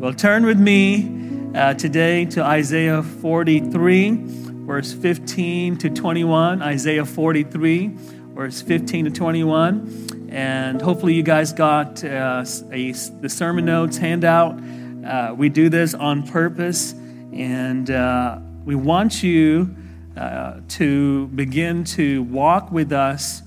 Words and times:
Well, 0.00 0.14
turn 0.14 0.46
with 0.46 0.58
me 0.58 1.50
uh, 1.54 1.74
today 1.74 2.24
to 2.24 2.42
Isaiah 2.42 3.02
43, 3.02 4.16
verse 4.64 4.94
15 4.94 5.76
to 5.76 5.90
21. 5.90 6.62
Isaiah 6.62 7.04
43, 7.04 7.90
verse 8.32 8.62
15 8.62 9.04
to 9.04 9.10
21. 9.10 10.28
And 10.30 10.80
hopefully, 10.80 11.12
you 11.12 11.22
guys 11.22 11.52
got 11.52 12.02
uh, 12.02 12.46
a, 12.72 12.92
the 12.92 13.28
sermon 13.28 13.66
notes 13.66 13.98
handout. 13.98 14.58
Uh, 15.04 15.34
we 15.36 15.50
do 15.50 15.68
this 15.68 15.92
on 15.92 16.26
purpose, 16.26 16.92
and 17.34 17.90
uh, 17.90 18.38
we 18.64 18.76
want 18.76 19.22
you 19.22 19.76
uh, 20.16 20.60
to 20.68 21.26
begin 21.26 21.84
to 21.84 22.22
walk 22.22 22.72
with 22.72 22.90
us 22.90 23.42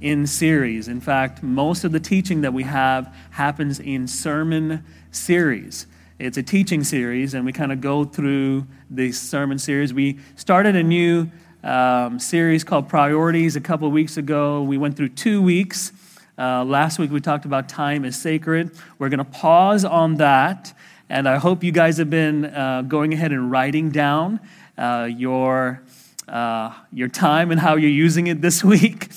in 0.00 0.26
series. 0.26 0.88
In 0.88 1.02
fact, 1.02 1.42
most 1.42 1.84
of 1.84 1.92
the 1.92 2.00
teaching 2.00 2.40
that 2.40 2.54
we 2.54 2.62
have 2.62 3.14
happens 3.32 3.78
in 3.78 4.08
sermon 4.08 4.82
series. 5.10 5.86
It's 6.18 6.36
a 6.36 6.42
teaching 6.42 6.82
series, 6.82 7.34
and 7.34 7.46
we 7.46 7.52
kind 7.52 7.70
of 7.70 7.80
go 7.80 8.04
through 8.04 8.66
the 8.90 9.12
sermon 9.12 9.56
series. 9.56 9.94
We 9.94 10.18
started 10.34 10.74
a 10.74 10.82
new 10.82 11.30
um, 11.62 12.18
series 12.18 12.64
called 12.64 12.88
Priorities 12.88 13.54
a 13.54 13.60
couple 13.60 13.88
weeks 13.92 14.16
ago. 14.16 14.62
We 14.62 14.78
went 14.78 14.96
through 14.96 15.10
two 15.10 15.40
weeks. 15.40 15.92
Uh, 16.36 16.64
last 16.64 16.98
week 16.98 17.12
we 17.12 17.20
talked 17.20 17.44
about 17.44 17.68
time 17.68 18.04
is 18.04 18.20
sacred. 18.20 18.72
We're 18.98 19.10
going 19.10 19.18
to 19.18 19.24
pause 19.24 19.84
on 19.84 20.16
that, 20.16 20.76
and 21.08 21.28
I 21.28 21.36
hope 21.36 21.62
you 21.62 21.70
guys 21.70 21.98
have 21.98 22.10
been 22.10 22.46
uh, 22.46 22.82
going 22.82 23.14
ahead 23.14 23.30
and 23.30 23.48
writing 23.48 23.90
down 23.90 24.40
uh, 24.76 25.08
your 25.08 25.84
uh, 26.26 26.74
your 26.92 27.08
time 27.08 27.52
and 27.52 27.60
how 27.60 27.76
you're 27.76 27.90
using 27.90 28.26
it 28.26 28.40
this 28.40 28.64
week. 28.74 29.08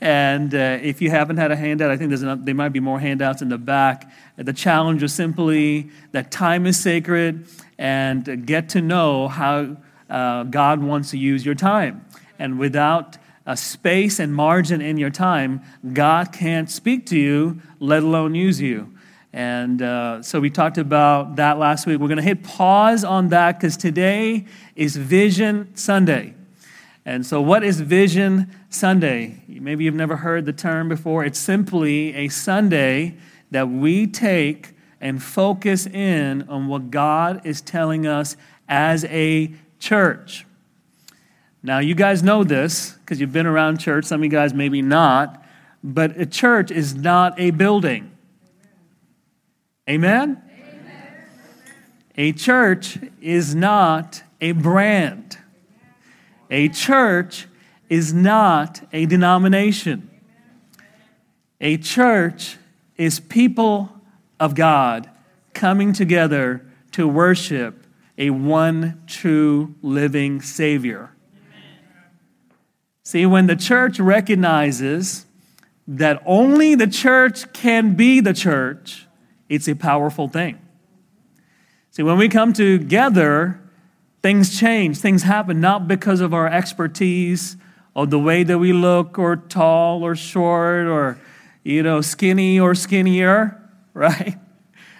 And 0.00 0.54
uh, 0.54 0.78
if 0.82 1.00
you 1.02 1.10
haven't 1.10 1.36
had 1.36 1.50
a 1.50 1.56
handout, 1.56 1.90
I 1.90 1.96
think 1.98 2.10
there's 2.10 2.22
there 2.22 2.54
might 2.54 2.72
be 2.72 2.80
more 2.80 2.98
handouts 2.98 3.42
in 3.42 3.50
the 3.50 3.58
back. 3.58 4.10
The 4.36 4.52
challenge 4.52 5.02
is 5.02 5.14
simply 5.14 5.90
that 6.12 6.30
time 6.30 6.66
is 6.66 6.78
sacred 6.78 7.46
and 7.78 8.46
get 8.46 8.68
to 8.70 8.82
know 8.82 9.28
how 9.28 9.76
uh, 10.10 10.44
God 10.44 10.82
wants 10.82 11.10
to 11.10 11.18
use 11.18 11.44
your 11.44 11.54
time. 11.54 12.04
And 12.38 12.58
without 12.58 13.16
a 13.46 13.56
space 13.56 14.18
and 14.18 14.34
margin 14.34 14.80
in 14.80 14.98
your 14.98 15.10
time, 15.10 15.62
God 15.92 16.32
can't 16.32 16.70
speak 16.70 17.06
to 17.06 17.18
you, 17.18 17.60
let 17.80 18.02
alone 18.02 18.34
use 18.34 18.60
you. 18.60 18.92
And 19.32 19.82
uh, 19.82 20.22
so 20.22 20.40
we 20.40 20.50
talked 20.50 20.78
about 20.78 21.36
that 21.36 21.58
last 21.58 21.86
week. 21.86 21.98
We're 21.98 22.08
going 22.08 22.16
to 22.16 22.22
hit 22.22 22.42
pause 22.42 23.04
on 23.04 23.28
that 23.28 23.58
because 23.58 23.76
today 23.76 24.46
is 24.74 24.96
Vision 24.96 25.74
Sunday. 25.76 26.34
And 27.04 27.24
so, 27.24 27.40
what 27.40 27.62
is 27.62 27.80
Vision 27.80 28.50
Sunday? 28.68 29.42
Maybe 29.46 29.84
you've 29.84 29.94
never 29.94 30.16
heard 30.16 30.44
the 30.44 30.52
term 30.52 30.88
before. 30.88 31.24
It's 31.24 31.38
simply 31.38 32.14
a 32.14 32.28
Sunday 32.28 33.16
that 33.50 33.68
we 33.68 34.06
take 34.06 34.74
and 35.00 35.22
focus 35.22 35.86
in 35.86 36.48
on 36.48 36.68
what 36.68 36.90
God 36.90 37.44
is 37.44 37.60
telling 37.60 38.06
us 38.06 38.36
as 38.68 39.04
a 39.04 39.52
church. 39.78 40.46
Now, 41.62 41.78
you 41.78 41.94
guys 41.94 42.22
know 42.22 42.44
this 42.44 42.92
because 42.92 43.20
you've 43.20 43.32
been 43.32 43.46
around 43.46 43.78
church. 43.78 44.04
Some 44.04 44.20
of 44.20 44.24
you 44.24 44.30
guys 44.30 44.54
maybe 44.54 44.82
not. 44.82 45.44
But 45.82 46.18
a 46.18 46.26
church 46.26 46.70
is 46.70 46.94
not 46.94 47.38
a 47.38 47.50
building. 47.50 48.12
Amen? 49.88 50.42
A 52.16 52.32
church 52.32 52.98
is 53.20 53.54
not 53.54 54.22
a 54.40 54.52
brand. 54.52 55.38
A 56.50 56.68
church 56.68 57.46
is 57.88 58.12
not 58.14 58.80
a 58.92 59.06
denomination. 59.06 60.10
A 61.60 61.76
church 61.76 62.56
is 62.96 63.20
people 63.20 63.92
of 64.38 64.54
God 64.54 65.10
coming 65.54 65.92
together 65.92 66.64
to 66.92 67.06
worship 67.06 67.86
a 68.18 68.30
one 68.30 69.02
true 69.06 69.74
living 69.82 70.40
Savior. 70.40 71.10
See, 73.02 73.26
when 73.26 73.46
the 73.46 73.56
church 73.56 74.00
recognizes 74.00 75.26
that 75.86 76.22
only 76.26 76.74
the 76.74 76.86
church 76.86 77.52
can 77.52 77.94
be 77.94 78.20
the 78.20 78.32
church, 78.32 79.06
it's 79.48 79.68
a 79.68 79.76
powerful 79.76 80.28
thing. 80.28 80.58
See, 81.92 82.02
when 82.02 82.18
we 82.18 82.28
come 82.28 82.52
together, 82.52 83.60
Things 84.26 84.58
change, 84.58 84.98
things 84.98 85.22
happen 85.22 85.60
not 85.60 85.86
because 85.86 86.20
of 86.20 86.34
our 86.34 86.48
expertise 86.48 87.56
or 87.94 88.08
the 88.08 88.18
way 88.18 88.42
that 88.42 88.58
we 88.58 88.72
look 88.72 89.20
or 89.20 89.36
tall 89.36 90.02
or 90.02 90.16
short 90.16 90.88
or 90.88 91.16
you 91.66 91.82
know 91.82 92.00
skinny 92.00 92.60
or 92.60 92.74
skinnier, 92.74 93.60
right? 93.94 94.38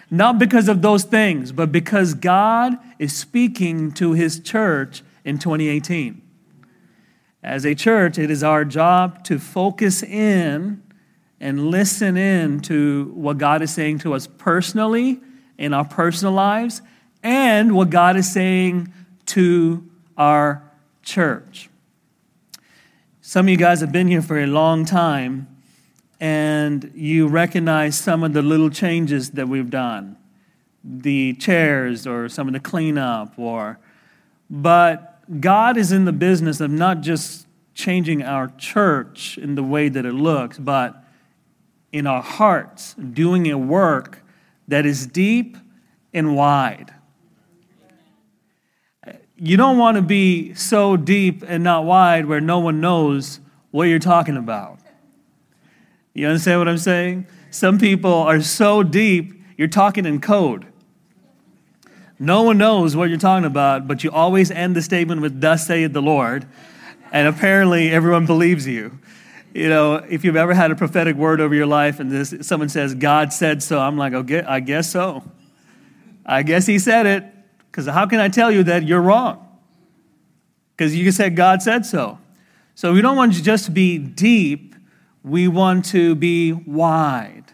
Not 0.09 0.39
because 0.39 0.67
of 0.67 0.81
those 0.81 1.03
things, 1.03 1.51
but 1.51 1.71
because 1.71 2.13
God 2.13 2.77
is 2.97 3.15
speaking 3.15 3.91
to 3.93 4.13
his 4.13 4.39
church 4.39 5.03
in 5.23 5.37
2018. 5.37 6.21
As 7.43 7.65
a 7.65 7.75
church, 7.75 8.17
it 8.17 8.31
is 8.31 8.43
our 8.43 8.65
job 8.65 9.23
to 9.25 9.37
focus 9.37 10.01
in 10.01 10.81
and 11.39 11.69
listen 11.69 12.17
in 12.17 12.61
to 12.61 13.11
what 13.13 13.37
God 13.37 13.61
is 13.61 13.73
saying 13.73 13.99
to 13.99 14.13
us 14.13 14.27
personally 14.27 15.19
in 15.57 15.73
our 15.73 15.85
personal 15.85 16.33
lives 16.33 16.81
and 17.21 17.75
what 17.75 17.89
God 17.89 18.17
is 18.17 18.31
saying 18.31 18.91
to 19.27 19.87
our 20.17 20.63
church. 21.03 21.69
Some 23.21 23.45
of 23.45 23.49
you 23.49 23.57
guys 23.57 23.81
have 23.81 23.91
been 23.91 24.07
here 24.07 24.21
for 24.21 24.39
a 24.39 24.47
long 24.47 24.85
time, 24.85 25.47
and 26.19 26.91
you 26.95 27.27
recognize 27.27 27.97
some 27.97 28.23
of 28.23 28.33
the 28.33 28.41
little 28.41 28.69
changes 28.69 29.31
that 29.31 29.47
we've 29.47 29.69
done 29.69 30.17
the 30.83 31.33
chairs 31.33 32.07
or 32.07 32.29
some 32.29 32.47
of 32.47 32.53
the 32.53 32.59
cleanup 32.59 33.37
or 33.37 33.77
but 34.49 35.19
god 35.41 35.75
is 35.75 35.91
in 35.91 36.05
the 36.05 36.13
business 36.13 36.61
of 36.61 36.71
not 36.71 37.01
just 37.01 37.45
changing 37.73 38.23
our 38.23 38.47
church 38.57 39.37
in 39.37 39.55
the 39.55 39.63
way 39.63 39.89
that 39.89 40.05
it 40.05 40.13
looks 40.13 40.57
but 40.57 41.03
in 41.91 42.07
our 42.07 42.21
hearts 42.21 42.93
doing 42.93 43.51
a 43.51 43.57
work 43.57 44.23
that 44.67 44.85
is 44.85 45.05
deep 45.07 45.57
and 46.13 46.35
wide 46.35 46.93
you 49.39 49.55
don't 49.55 49.77
want 49.77 49.95
to 49.95 50.01
be 50.01 50.53
so 50.55 50.97
deep 50.97 51.43
and 51.45 51.63
not 51.63 51.85
wide 51.85 52.25
where 52.25 52.41
no 52.41 52.59
one 52.59 52.81
knows 52.81 53.39
what 53.71 53.83
you're 53.83 53.99
talking 53.99 54.37
about. 54.37 54.76
You 56.17 56.25
understand 56.25 56.59
what 56.59 56.67
I'm 56.67 56.79
saying? 56.79 57.27
Some 57.51 57.77
people 57.77 58.11
are 58.11 58.41
so 58.41 58.81
deep, 58.81 59.39
you're 59.55 59.67
talking 59.67 60.03
in 60.07 60.19
code. 60.19 60.65
No 62.17 62.41
one 62.41 62.57
knows 62.57 62.95
what 62.95 63.09
you're 63.09 63.19
talking 63.19 63.45
about, 63.45 63.87
but 63.87 64.03
you 64.03 64.09
always 64.09 64.49
end 64.49 64.75
the 64.75 64.81
statement 64.81 65.21
with, 65.21 65.39
Thus 65.39 65.67
saith 65.67 65.93
the 65.93 66.01
Lord, 66.01 66.47
and 67.11 67.27
apparently 67.27 67.91
everyone 67.91 68.25
believes 68.25 68.65
you. 68.65 68.97
You 69.53 69.69
know, 69.69 69.95
if 69.95 70.25
you've 70.25 70.35
ever 70.35 70.55
had 70.55 70.71
a 70.71 70.75
prophetic 70.75 71.15
word 71.15 71.39
over 71.39 71.53
your 71.53 71.67
life 71.67 71.99
and 71.99 72.09
this, 72.09 72.33
someone 72.41 72.69
says, 72.69 72.95
God 72.95 73.31
said 73.31 73.61
so, 73.61 73.79
I'm 73.79 73.95
like, 73.95 74.13
okay, 74.13 74.41
I 74.41 74.59
guess 74.59 74.89
so. 74.89 75.23
I 76.25 76.41
guess 76.41 76.65
he 76.65 76.79
said 76.79 77.05
it. 77.05 77.25
Because 77.69 77.85
how 77.85 78.07
can 78.07 78.19
I 78.19 78.29
tell 78.29 78.51
you 78.51 78.63
that 78.63 78.83
you're 78.85 79.01
wrong? 79.01 79.47
Because 80.75 80.95
you 80.95 81.11
said 81.11 81.35
God 81.35 81.61
said 81.61 81.85
so. 81.85 82.17
So 82.73 82.91
we 82.91 83.01
don't 83.01 83.15
want 83.15 83.35
to 83.35 83.43
just 83.43 83.65
to 83.65 83.71
be 83.71 83.99
deep, 83.99 84.66
we 85.27 85.47
want 85.47 85.85
to 85.85 86.15
be 86.15 86.53
wide. 86.53 87.45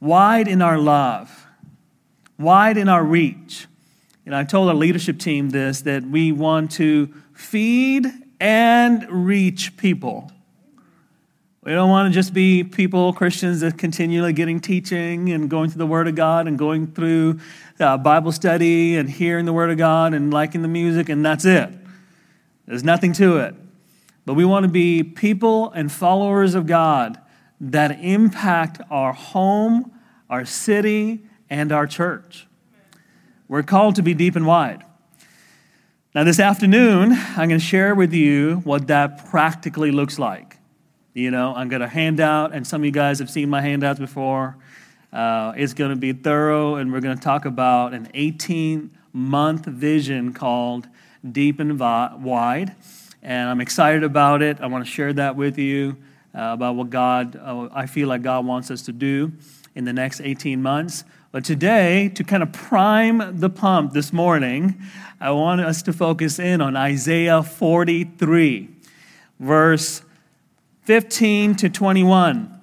Wide 0.00 0.48
in 0.48 0.62
our 0.62 0.78
love, 0.78 1.46
wide 2.38 2.76
in 2.76 2.88
our 2.88 3.02
reach. 3.02 3.66
And 4.24 4.34
I 4.34 4.44
told 4.44 4.68
our 4.68 4.74
leadership 4.74 5.18
team 5.18 5.50
this 5.50 5.82
that 5.82 6.04
we 6.04 6.32
want 6.32 6.72
to 6.72 7.12
feed 7.32 8.06
and 8.40 9.06
reach 9.10 9.76
people. 9.76 10.30
We 11.62 11.72
don't 11.72 11.90
want 11.90 12.12
to 12.12 12.14
just 12.14 12.32
be 12.32 12.62
people, 12.62 13.12
Christians, 13.12 13.60
that 13.60 13.76
continually 13.76 14.32
getting 14.32 14.60
teaching 14.60 15.32
and 15.32 15.50
going 15.50 15.70
through 15.70 15.80
the 15.80 15.86
Word 15.86 16.06
of 16.06 16.14
God 16.14 16.46
and 16.46 16.56
going 16.56 16.86
through 16.86 17.40
uh, 17.80 17.96
Bible 17.96 18.30
study 18.30 18.96
and 18.96 19.10
hearing 19.10 19.46
the 19.46 19.52
Word 19.52 19.70
of 19.70 19.78
God 19.78 20.14
and 20.14 20.32
liking 20.32 20.62
the 20.62 20.68
music, 20.68 21.08
and 21.08 21.26
that's 21.26 21.44
it. 21.44 21.68
There's 22.66 22.84
nothing 22.84 23.12
to 23.14 23.38
it. 23.38 23.54
But 24.26 24.34
we 24.34 24.44
want 24.44 24.64
to 24.64 24.68
be 24.68 25.04
people 25.04 25.70
and 25.70 25.90
followers 25.90 26.54
of 26.56 26.66
God 26.66 27.18
that 27.60 28.00
impact 28.02 28.80
our 28.90 29.12
home, 29.12 29.92
our 30.28 30.44
city, 30.44 31.22
and 31.48 31.70
our 31.70 31.86
church. 31.86 32.48
We're 33.48 33.62
called 33.62 33.94
to 33.94 34.02
be 34.02 34.14
deep 34.14 34.34
and 34.34 34.44
wide. 34.44 34.82
Now, 36.12 36.24
this 36.24 36.40
afternoon, 36.40 37.12
I'm 37.12 37.48
going 37.48 37.60
to 37.60 37.64
share 37.64 37.94
with 37.94 38.12
you 38.12 38.56
what 38.64 38.88
that 38.88 39.30
practically 39.30 39.92
looks 39.92 40.18
like. 40.18 40.56
You 41.14 41.30
know, 41.30 41.54
I'm 41.54 41.68
going 41.68 41.82
to 41.82 41.88
hand 41.88 42.18
out, 42.18 42.52
and 42.52 42.66
some 42.66 42.80
of 42.80 42.84
you 42.84 42.90
guys 42.90 43.20
have 43.20 43.30
seen 43.30 43.48
my 43.48 43.60
handouts 43.60 44.00
before. 44.00 44.56
Uh, 45.12 45.52
it's 45.56 45.72
going 45.72 45.90
to 45.90 45.96
be 45.96 46.12
thorough, 46.12 46.76
and 46.76 46.92
we're 46.92 47.00
going 47.00 47.16
to 47.16 47.22
talk 47.22 47.44
about 47.44 47.94
an 47.94 48.08
18 48.12 48.90
month 49.12 49.66
vision 49.66 50.32
called 50.32 50.88
Deep 51.30 51.60
and 51.60 51.78
Wide. 51.78 52.74
And 53.26 53.50
I'm 53.50 53.60
excited 53.60 54.04
about 54.04 54.40
it. 54.40 54.60
I 54.60 54.66
want 54.68 54.86
to 54.86 54.90
share 54.90 55.12
that 55.14 55.34
with 55.34 55.58
you 55.58 55.96
uh, 56.32 56.52
about 56.52 56.76
what 56.76 56.90
God, 56.90 57.34
uh, 57.34 57.68
I 57.72 57.86
feel 57.86 58.06
like 58.06 58.22
God 58.22 58.46
wants 58.46 58.70
us 58.70 58.82
to 58.82 58.92
do 58.92 59.32
in 59.74 59.84
the 59.84 59.92
next 59.92 60.20
18 60.20 60.62
months. 60.62 61.02
But 61.32 61.44
today, 61.44 62.08
to 62.10 62.22
kind 62.22 62.40
of 62.40 62.52
prime 62.52 63.40
the 63.40 63.50
pump 63.50 63.94
this 63.94 64.12
morning, 64.12 64.80
I 65.20 65.32
want 65.32 65.60
us 65.60 65.82
to 65.82 65.92
focus 65.92 66.38
in 66.38 66.60
on 66.60 66.76
Isaiah 66.76 67.42
43, 67.42 68.68
verse 69.40 70.02
15 70.82 71.56
to 71.56 71.68
21. 71.68 72.60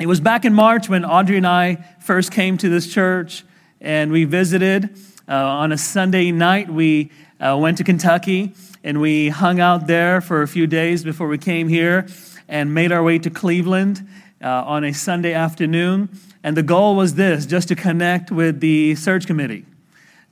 It 0.00 0.06
was 0.06 0.20
back 0.20 0.44
in 0.44 0.52
March 0.52 0.86
when 0.86 1.06
Audrey 1.06 1.38
and 1.38 1.46
I 1.46 1.76
first 2.02 2.30
came 2.30 2.58
to 2.58 2.68
this 2.68 2.92
church 2.92 3.42
and 3.80 4.12
we 4.12 4.26
visited. 4.26 4.98
Uh, 5.26 5.32
on 5.32 5.72
a 5.72 5.78
Sunday 5.78 6.30
night, 6.30 6.68
we 6.68 7.10
uh, 7.44 7.56
went 7.56 7.76
to 7.78 7.84
Kentucky 7.84 8.54
and 8.82 9.00
we 9.00 9.28
hung 9.28 9.60
out 9.60 9.86
there 9.86 10.20
for 10.20 10.42
a 10.42 10.48
few 10.48 10.66
days 10.66 11.04
before 11.04 11.28
we 11.28 11.38
came 11.38 11.68
here 11.68 12.06
and 12.48 12.72
made 12.72 12.90
our 12.90 13.02
way 13.02 13.18
to 13.18 13.30
Cleveland 13.30 14.06
uh, 14.42 14.48
on 14.66 14.84
a 14.84 14.92
Sunday 14.92 15.34
afternoon. 15.34 16.08
And 16.42 16.56
the 16.56 16.62
goal 16.62 16.96
was 16.96 17.14
this 17.14 17.46
just 17.46 17.68
to 17.68 17.76
connect 17.76 18.30
with 18.30 18.60
the 18.60 18.94
search 18.94 19.26
committee, 19.26 19.66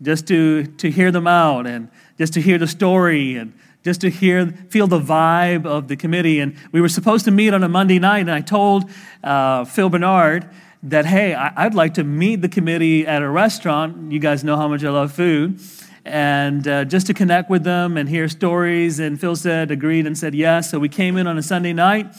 just 0.01 0.27
to, 0.29 0.65
to 0.65 0.91
hear 0.91 1.11
them 1.11 1.27
out 1.27 1.67
and 1.67 1.89
just 2.19 2.33
to 2.35 2.41
hear 2.41 2.59
the 2.59 2.67
story 2.67 3.37
and 3.37 3.53
just 3.85 4.01
to 4.03 4.11
hear, 4.11 4.47
feel 4.69 4.87
the 4.87 5.01
vibe 5.01 5.67
of 5.67 5.89
the 5.89 5.97
committee. 5.97 6.41
And 6.41 6.57
we 6.71 6.81
were 6.81 6.89
supposed 6.89 7.25
to 7.25 7.31
meet 7.31 7.53
on 7.53 7.63
a 7.63 7.69
Monday 7.69 7.99
night, 7.99 8.21
and 8.21 8.31
I 8.31 8.41
told 8.41 8.89
uh, 9.25 9.65
Phil 9.65 9.89
Bernard 9.89 10.49
that, 10.85 11.05
hey, 11.05 11.35
I, 11.35 11.65
would 11.65 11.75
like 11.75 11.95
to 11.95 12.05
meet 12.05 12.43
the 12.43 12.49
committee 12.49 13.07
at 13.07 13.23
a 13.23 13.29
restaurant. 13.29 14.13
You 14.13 14.19
guys 14.19 14.45
know 14.45 14.57
how 14.57 14.69
much 14.69 14.85
I 14.85 14.91
love 14.91 15.13
food. 15.13 15.61
And 16.05 16.67
uh, 16.67 16.85
just 16.85 17.07
to 17.07 17.15
connect 17.15 17.49
with 17.49 17.63
them 17.65 17.97
and 17.97 18.09
hear 18.09 18.29
stories. 18.29 18.99
And 18.99 19.21
Phil 19.21 19.37
said, 19.37 19.71
agreed, 19.71 20.07
and 20.07 20.19
said 20.19 20.35
yes. 20.35 20.71
So 20.71 20.79
we 20.79 20.89
came 20.89 21.17
in 21.17 21.27
on 21.27 21.39
a 21.39 21.43
Sunday 21.43 21.73
night, 21.73 22.15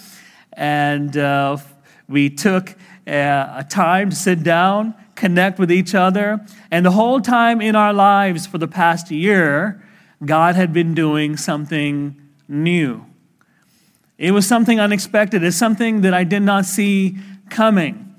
and 0.53 1.15
uh, 1.17 1.57
we 2.07 2.29
took 2.29 2.75
a, 3.05 3.55
a 3.57 3.65
time 3.69 4.09
to 4.09 4.15
sit 4.15 4.43
down, 4.43 4.95
connect 5.15 5.59
with 5.59 5.71
each 5.71 5.93
other. 5.93 6.45
And 6.71 6.85
the 6.85 6.91
whole 6.91 7.19
time 7.19 7.61
in 7.61 7.75
our 7.75 7.93
lives 7.93 8.47
for 8.47 8.57
the 8.57 8.67
past 8.67 9.11
year, 9.11 9.83
God 10.23 10.55
had 10.55 10.71
been 10.71 10.93
doing 10.93 11.35
something 11.35 12.21
new. 12.47 13.05
It 14.17 14.31
was 14.31 14.47
something 14.47 14.79
unexpected. 14.79 15.43
It's 15.43 15.57
something 15.57 16.01
that 16.01 16.13
I 16.13 16.23
did 16.23 16.43
not 16.43 16.65
see 16.65 17.17
coming. 17.49 18.15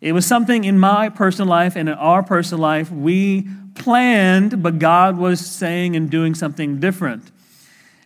It 0.00 0.12
was 0.12 0.24
something 0.24 0.64
in 0.64 0.78
my 0.78 1.08
personal 1.08 1.48
life 1.48 1.74
and 1.74 1.88
in 1.88 1.94
our 1.96 2.22
personal 2.22 2.62
life 2.62 2.90
we 2.92 3.48
planned, 3.78 4.62
but 4.62 4.78
God 4.78 5.16
was 5.16 5.40
saying 5.40 5.96
and 5.96 6.10
doing 6.10 6.34
something 6.34 6.80
different. 6.80 7.30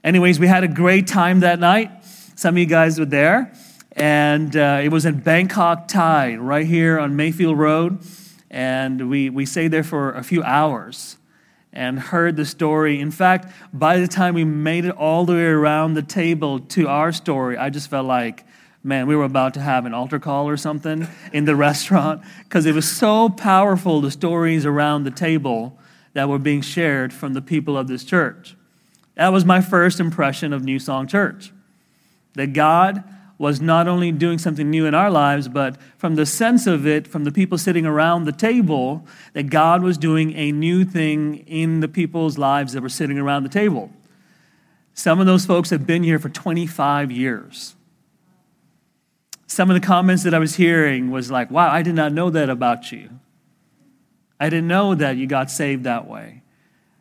Anyways, 0.05 0.39
we 0.39 0.47
had 0.47 0.65
a 0.65 0.69
great 0.69 1.07
time 1.07 1.41
that 1.41 1.59
night. 1.59 1.91
Some 2.37 2.55
of 2.55 2.59
you 2.59 2.67
guys 2.67 2.99
were 2.99 3.05
there. 3.05 3.53
And 3.95 4.57
uh, 4.57 4.81
it 4.83 4.89
was 4.89 5.05
in 5.05 5.21
Bangkok 5.21 5.87
Thai, 5.89 6.37
right 6.37 6.67
here 6.67 6.99
on 6.99 7.15
Mayfield 7.15 7.59
Road. 7.59 7.99
And 8.51 9.11
we, 9.11 9.31
we 9.31 9.47
stayed 9.47 9.69
there 9.69 9.85
for 9.85 10.13
a 10.13 10.23
few 10.23 10.43
hours 10.43 11.17
and 11.73 11.99
heard 11.99 12.37
the 12.37 12.45
story. 12.45 13.01
In 13.01 13.11
fact, 13.11 13.53
by 13.73 13.99
the 13.99 14.09
time 14.09 14.35
we 14.35 14.45
made 14.45 14.85
it 14.85 14.97
all 14.97 15.25
the 15.25 15.33
way 15.33 15.45
around 15.45 15.95
the 15.95 16.03
table 16.03 16.61
to 16.61 16.89
our 16.89 17.13
story, 17.13 17.57
I 17.57 17.71
just 17.71 17.89
felt 17.89 18.07
like, 18.07 18.45
man, 18.85 19.07
we 19.07 19.15
were 19.15 19.25
about 19.25 19.55
to 19.55 19.61
have 19.61 19.87
an 19.87 19.95
altar 19.95 20.19
call 20.19 20.49
or 20.49 20.57
something 20.57 21.07
in 21.33 21.45
the 21.45 21.57
restaurant 21.69 22.23
because 22.45 22.67
it 22.67 22.75
was 22.75 22.91
so 22.91 23.29
powerful, 23.29 24.01
the 24.01 24.11
stories 24.11 24.67
around 24.67 25.05
the 25.05 25.11
table 25.11 25.79
that 26.15 26.29
were 26.29 26.39
being 26.39 26.61
shared 26.61 27.13
from 27.13 27.33
the 27.33 27.43
people 27.43 27.77
of 27.77 27.89
this 27.89 28.05
church. 28.05 28.57
That 29.15 29.29
was 29.29 29.45
my 29.45 29.61
first 29.61 30.01
impression 30.01 30.53
of 30.53 30.65
New 30.65 30.79
Song 30.79 31.07
Church. 31.07 31.53
That 32.35 32.55
God 32.55 33.05
was 33.39 33.61
not 33.61 33.89
only 33.89 34.13
doing 34.13 34.39
something 34.39 34.71
new 34.71 34.87
in 34.87 34.95
our 34.95 35.11
lives, 35.11 35.49
but 35.49 35.77
from 35.99 36.15
the 36.15 36.25
sense 36.25 36.67
of 36.67 36.87
it, 36.87 37.09
from 37.09 37.25
the 37.25 37.33
people 37.33 37.59
sitting 37.59 37.85
around 37.85 38.25
the 38.25 38.33
table, 38.33 39.05
that 39.33 39.51
God 39.51 39.83
was 39.83 39.99
doing 39.99 40.33
a 40.37 40.53
new 40.53 40.85
thing 40.85 41.39
in 41.49 41.81
the 41.81 41.89
people's 41.89 42.39
lives 42.39 42.73
that 42.73 42.83
were 42.83 42.89
sitting 42.89 43.19
around 43.19 43.43
the 43.43 43.49
table. 43.49 43.91
Some 44.95 45.19
of 45.19 45.27
those 45.27 45.45
folks 45.45 45.71
have 45.71 45.87
been 45.87 46.03
here 46.03 46.19
for 46.19 46.29
25 46.29 47.11
years. 47.11 47.75
Some 49.53 49.69
of 49.69 49.75
the 49.79 49.87
comments 49.87 50.23
that 50.23 50.33
I 50.33 50.39
was 50.39 50.55
hearing 50.55 51.11
was 51.11 51.31
like, 51.31 51.51
wow, 51.51 51.71
I 51.71 51.83
did 51.83 51.95
not 51.95 52.11
know 52.11 52.31
that 52.31 52.49
about 52.49 52.91
you. 52.91 53.11
I 54.41 54.49
didn't 54.49 54.67
know 54.67 54.95
that 54.95 55.19
you 55.19 55.27
got 55.27 55.51
saved 55.51 55.85
that 55.85 56.09
way. 56.09 56.41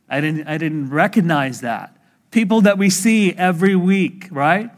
I 0.09 0.19
didn't, 0.19 0.45
I 0.49 0.57
didn't 0.57 0.89
recognize 0.89 1.61
that. 1.61 1.95
People 2.29 2.59
that 2.61 2.77
we 2.77 2.89
see 2.89 3.31
every 3.31 3.77
week, 3.77 4.27
right? 4.31 4.69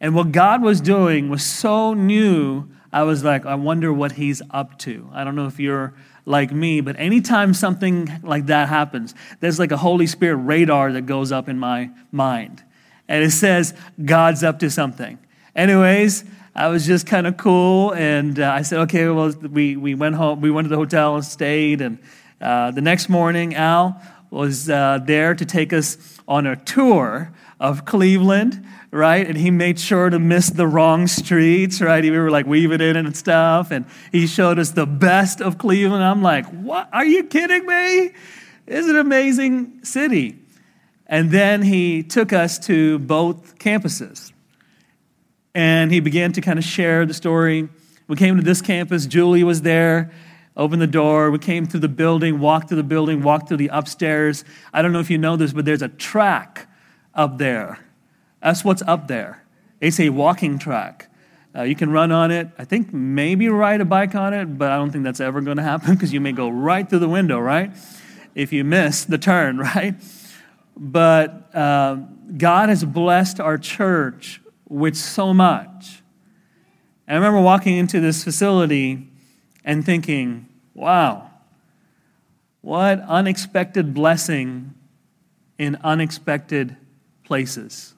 And 0.00 0.14
what 0.14 0.32
God 0.32 0.62
was 0.62 0.80
doing 0.80 1.28
was 1.28 1.44
so 1.44 1.92
new, 1.92 2.70
I 2.90 3.02
was 3.02 3.22
like, 3.22 3.44
I 3.44 3.54
wonder 3.54 3.92
what 3.92 4.12
He's 4.12 4.40
up 4.50 4.78
to. 4.78 5.06
I 5.12 5.22
don't 5.22 5.36
know 5.36 5.46
if 5.46 5.60
you're 5.60 5.92
like 6.24 6.52
me, 6.52 6.80
but 6.80 6.98
anytime 6.98 7.52
something 7.52 8.10
like 8.22 8.46
that 8.46 8.70
happens, 8.70 9.14
there's 9.40 9.58
like 9.58 9.72
a 9.72 9.76
Holy 9.76 10.06
Spirit 10.06 10.36
radar 10.36 10.90
that 10.92 11.02
goes 11.02 11.32
up 11.32 11.50
in 11.50 11.58
my 11.58 11.90
mind. 12.10 12.64
And 13.08 13.22
it 13.22 13.32
says, 13.32 13.74
God's 14.02 14.42
up 14.42 14.58
to 14.60 14.70
something. 14.70 15.18
Anyways, 15.54 16.24
I 16.54 16.68
was 16.68 16.86
just 16.86 17.06
kind 17.06 17.26
of 17.26 17.36
cool. 17.36 17.92
And 17.92 18.38
uh, 18.38 18.50
I 18.50 18.62
said, 18.62 18.80
okay, 18.80 19.08
well, 19.08 19.30
we, 19.30 19.76
we 19.76 19.94
went 19.94 20.16
home, 20.16 20.40
we 20.40 20.50
went 20.50 20.66
to 20.66 20.68
the 20.68 20.76
hotel 20.76 21.14
and 21.14 21.24
stayed. 21.24 21.80
And 21.80 21.98
uh, 22.40 22.70
the 22.70 22.80
next 22.80 23.08
morning, 23.08 23.54
Al 23.54 24.00
was 24.30 24.70
uh, 24.70 24.98
there 25.04 25.34
to 25.34 25.44
take 25.44 25.72
us 25.72 26.18
on 26.28 26.46
a 26.46 26.56
tour 26.56 27.32
of 27.58 27.84
Cleveland 27.84 28.64
right? 28.90 29.26
And 29.26 29.36
he 29.36 29.50
made 29.50 29.78
sure 29.78 30.10
to 30.10 30.18
miss 30.18 30.50
the 30.50 30.66
wrong 30.66 31.06
streets, 31.06 31.80
right? 31.80 32.02
We 32.02 32.10
were 32.10 32.30
like 32.30 32.46
weaving 32.46 32.80
in 32.80 32.96
and 32.96 33.16
stuff. 33.16 33.70
And 33.70 33.86
he 34.12 34.26
showed 34.26 34.58
us 34.58 34.70
the 34.70 34.86
best 34.86 35.40
of 35.40 35.58
Cleveland. 35.58 36.02
I'm 36.02 36.22
like, 36.22 36.46
what? 36.46 36.88
Are 36.92 37.04
you 37.04 37.24
kidding 37.24 37.66
me? 37.66 38.10
It's 38.66 38.88
an 38.88 38.96
amazing 38.96 39.84
city. 39.84 40.38
And 41.06 41.30
then 41.30 41.62
he 41.62 42.02
took 42.02 42.32
us 42.32 42.58
to 42.66 42.98
both 43.00 43.58
campuses. 43.58 44.29
And 45.54 45.92
he 45.92 46.00
began 46.00 46.32
to 46.32 46.40
kind 46.40 46.58
of 46.58 46.64
share 46.64 47.04
the 47.06 47.14
story. 47.14 47.68
We 48.06 48.16
came 48.16 48.36
to 48.36 48.42
this 48.42 48.62
campus, 48.62 49.06
Julie 49.06 49.44
was 49.44 49.62
there, 49.62 50.10
opened 50.56 50.82
the 50.82 50.86
door. 50.86 51.30
We 51.30 51.38
came 51.38 51.66
through 51.66 51.80
the 51.80 51.88
building, 51.88 52.40
walked 52.40 52.68
through 52.68 52.76
the 52.76 52.82
building, 52.82 53.22
walked 53.22 53.48
through 53.48 53.58
the 53.58 53.70
upstairs. 53.72 54.44
I 54.72 54.82
don't 54.82 54.92
know 54.92 55.00
if 55.00 55.10
you 55.10 55.18
know 55.18 55.36
this, 55.36 55.52
but 55.52 55.64
there's 55.64 55.82
a 55.82 55.88
track 55.88 56.68
up 57.14 57.38
there 57.38 57.78
that's 58.40 58.64
what's 58.64 58.82
up 58.82 59.08
there. 59.08 59.44
It's 59.80 60.00
a 60.00 60.08
walking 60.10 60.58
track. 60.58 61.08
Uh, 61.54 61.62
you 61.62 61.74
can 61.74 61.90
run 61.90 62.12
on 62.12 62.30
it. 62.30 62.48
I 62.58 62.64
think 62.64 62.92
maybe 62.92 63.48
ride 63.48 63.80
a 63.80 63.84
bike 63.84 64.14
on 64.14 64.32
it, 64.32 64.46
but 64.58 64.70
I 64.70 64.76
don't 64.76 64.90
think 64.90 65.04
that's 65.04 65.20
ever 65.20 65.40
going 65.40 65.56
to 65.56 65.62
happen 65.62 65.94
because 65.94 66.12
you 66.12 66.20
may 66.20 66.32
go 66.32 66.48
right 66.48 66.88
through 66.88 67.00
the 67.00 67.08
window, 67.08 67.38
right? 67.38 67.72
If 68.34 68.52
you 68.52 68.64
miss 68.64 69.04
the 69.04 69.18
turn, 69.18 69.58
right? 69.76 69.94
But 70.76 71.54
uh, 71.54 71.96
God 72.36 72.68
has 72.68 72.84
blessed 72.84 73.40
our 73.40 73.58
church 73.58 74.40
with 74.70 74.96
so 74.96 75.34
much. 75.34 76.02
And 77.06 77.16
I 77.16 77.18
remember 77.18 77.42
walking 77.42 77.76
into 77.76 78.00
this 78.00 78.24
facility 78.24 79.08
and 79.64 79.84
thinking, 79.84 80.48
wow, 80.72 81.30
what 82.62 83.00
unexpected 83.00 83.92
blessing 83.92 84.74
in 85.58 85.76
unexpected 85.82 86.76
places. 87.24 87.94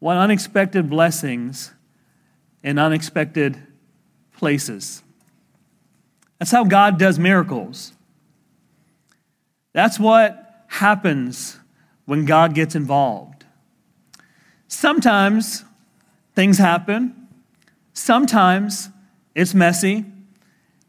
What 0.00 0.16
unexpected 0.16 0.90
blessings 0.90 1.72
in 2.62 2.78
unexpected 2.78 3.62
places. 4.36 5.02
That's 6.38 6.50
how 6.50 6.64
God 6.64 6.98
does 6.98 7.18
miracles. 7.18 7.92
That's 9.72 9.98
what 9.98 10.64
happens 10.66 11.58
when 12.06 12.24
God 12.24 12.54
gets 12.54 12.74
involved. 12.74 13.27
Sometimes 14.68 15.64
things 16.34 16.58
happen, 16.58 17.28
sometimes 17.94 18.90
it's 19.34 19.54
messy, 19.54 20.04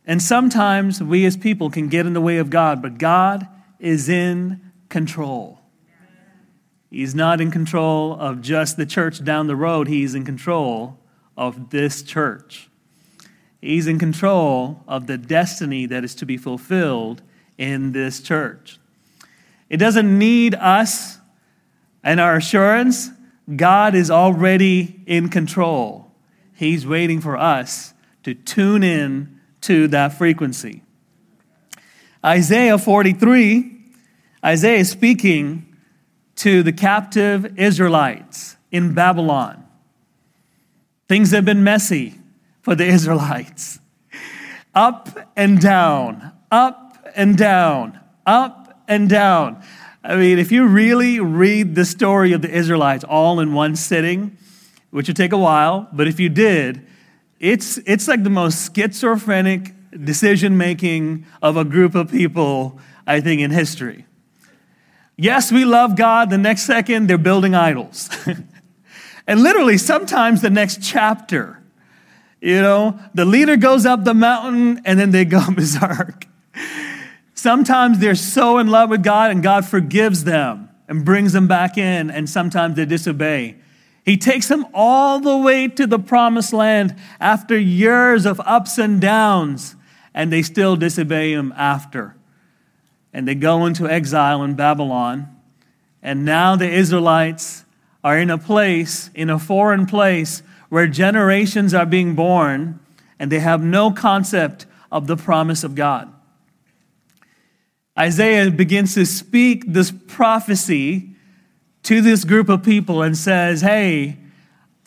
and 0.06 0.22
sometimes 0.22 1.02
we 1.02 1.26
as 1.26 1.38
people 1.38 1.70
can 1.70 1.88
get 1.88 2.06
in 2.06 2.14
the 2.14 2.22
way 2.22 2.38
of 2.38 2.50
God, 2.50 2.82
but 2.82 2.98
God 2.98 3.48
is 3.80 4.10
in 4.10 4.60
control. 4.90 5.60
He's 6.90 7.16
not 7.16 7.40
in 7.40 7.52
control 7.52 8.14
of 8.20 8.42
just 8.42 8.76
the 8.76 8.86
church 8.86 9.24
down 9.24 9.48
the 9.48 9.56
road, 9.56 9.88
he's 9.88 10.16
in 10.16 10.26
control 10.26 11.00
of 11.38 11.70
this 11.70 12.04
church. 12.04 12.70
He's 13.62 13.88
in 13.88 14.00
control 14.00 14.84
of 14.88 15.08
the 15.08 15.18
destiny 15.18 15.86
that 15.86 16.04
is 16.04 16.16
to 16.16 16.26
be 16.26 16.38
fulfilled 16.38 17.22
in 17.58 17.92
this 17.92 18.22
church. 18.22 18.80
It 19.70 19.78
doesn't 19.78 20.18
need 20.18 20.56
us 20.56 21.18
and 22.04 22.20
our 22.20 22.38
assurance. 22.38 23.10
God 23.56 23.96
is 23.96 24.12
already 24.12 25.02
in 25.06 25.30
control. 25.30 26.12
He's 26.56 26.86
waiting 26.86 27.22
for 27.22 27.38
us 27.38 27.94
to 28.24 28.34
tune 28.34 28.84
in 28.84 29.40
to 29.62 29.88
that 29.88 30.14
frequency. 30.14 30.84
Isaiah 32.24 32.78
43, 32.78 33.78
Isaiah 34.44 34.80
is 34.80 34.90
speaking 34.90 35.76
to 36.36 36.64
the 36.64 36.74
captive 36.74 37.58
Israelites 37.58 38.56
in 38.72 38.94
Babylon. 38.94 39.66
Things 41.08 41.32
have 41.32 41.46
been 41.46 41.64
messy 41.64 42.20
for 42.62 42.76
the 42.76 42.86
Israelites. 42.88 43.80
Up 44.76 45.32
and 45.36 45.60
down, 45.60 46.32
up 46.52 47.08
and 47.16 47.38
down, 47.38 48.00
up 48.26 48.84
and 48.88 49.10
down. 49.10 49.64
I 50.10 50.16
mean, 50.16 50.40
if 50.40 50.52
you 50.52 50.66
really 50.66 51.20
read 51.20 51.76
the 51.76 51.86
story 51.86 52.34
of 52.34 52.42
the 52.42 52.50
Israelites 52.50 53.04
all 53.04 53.40
in 53.40 53.54
one 53.54 53.76
sitting, 53.76 54.36
which 54.90 55.08
would 55.08 55.16
take 55.16 55.34
a 55.34 55.38
while, 55.38 55.88
but 55.94 56.08
if 56.08 56.20
you 56.20 56.30
did, 56.30 56.84
it's, 57.40 57.78
it's 57.86 58.08
like 58.08 58.24
the 58.24 58.32
most 58.32 58.76
schizophrenic 58.76 59.72
decision 60.04 60.58
making 60.58 61.28
of 61.44 61.58
a 61.58 61.64
group 61.64 61.94
of 61.94 62.10
people, 62.10 62.80
I 63.06 63.22
think, 63.22 63.42
in 63.42 63.52
history. 63.52 64.08
Yes, 65.16 65.52
we 65.52 65.64
love 65.64 65.96
God. 65.96 66.32
The 66.32 66.40
next 66.40 66.64
second, 66.64 67.06
they're 67.06 67.20
building 67.20 67.54
idols. 67.54 68.10
and 69.28 69.44
literally, 69.44 69.78
sometimes 69.78 70.42
the 70.42 70.50
next 70.50 70.82
chapter, 70.82 71.62
you 72.42 72.64
know, 72.64 73.00
the 73.14 73.26
leader 73.26 73.58
goes 73.58 73.86
up 73.86 74.06
the 74.06 74.16
mountain 74.16 74.82
and 74.86 75.00
then 75.00 75.12
they 75.12 75.24
go 75.24 75.52
berserk. 75.56 76.26
Sometimes 77.40 78.00
they're 78.00 78.16
so 78.16 78.58
in 78.58 78.68
love 78.68 78.90
with 78.90 79.02
God 79.02 79.32
and 79.32 79.42
God 79.42 79.66
forgives 79.66 80.26
them 80.26 80.68
and 80.90 81.06
brings 81.06 81.32
them 81.32 81.48
back 81.48 81.78
in, 81.78 82.12
and 82.12 82.30
sometimes 82.30 82.76
they 82.76 82.84
disobey. 82.84 83.56
He 84.04 84.18
takes 84.18 84.50
them 84.50 84.66
all 84.74 85.22
the 85.22 85.38
way 85.38 85.70
to 85.70 85.88
the 85.88 86.00
promised 86.00 86.52
land 86.52 86.98
after 87.18 87.58
years 87.58 88.26
of 88.26 88.42
ups 88.42 88.78
and 88.78 89.00
downs, 89.00 89.78
and 90.14 90.34
they 90.34 90.42
still 90.42 90.76
disobey 90.76 91.32
him 91.32 91.54
after. 91.56 92.14
And 93.14 93.26
they 93.26 93.36
go 93.36 93.66
into 93.66 93.90
exile 93.90 94.44
in 94.44 94.56
Babylon. 94.56 95.34
And 96.04 96.26
now 96.26 96.58
the 96.58 96.70
Israelites 96.70 97.64
are 98.04 98.18
in 98.18 98.30
a 98.30 98.38
place, 98.38 99.12
in 99.16 99.30
a 99.30 99.40
foreign 99.40 99.86
place, 99.86 100.44
where 100.68 100.88
generations 100.88 101.74
are 101.74 101.86
being 101.86 102.16
born, 102.16 102.82
and 103.18 103.32
they 103.32 103.40
have 103.40 103.64
no 103.64 103.92
concept 103.92 104.66
of 104.92 105.08
the 105.08 105.16
promise 105.16 105.64
of 105.64 105.74
God. 105.74 106.14
Isaiah 108.00 108.50
begins 108.50 108.94
to 108.94 109.06
speak 109.06 109.66
this 109.68 109.92
prophecy 109.92 111.10
to 111.84 112.02
this 112.02 112.24
group 112.24 112.48
of 112.48 112.64
people 112.64 113.02
and 113.02 113.18
says, 113.18 113.62
Hey, 113.62 114.18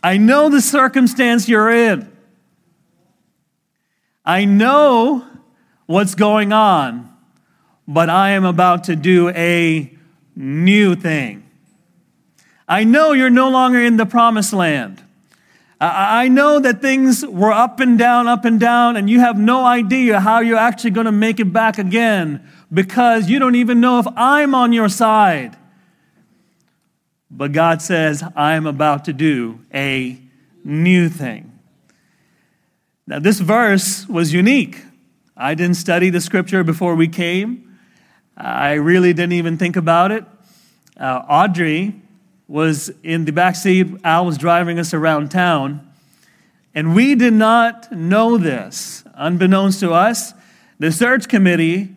I 0.02 0.16
know 0.16 0.48
the 0.48 0.60
circumstance 0.60 1.48
you're 1.48 1.70
in. 1.70 2.10
I 4.24 4.44
know 4.44 5.26
what's 5.86 6.14
going 6.14 6.52
on, 6.52 7.14
but 7.86 8.08
I 8.08 8.30
am 8.30 8.44
about 8.44 8.84
to 8.84 8.96
do 8.96 9.28
a 9.30 9.92
new 10.34 10.94
thing. 10.94 11.48
I 12.66 12.84
know 12.84 13.12
you're 13.12 13.30
no 13.30 13.50
longer 13.50 13.82
in 13.82 13.96
the 13.96 14.06
promised 14.06 14.52
land. 14.52 15.02
I 15.84 16.28
know 16.28 16.60
that 16.60 16.80
things 16.80 17.26
were 17.26 17.50
up 17.50 17.80
and 17.80 17.98
down, 17.98 18.28
up 18.28 18.44
and 18.44 18.60
down, 18.60 18.96
and 18.96 19.10
you 19.10 19.18
have 19.18 19.36
no 19.36 19.64
idea 19.64 20.20
how 20.20 20.38
you're 20.38 20.56
actually 20.56 20.92
going 20.92 21.06
to 21.06 21.12
make 21.12 21.40
it 21.40 21.52
back 21.52 21.76
again 21.76 22.48
because 22.72 23.28
you 23.28 23.40
don't 23.40 23.56
even 23.56 23.80
know 23.80 23.98
if 23.98 24.06
I'm 24.14 24.54
on 24.54 24.72
your 24.72 24.88
side. 24.88 25.56
But 27.28 27.50
God 27.50 27.82
says, 27.82 28.22
I'm 28.36 28.66
about 28.66 29.06
to 29.06 29.12
do 29.12 29.58
a 29.74 30.20
new 30.62 31.08
thing. 31.08 31.58
Now, 33.08 33.18
this 33.18 33.40
verse 33.40 34.08
was 34.08 34.32
unique. 34.32 34.84
I 35.36 35.54
didn't 35.54 35.76
study 35.76 36.10
the 36.10 36.20
scripture 36.20 36.62
before 36.62 36.94
we 36.94 37.08
came. 37.08 37.76
I 38.36 38.74
really 38.74 39.12
didn't 39.12 39.32
even 39.32 39.58
think 39.58 39.76
about 39.76 40.12
it. 40.12 40.24
Uh, 40.96 41.22
Audrey 41.28 42.01
was 42.48 42.90
in 43.02 43.24
the 43.24 43.32
back 43.32 43.56
seat. 43.56 43.86
Al 44.04 44.26
was 44.26 44.38
driving 44.38 44.78
us 44.78 44.92
around 44.92 45.30
town. 45.30 45.88
And 46.74 46.94
we 46.94 47.14
did 47.14 47.34
not 47.34 47.92
know 47.92 48.38
this. 48.38 49.04
Unbeknownst 49.14 49.80
to 49.80 49.92
us, 49.92 50.32
the 50.78 50.90
search 50.90 51.28
committee 51.28 51.94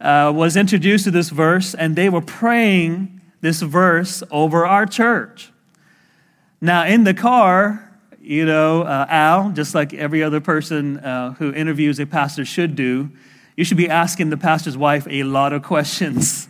uh, 0.00 0.32
was 0.34 0.56
introduced 0.56 1.04
to 1.04 1.10
this 1.10 1.30
verse, 1.30 1.74
and 1.74 1.96
they 1.96 2.08
were 2.08 2.20
praying 2.20 3.20
this 3.40 3.62
verse 3.62 4.22
over 4.30 4.66
our 4.66 4.86
church. 4.86 5.50
Now, 6.60 6.84
in 6.84 7.04
the 7.04 7.14
car, 7.14 7.90
you 8.20 8.44
know, 8.44 8.82
uh, 8.82 9.06
Al, 9.08 9.50
just 9.50 9.74
like 9.74 9.92
every 9.94 10.22
other 10.22 10.40
person 10.40 10.98
uh, 10.98 11.32
who 11.34 11.52
interviews 11.52 11.98
a 11.98 12.06
pastor 12.06 12.44
should 12.44 12.76
do, 12.76 13.10
you 13.56 13.64
should 13.64 13.76
be 13.76 13.88
asking 13.88 14.30
the 14.30 14.36
pastor's 14.36 14.76
wife 14.76 15.06
a 15.10 15.24
lot 15.24 15.52
of 15.52 15.62
questions 15.64 16.48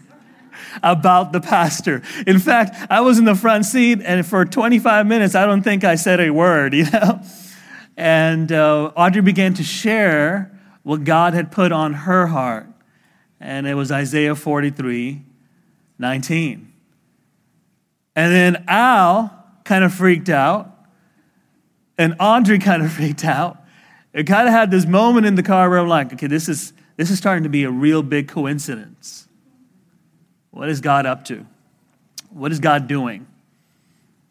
about 0.83 1.33
the 1.33 1.41
pastor. 1.41 2.03
In 2.27 2.39
fact, 2.39 2.77
I 2.91 3.01
was 3.01 3.19
in 3.19 3.25
the 3.25 3.35
front 3.35 3.65
seat, 3.65 4.01
and 4.05 4.25
for 4.25 4.45
25 4.45 5.07
minutes, 5.07 5.35
I 5.35 5.47
don't 5.47 5.63
think 5.63 5.85
I 5.85 5.97
said 5.97 6.21
a 6.21 6.31
word, 6.31 6.75
you 6.75 6.91
know? 6.91 7.21
And 7.97 8.51
uh, 8.51 8.93
Audrey 8.97 9.23
began 9.23 9.55
to 9.55 9.63
share 9.63 10.51
what 10.83 11.05
God 11.05 11.35
had 11.35 11.53
put 11.53 11.73
on 11.73 11.95
her 11.95 12.27
heart 12.27 12.67
and 13.43 13.67
it 13.67 13.75
was 13.75 13.93
Isaiah 13.93 14.37
43 14.37 15.23
19. 15.99 16.73
And 18.15 18.33
then 18.33 18.65
Al 18.69 19.47
kind 19.65 19.85
of 19.85 19.93
freaked 19.93 20.29
out, 20.29 20.71
and 21.99 22.17
Audrey 22.19 22.59
kind 22.59 22.83
of 22.83 22.93
freaked 22.95 23.25
out. 23.25 23.59
It 24.13 24.27
kind 24.27 24.47
of 24.47 24.55
had 24.55 24.71
this 24.71 24.87
moment 24.87 25.27
in 25.27 25.35
the 25.35 25.43
car 25.43 25.69
where 25.71 25.79
I'm 25.79 25.89
like, 25.89 26.13
okay, 26.13 26.27
this 26.27 26.49
is, 26.49 26.73
this 26.97 27.11
is 27.11 27.19
starting 27.19 27.45
to 27.45 27.49
be 27.49 27.65
a 27.65 27.71
real 27.71 28.03
big 28.03 28.29
coincidence. 28.29 29.27
What 30.53 30.69
is 30.69 30.81
God 30.81 31.07
up 31.07 31.25
to? 31.25 31.47
What 32.31 32.53
is 32.53 32.61
God 32.61 32.87
doing? 32.87 33.27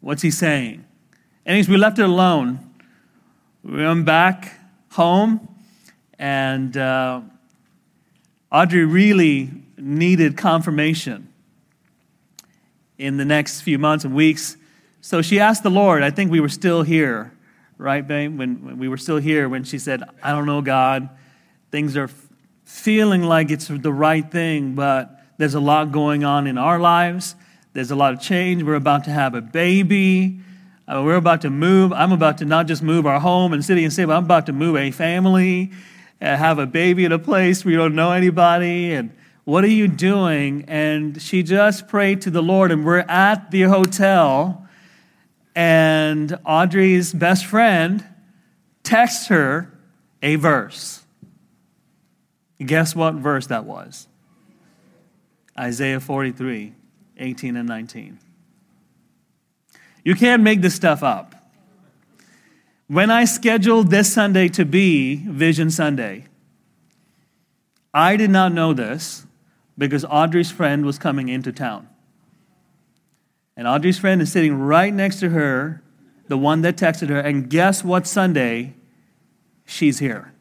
What's 0.00 0.22
He 0.22 0.30
saying? 0.30 0.84
Anyways, 1.44 1.68
we 1.68 1.76
left 1.76 1.98
it 1.98 2.04
alone. 2.04 2.70
We 3.62 3.84
went 3.84 4.06
back 4.06 4.54
home, 4.92 5.48
and 6.18 6.76
uh, 6.76 7.20
Audrey 8.50 8.84
really 8.84 9.50
needed 9.76 10.36
confirmation 10.36 11.28
in 12.98 13.16
the 13.16 13.24
next 13.24 13.62
few 13.62 13.78
months 13.78 14.04
and 14.04 14.14
weeks. 14.14 14.56
So 15.00 15.22
she 15.22 15.40
asked 15.40 15.64
the 15.64 15.70
Lord, 15.70 16.04
I 16.04 16.10
think 16.10 16.30
we 16.30 16.38
were 16.38 16.48
still 16.48 16.82
here, 16.82 17.32
right, 17.78 18.06
babe? 18.06 18.38
When, 18.38 18.64
when 18.64 18.78
we 18.78 18.88
were 18.88 18.96
still 18.96 19.16
here, 19.16 19.48
when 19.48 19.64
she 19.64 19.78
said, 19.78 20.04
I 20.22 20.30
don't 20.30 20.46
know, 20.46 20.62
God, 20.62 21.08
things 21.72 21.96
are 21.96 22.10
feeling 22.64 23.24
like 23.24 23.50
it's 23.50 23.66
the 23.66 23.92
right 23.92 24.30
thing, 24.30 24.76
but 24.76 25.21
there's 25.42 25.54
a 25.54 25.60
lot 25.60 25.92
going 25.92 26.24
on 26.24 26.46
in 26.46 26.56
our 26.56 26.78
lives. 26.78 27.34
There's 27.72 27.90
a 27.90 27.96
lot 27.96 28.14
of 28.14 28.20
change. 28.20 28.62
We're 28.62 28.74
about 28.74 29.04
to 29.04 29.10
have 29.10 29.34
a 29.34 29.40
baby. 29.40 30.40
Uh, 30.86 31.02
we're 31.04 31.16
about 31.16 31.42
to 31.42 31.50
move. 31.50 31.92
I'm 31.92 32.12
about 32.12 32.38
to 32.38 32.44
not 32.44 32.66
just 32.66 32.82
move 32.82 33.06
our 33.06 33.20
home 33.20 33.52
and 33.52 33.64
city 33.64 33.84
and 33.84 33.92
state, 33.92 34.06
but 34.06 34.16
I'm 34.16 34.24
about 34.24 34.46
to 34.46 34.52
move 34.52 34.76
a 34.76 34.90
family 34.90 35.70
have 36.22 36.58
a 36.58 36.66
baby 36.66 37.04
in 37.04 37.12
a 37.12 37.18
place 37.18 37.64
where 37.64 37.72
you 37.72 37.78
don't 37.78 37.94
know 37.94 38.12
anybody 38.12 38.92
and 38.94 39.14
what 39.44 39.64
are 39.64 39.68
you 39.68 39.88
doing 39.88 40.64
and 40.68 41.20
she 41.20 41.42
just 41.42 41.88
prayed 41.88 42.22
to 42.22 42.30
the 42.30 42.42
lord 42.42 42.70
and 42.70 42.86
we're 42.86 42.98
at 42.98 43.50
the 43.50 43.62
hotel 43.62 44.66
and 45.54 46.38
audrey's 46.46 47.12
best 47.12 47.44
friend 47.44 48.06
texts 48.84 49.26
her 49.26 49.72
a 50.22 50.36
verse 50.36 51.04
guess 52.64 52.94
what 52.94 53.14
verse 53.14 53.48
that 53.48 53.64
was 53.64 54.06
isaiah 55.58 56.00
43 56.00 56.74
18 57.18 57.56
and 57.56 57.68
19 57.68 58.18
you 60.04 60.14
can't 60.14 60.42
make 60.42 60.60
this 60.60 60.74
stuff 60.74 61.02
up 61.02 61.42
when 62.92 63.10
I 63.10 63.24
scheduled 63.24 63.88
this 63.88 64.12
Sunday 64.12 64.48
to 64.48 64.66
be 64.66 65.16
Vision 65.16 65.70
Sunday, 65.70 66.26
I 67.94 68.18
did 68.18 68.28
not 68.28 68.52
know 68.52 68.74
this 68.74 69.26
because 69.78 70.04
Audrey's 70.04 70.50
friend 70.50 70.84
was 70.84 70.98
coming 70.98 71.30
into 71.30 71.52
town. 71.52 71.88
And 73.56 73.66
Audrey's 73.66 73.98
friend 73.98 74.20
is 74.20 74.30
sitting 74.30 74.58
right 74.58 74.92
next 74.92 75.20
to 75.20 75.30
her, 75.30 75.82
the 76.28 76.36
one 76.36 76.60
that 76.62 76.76
texted 76.76 77.08
her, 77.08 77.18
and 77.18 77.48
guess 77.48 77.82
what 77.82 78.06
Sunday? 78.06 78.74
She's 79.64 79.98
here. 79.98 80.34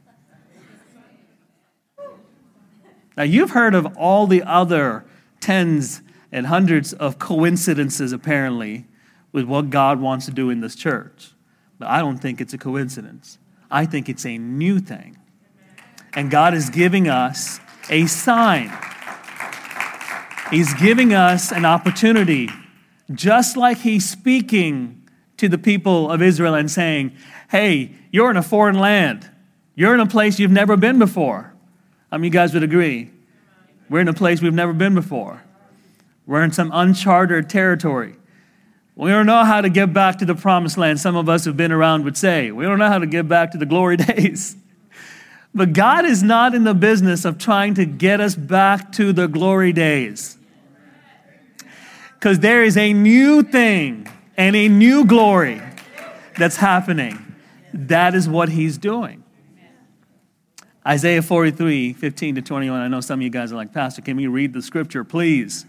Now, 3.22 3.26
you've 3.26 3.52
heard 3.52 3.76
of 3.76 3.86
all 3.98 4.26
the 4.26 4.42
other 4.42 5.06
tens 5.42 6.02
and 6.32 6.48
hundreds 6.48 6.92
of 6.92 7.20
coincidences, 7.20 8.14
apparently, 8.14 8.88
with 9.32 9.46
what 9.46 9.70
God 9.70 10.02
wants 10.02 10.26
to 10.26 10.32
do 10.32 10.50
in 10.50 10.62
this 10.62 10.74
church. 10.74 11.30
But 11.78 11.90
I 11.90 12.00
don't 12.00 12.18
think 12.18 12.42
it's 12.42 12.56
a 12.56 12.58
coincidence. 12.58 13.38
I 13.70 13.86
think 13.86 14.10
it's 14.10 14.26
a 14.26 14.40
new 14.40 14.80
thing. 14.80 15.20
And 16.14 16.32
God 16.32 16.56
is 16.56 16.72
giving 16.72 17.08
us 17.08 17.60
a 17.92 18.08
sign. 18.08 18.76
He's 20.50 20.74
giving 20.74 21.14
us 21.14 21.52
an 21.52 21.64
opportunity, 21.64 22.50
just 23.14 23.56
like 23.56 23.78
He's 23.78 24.10
speaking 24.10 25.08
to 25.38 25.48
the 25.48 25.60
people 25.60 26.10
of 26.10 26.24
Israel 26.24 26.56
and 26.56 26.72
saying, 26.72 27.16
Hey, 27.52 27.94
you're 28.10 28.32
in 28.32 28.38
a 28.38 28.42
foreign 28.42 28.80
land. 28.80 29.30
You're 29.76 29.94
in 29.94 30.00
a 30.00 30.08
place 30.08 30.40
you've 30.40 30.50
never 30.50 30.76
been 30.76 30.98
before. 30.98 31.51
I 32.12 32.18
mean, 32.18 32.26
you 32.26 32.30
guys 32.32 32.54
would 32.54 32.64
agree. 32.64 33.10
We're 33.90 34.02
in 34.02 34.08
a 34.08 34.14
place 34.14 34.42
we've 34.42 34.54
never 34.54 34.74
been 34.74 34.96
before. 34.96 35.44
We're 36.26 36.44
in 36.44 36.52
some 36.52 36.72
uncharted 36.74 37.50
territory. 37.50 38.16
We 38.96 39.10
don't 39.10 39.26
know 39.26 39.44
how 39.44 39.62
to 39.62 39.70
get 39.70 39.94
back 39.94 40.20
to 40.20 40.26
the 40.26 40.36
promised 40.36 40.78
land, 40.78 41.00
some 41.00 41.16
of 41.16 41.28
us 41.30 41.46
who've 41.46 41.58
been 41.58 41.72
around 41.72 42.04
would 42.04 42.18
say. 42.18 42.52
We 42.52 42.66
don't 42.66 42.80
know 42.80 42.88
how 42.88 43.00
to 43.00 43.08
get 43.08 43.28
back 43.28 43.52
to 43.52 43.58
the 43.58 43.66
glory 43.66 43.98
days. 43.98 44.56
But 45.54 45.74
God 45.74 46.06
is 46.06 46.24
not 46.24 46.56
in 46.56 46.64
the 46.64 46.74
business 46.74 47.26
of 47.26 47.38
trying 47.38 47.74
to 47.76 47.86
get 47.86 48.22
us 48.22 48.36
back 48.36 48.92
to 48.94 49.12
the 49.12 49.28
glory 49.28 49.74
days. 49.74 50.38
Because 52.14 52.40
there 52.40 52.64
is 52.64 52.78
a 52.78 52.94
new 52.94 53.42
thing 53.42 54.08
and 54.38 54.56
a 54.56 54.70
new 54.70 55.06
glory 55.06 55.62
that's 56.38 56.58
happening. 56.58 57.36
That 57.74 58.16
is 58.16 58.30
what 58.30 58.50
He's 58.50 58.78
doing. 58.78 59.21
Isaiah 60.88 61.22
43, 61.22 61.94
15 61.94 62.36
to 62.36 62.42
21. 62.42 62.80
I 62.80 62.88
know 62.88 63.02
some 63.02 63.20
of 63.20 63.24
you 63.24 63.30
guys 63.30 63.52
are 63.52 63.56
like, 63.56 63.72
Pastor, 63.72 64.02
can 64.02 64.18
we 64.18 64.28
read 64.28 64.54
the 64.54 64.62
scripture, 64.62 65.04
please? 65.04 65.66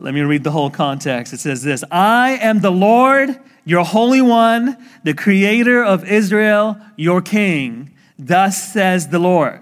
Let 0.00 0.14
me 0.14 0.20
read 0.22 0.44
the 0.44 0.52
whole 0.52 0.70
context. 0.70 1.32
It 1.32 1.40
says 1.40 1.62
this 1.62 1.84
I 1.90 2.38
am 2.40 2.60
the 2.60 2.70
Lord, 2.70 3.38
your 3.64 3.84
Holy 3.84 4.22
One, 4.22 4.76
the 5.02 5.12
Creator 5.12 5.84
of 5.84 6.04
Israel, 6.08 6.78
your 6.96 7.20
King. 7.20 7.94
Thus 8.18 8.72
says 8.72 9.08
the 9.08 9.18
Lord, 9.18 9.60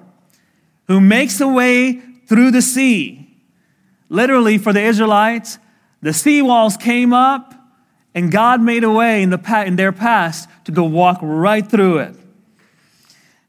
who 0.87 1.01
makes 1.01 1.41
a 1.41 1.49
way 1.49 2.01
through 2.27 2.53
the 2.53 2.63
sea. 2.63 3.23
Literally, 4.09 4.57
for 4.57 4.73
the 4.73 4.83
Israelites, 4.83 5.59
the 6.01 6.13
sea 6.13 6.43
walls 6.43 6.77
came 6.77 7.13
up, 7.13 7.55
and 8.15 8.31
God 8.31 8.63
made 8.63 8.85
a 8.85 8.91
way 8.91 9.23
in, 9.23 9.31
the, 9.31 9.65
in 9.67 9.77
their 9.77 9.91
past 9.91 10.49
to 10.65 10.73
go 10.73 10.85
walk 10.85 11.19
right 11.21 11.69
through 11.69 11.99
it. 11.99 12.15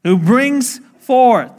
Who 0.08 0.16
brings 0.16 0.80
forth 1.00 1.52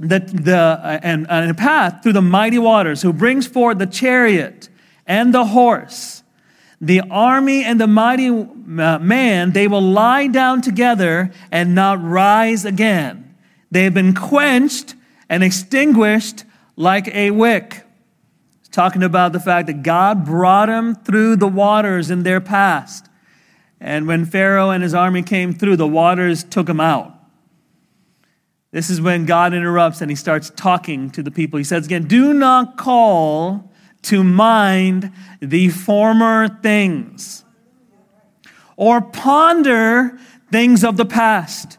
the, 0.00 0.18
the, 0.18 0.56
uh, 0.56 0.98
and, 1.00 1.28
and 1.30 1.48
a 1.48 1.54
path 1.54 2.02
through 2.02 2.14
the 2.14 2.20
mighty 2.20 2.58
waters, 2.58 3.02
who 3.02 3.12
brings 3.12 3.46
forth 3.46 3.78
the 3.78 3.86
chariot 3.86 4.68
and 5.06 5.32
the 5.32 5.44
horse, 5.44 6.24
the 6.80 7.02
army 7.02 7.62
and 7.62 7.80
the 7.80 7.86
mighty 7.86 8.30
uh, 8.30 8.98
man, 8.98 9.52
they 9.52 9.68
will 9.68 9.80
lie 9.80 10.26
down 10.26 10.60
together 10.60 11.30
and 11.52 11.72
not 11.72 12.02
rise 12.02 12.64
again. 12.64 13.32
They 13.70 13.84
have 13.84 13.94
been 13.94 14.16
quenched 14.16 14.96
and 15.28 15.44
extinguished 15.44 16.42
like 16.74 17.14
a 17.14 17.30
wick. 17.30 17.84
It's 18.58 18.70
talking 18.70 19.04
about 19.04 19.32
the 19.32 19.38
fact 19.38 19.68
that 19.68 19.84
God 19.84 20.24
brought 20.24 20.66
them 20.66 20.96
through 20.96 21.36
the 21.36 21.46
waters 21.46 22.10
in 22.10 22.24
their 22.24 22.40
past. 22.40 23.06
And 23.80 24.08
when 24.08 24.24
Pharaoh 24.24 24.70
and 24.70 24.82
his 24.82 24.94
army 24.94 25.22
came 25.22 25.52
through, 25.52 25.76
the 25.76 25.86
waters 25.86 26.42
took 26.42 26.66
them 26.66 26.80
out. 26.80 27.20
This 28.72 28.88
is 28.88 29.02
when 29.02 29.26
God 29.26 29.52
interrupts 29.52 30.00
and 30.00 30.10
he 30.10 30.14
starts 30.16 30.50
talking 30.50 31.10
to 31.10 31.22
the 31.22 31.30
people. 31.30 31.58
He 31.58 31.64
says 31.64 31.86
again, 31.86 32.04
Do 32.04 32.32
not 32.32 32.78
call 32.78 33.70
to 34.02 34.24
mind 34.24 35.12
the 35.40 35.68
former 35.68 36.48
things 36.48 37.44
or 38.76 39.02
ponder 39.02 40.18
things 40.50 40.82
of 40.82 40.96
the 40.96 41.04
past. 41.04 41.78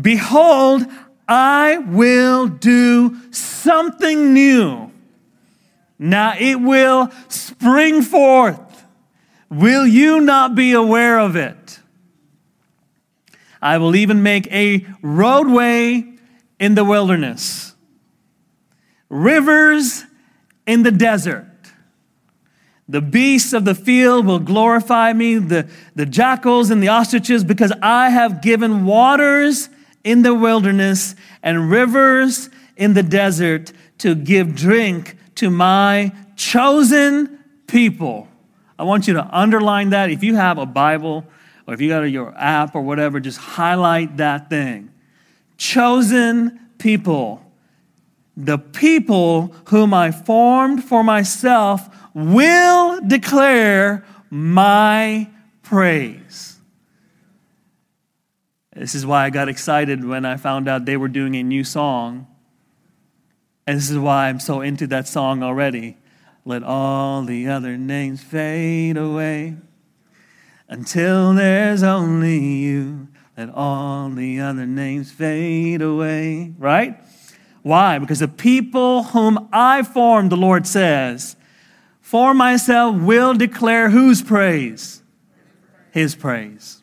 Behold, 0.00 0.86
I 1.28 1.78
will 1.78 2.46
do 2.46 3.32
something 3.32 4.32
new. 4.32 4.92
Now 5.98 6.34
it 6.38 6.60
will 6.60 7.10
spring 7.28 8.00
forth. 8.02 8.86
Will 9.50 9.86
you 9.86 10.20
not 10.20 10.54
be 10.54 10.72
aware 10.72 11.18
of 11.18 11.36
it? 11.36 11.80
I 13.60 13.78
will 13.78 13.94
even 13.94 14.22
make 14.22 14.50
a 14.52 14.86
roadway 15.02 16.11
in 16.62 16.76
the 16.76 16.84
wilderness, 16.84 17.74
rivers 19.08 20.04
in 20.64 20.84
the 20.84 20.92
desert. 20.92 21.48
The 22.88 23.00
beasts 23.00 23.52
of 23.52 23.64
the 23.64 23.74
field 23.74 24.26
will 24.26 24.38
glorify 24.38 25.12
me, 25.12 25.38
the, 25.38 25.68
the 25.96 26.06
jackals 26.06 26.70
and 26.70 26.80
the 26.80 26.86
ostriches, 26.86 27.42
because 27.42 27.72
I 27.82 28.10
have 28.10 28.42
given 28.42 28.84
waters 28.84 29.70
in 30.04 30.22
the 30.22 30.34
wilderness 30.34 31.16
and 31.42 31.68
rivers 31.68 32.48
in 32.76 32.94
the 32.94 33.02
desert 33.02 33.72
to 33.98 34.14
give 34.14 34.54
drink 34.54 35.16
to 35.34 35.50
my 35.50 36.12
chosen 36.36 37.40
people. 37.66 38.28
I 38.78 38.84
want 38.84 39.08
you 39.08 39.14
to 39.14 39.28
underline 39.36 39.90
that. 39.90 40.10
If 40.10 40.22
you 40.22 40.36
have 40.36 40.58
a 40.58 40.66
Bible 40.66 41.26
or 41.66 41.74
if 41.74 41.80
you 41.80 41.88
got 41.88 42.02
your 42.02 42.32
app 42.36 42.76
or 42.76 42.82
whatever, 42.82 43.18
just 43.18 43.38
highlight 43.38 44.18
that 44.18 44.48
thing 44.48 44.92
chosen 45.62 46.58
people, 46.82 47.40
the 48.36 48.58
people 48.58 49.54
whom 49.68 49.94
I 49.94 50.10
formed 50.10 50.84
for 50.84 51.04
myself, 51.04 51.88
will 52.12 53.00
declare 53.00 54.04
my 54.30 55.28
praise. 55.62 56.58
This 58.74 58.94
is 58.94 59.06
why 59.06 59.24
I 59.24 59.30
got 59.30 59.48
excited 59.48 60.04
when 60.04 60.24
I 60.24 60.36
found 60.36 60.68
out 60.68 60.84
they 60.84 60.96
were 60.96 61.08
doing 61.08 61.36
a 61.36 61.42
new 61.42 61.62
song. 61.62 62.26
And 63.66 63.76
this 63.76 63.90
is 63.90 63.98
why 63.98 64.28
I'm 64.28 64.40
so 64.40 64.60
into 64.60 64.86
that 64.88 65.06
song 65.06 65.42
already. 65.42 65.96
Let 66.44 66.64
all 66.64 67.22
the 67.22 67.48
other 67.48 67.76
names 67.76 68.22
fade 68.22 68.96
away 68.96 69.56
until 70.68 71.34
there's 71.34 71.82
only 71.82 72.38
you. 72.38 73.08
Let 73.36 73.50
all 73.50 74.10
the 74.10 74.40
other 74.40 74.66
names 74.66 75.10
fade 75.10 75.80
away, 75.80 76.52
right? 76.58 77.02
Why? 77.62 77.98
Because 77.98 78.18
the 78.18 78.28
people 78.28 79.04
whom 79.04 79.48
I 79.52 79.82
formed, 79.82 80.30
the 80.30 80.36
Lord 80.36 80.66
says, 80.66 81.36
for 82.00 82.34
myself 82.34 83.00
will 83.00 83.32
declare 83.32 83.88
whose 83.88 84.22
praise? 84.22 85.02
His 85.92 86.14
praise. 86.14 86.82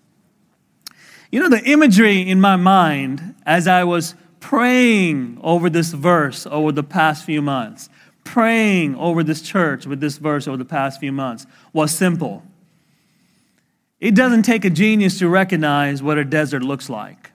You 1.31 1.41
know, 1.41 1.49
the 1.49 1.63
imagery 1.63 2.27
in 2.27 2.41
my 2.41 2.55
mind 2.55 3.35
as 3.45 3.67
I 3.67 3.83
was 3.83 4.15
praying 4.39 5.37
over 5.43 5.69
this 5.69 5.91
verse 5.91 6.47
over 6.47 6.71
the 6.71 6.83
past 6.83 7.25
few 7.25 7.41
months, 7.41 7.89
praying 8.23 8.95
over 8.95 9.23
this 9.23 9.41
church 9.41 9.85
with 9.85 9.99
this 9.99 10.17
verse 10.17 10.47
over 10.47 10.57
the 10.57 10.65
past 10.65 10.99
few 10.99 11.11
months 11.11 11.45
was 11.73 11.91
simple. 11.91 12.43
It 13.99 14.15
doesn't 14.15 14.43
take 14.43 14.65
a 14.65 14.69
genius 14.69 15.19
to 15.19 15.27
recognize 15.27 16.01
what 16.01 16.17
a 16.17 16.23
desert 16.23 16.63
looks 16.63 16.89
like. 16.89 17.31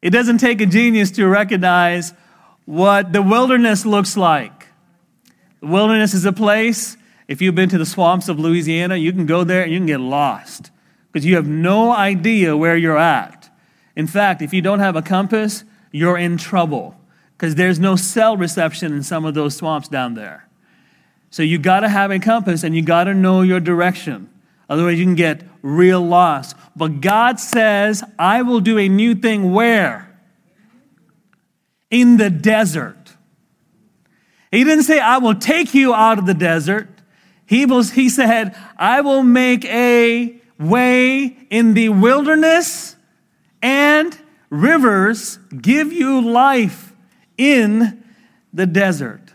It 0.00 0.10
doesn't 0.10 0.38
take 0.38 0.60
a 0.60 0.66
genius 0.66 1.10
to 1.12 1.26
recognize 1.26 2.14
what 2.64 3.12
the 3.12 3.22
wilderness 3.22 3.84
looks 3.84 4.16
like. 4.16 4.66
The 5.60 5.66
wilderness 5.66 6.14
is 6.14 6.24
a 6.24 6.32
place, 6.32 6.96
if 7.28 7.42
you've 7.42 7.54
been 7.54 7.68
to 7.68 7.78
the 7.78 7.86
swamps 7.86 8.28
of 8.28 8.40
Louisiana, 8.40 8.96
you 8.96 9.12
can 9.12 9.26
go 9.26 9.44
there 9.44 9.62
and 9.62 9.70
you 9.70 9.78
can 9.78 9.86
get 9.86 10.00
lost 10.00 10.70
because 11.12 11.26
you 11.26 11.36
have 11.36 11.46
no 11.46 11.92
idea 11.92 12.56
where 12.56 12.76
you're 12.76 12.98
at. 12.98 13.50
In 13.94 14.06
fact, 14.06 14.40
if 14.40 14.54
you 14.54 14.62
don't 14.62 14.78
have 14.78 14.96
a 14.96 15.02
compass, 15.02 15.64
you're 15.92 16.16
in 16.16 16.38
trouble 16.38 16.98
because 17.36 17.54
there's 17.54 17.78
no 17.78 17.96
cell 17.96 18.36
reception 18.36 18.94
in 18.94 19.02
some 19.02 19.26
of 19.26 19.34
those 19.34 19.56
swamps 19.56 19.88
down 19.88 20.14
there. 20.14 20.48
So 21.30 21.42
you 21.42 21.58
got 21.58 21.80
to 21.80 21.88
have 21.88 22.10
a 22.10 22.18
compass 22.18 22.64
and 22.64 22.74
you 22.74 22.80
got 22.80 23.04
to 23.04 23.14
know 23.14 23.42
your 23.42 23.60
direction. 23.60 24.30
Otherwise, 24.68 24.98
you 24.98 25.04
can 25.04 25.14
get 25.14 25.42
real 25.62 26.00
lost. 26.00 26.56
But 26.76 27.00
God 27.00 27.40
says, 27.40 28.04
I 28.18 28.42
will 28.42 28.60
do 28.60 28.78
a 28.78 28.88
new 28.88 29.14
thing 29.14 29.52
where? 29.52 30.18
In 31.90 32.18
the 32.18 32.30
desert. 32.30 32.96
He 34.50 34.64
didn't 34.64 34.84
say, 34.84 34.98
I 34.98 35.18
will 35.18 35.34
take 35.34 35.74
you 35.74 35.94
out 35.94 36.18
of 36.18 36.26
the 36.26 36.34
desert. 36.34 36.88
He, 37.46 37.64
was, 37.64 37.92
he 37.92 38.08
said, 38.08 38.54
I 38.76 39.00
will 39.00 39.22
make 39.22 39.64
a 39.64 40.40
way 40.58 41.36
in 41.50 41.74
the 41.74 41.88
wilderness 41.88 42.96
and 43.62 44.18
rivers 44.50 45.38
give 45.60 45.92
you 45.92 46.20
life 46.20 46.92
in 47.36 48.04
the 48.52 48.66
desert. 48.66 49.32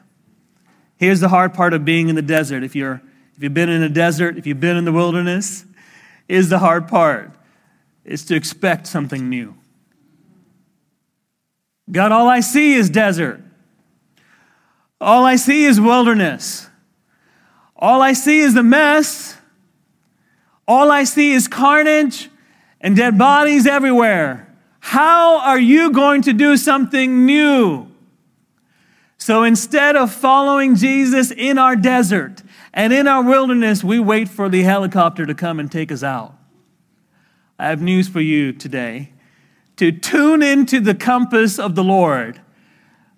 Here's 0.97 1.19
the 1.19 1.29
hard 1.29 1.53
part 1.53 1.73
of 1.73 1.85
being 1.85 2.09
in 2.09 2.15
the 2.15 2.21
desert. 2.21 2.63
If 2.63 2.75
you're 2.75 3.01
if 3.35 3.43
you've 3.43 3.53
been 3.53 3.69
in 3.69 3.83
a 3.83 3.89
desert, 3.89 4.37
if 4.37 4.45
you've 4.45 4.59
been 4.59 4.77
in 4.77 4.85
the 4.85 4.91
wilderness, 4.91 5.65
is 6.27 6.49
the 6.49 6.59
hard 6.59 6.87
part. 6.87 7.31
Is 8.05 8.25
to 8.25 8.35
expect 8.35 8.85
something 8.87 9.29
new. 9.29 9.55
God, 11.89 12.11
all 12.11 12.27
I 12.27 12.41
see 12.41 12.73
is 12.73 12.89
desert. 12.89 13.41
All 14.99 15.25
I 15.25 15.37
see 15.37 15.65
is 15.65 15.79
wilderness. 15.79 16.67
All 17.75 18.01
I 18.01 18.13
see 18.13 18.39
is 18.39 18.53
the 18.53 18.63
mess. 18.63 19.37
All 20.67 20.91
I 20.91 21.03
see 21.03 21.31
is 21.31 21.47
carnage 21.47 22.29
and 22.79 22.95
dead 22.95 23.17
bodies 23.17 23.65
everywhere. 23.65 24.53
How 24.79 25.39
are 25.39 25.59
you 25.59 25.91
going 25.91 26.21
to 26.23 26.33
do 26.33 26.57
something 26.57 27.25
new? 27.25 27.87
So 29.17 29.43
instead 29.43 29.95
of 29.95 30.11
following 30.11 30.75
Jesus 30.75 31.31
in 31.31 31.57
our 31.57 31.77
desert, 31.77 32.43
and 32.73 32.91
in 32.91 33.07
our 33.07 33.23
wilderness, 33.23 33.83
we 33.83 33.99
wait 33.99 34.27
for 34.27 34.49
the 34.49 34.63
helicopter 34.63 35.25
to 35.25 35.35
come 35.35 35.59
and 35.59 35.71
take 35.71 35.91
us 35.91 36.03
out. 36.03 36.35
I 37.59 37.67
have 37.69 37.81
news 37.81 38.07
for 38.07 38.19
you 38.19 38.51
today 38.51 39.11
to 39.77 39.91
tune 39.91 40.41
into 40.41 40.79
the 40.79 40.95
compass 40.95 41.59
of 41.59 41.75
the 41.75 41.83
Lord 41.83 42.41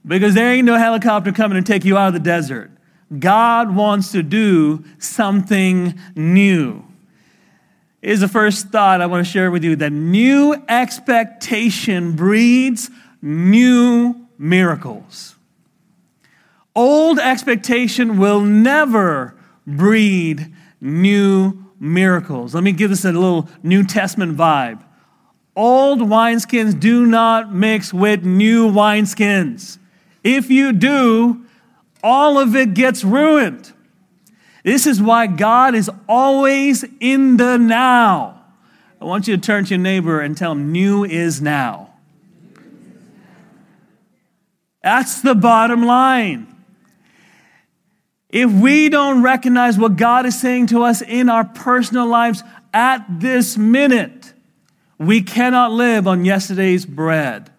because 0.06 0.34
there 0.34 0.52
ain't 0.52 0.65
no 0.65 0.76
helicopter 0.76 1.32
coming 1.32 1.62
to 1.62 1.74
take 1.74 1.86
you 1.86 1.98
out 1.98 2.08
of 2.08 2.13
the 2.13 2.20
desert. 2.20 2.72
God 3.18 3.76
wants 3.76 4.12
to 4.12 4.24
do 4.24 4.84
something 5.00 5.98
new. 6.15 6.84
is 8.02 8.20
the 8.20 8.28
first 8.28 8.70
thought 8.70 9.02
I 9.02 9.06
want 9.06 9.26
to 9.26 9.32
share 9.32 9.50
with 9.52 9.63
you 9.63 9.76
that 9.78 9.91
new 9.91 10.54
expectation 10.68 12.15
breeds 12.15 12.89
new 13.22 14.28
miracles. 14.38 15.36
Old 16.76 17.20
expectation 17.20 18.18
will 18.18 18.41
never 18.41 19.35
breed 19.65 20.54
new 20.82 21.65
miracles. 21.80 22.54
Let 22.54 22.63
me 22.63 22.71
give 22.71 22.89
this 22.89 23.06
a 23.06 23.12
little 23.12 23.49
New 23.63 23.84
Testament 23.84 24.38
vibe. 24.38 24.84
Old 25.56 25.99
wineskins 25.99 26.80
do 26.80 27.06
not 27.06 27.54
mix 27.54 27.93
with 27.93 28.23
new 28.23 28.69
wineskins. 28.69 29.78
If 30.23 30.49
you 30.49 30.73
do, 30.73 31.45
all 32.04 32.38
of 32.38 32.56
it 32.56 32.73
gets 32.73 33.04
ruined. 33.04 33.71
This 34.63 34.88
is 34.88 35.01
why 35.01 35.28
God 35.28 35.75
is 35.75 35.89
always 36.10 36.84
in 36.99 37.38
the 37.38 37.58
now. 37.58 38.43
I 38.99 39.06
want 39.06 39.28
you 39.28 39.36
to 39.36 39.41
turn 39.41 39.65
to 39.65 39.75
your 39.75 39.80
neighbor 39.80 40.19
and 40.19 40.36
tell 40.36 40.54
him, 40.54 40.71
new 40.71 41.04
is 41.06 41.41
now. 41.41 41.93
That's 44.82 45.21
the 45.21 45.36
bottom 45.36 45.86
line. 45.86 46.55
If 48.36 48.52
we 48.52 48.89
don't 48.89 49.24
recognize 49.24 49.78
what 49.78 49.95
God 49.95 50.26
is 50.26 50.38
saying 50.38 50.67
to 50.67 50.84
us 50.84 51.02
in 51.02 51.30
our 51.30 51.45
personal 51.45 52.06
lives 52.06 52.43
at 52.74 53.06
this 53.10 53.58
minute, 53.58 54.34
we 54.98 55.21
cannot 55.21 55.71
live 55.71 56.06
on 56.06 56.26
yesterday's 56.26 56.86
bread. 56.86 57.50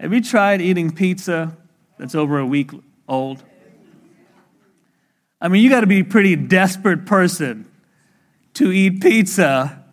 Have 0.00 0.12
you 0.12 0.20
tried 0.20 0.60
eating 0.60 0.90
pizza 0.90 1.56
that's 1.96 2.16
over 2.16 2.40
a 2.40 2.44
week 2.44 2.72
old? 3.06 3.40
I 5.40 5.46
mean, 5.46 5.62
you 5.62 5.70
got 5.70 5.82
to 5.82 5.86
be 5.86 6.00
a 6.00 6.04
pretty 6.04 6.34
desperate 6.34 7.06
person 7.06 7.70
to 8.54 8.72
eat 8.72 9.00
pizza 9.00 9.84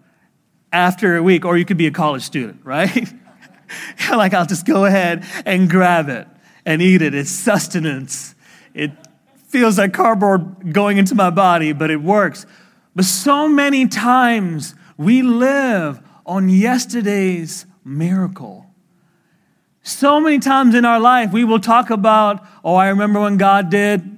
after 0.73 1.15
a 1.15 1.21
week, 1.21 1.45
or 1.45 1.59
you 1.59 1.65
could 1.65 1.77
be 1.77 1.85
a 1.85 1.91
college 1.91 2.23
student, 2.23 2.61
right? 2.63 3.13
like, 4.09 4.33
I'll 4.33 4.47
just 4.47 4.65
go 4.65 4.85
ahead 4.85 5.23
and 5.45 5.69
grab 5.69 6.09
it 6.09 6.27
and 6.65 6.81
eat 6.81 7.03
it. 7.03 7.13
It's 7.13 7.29
sustenance. 7.29 8.33
It 8.73 8.93
feels 9.57 9.77
like 9.77 9.93
cardboard 9.93 10.73
going 10.73 10.97
into 10.97 11.15
my 11.15 11.29
body, 11.29 11.73
but 11.73 11.89
it 11.89 12.01
works. 12.01 12.45
But 12.95 13.05
so 13.05 13.47
many 13.47 13.87
times 13.87 14.75
we 14.97 15.21
live 15.21 16.01
on 16.25 16.49
yesterday's 16.49 17.65
miracle. 17.83 18.65
So 19.81 20.19
many 20.19 20.39
times 20.39 20.75
in 20.75 20.85
our 20.85 20.99
life, 20.99 21.31
we 21.31 21.43
will 21.43 21.59
talk 21.59 21.89
about, 21.89 22.45
oh, 22.63 22.75
I 22.75 22.89
remember 22.89 23.21
when 23.21 23.37
God 23.37 23.69
did 23.69 24.17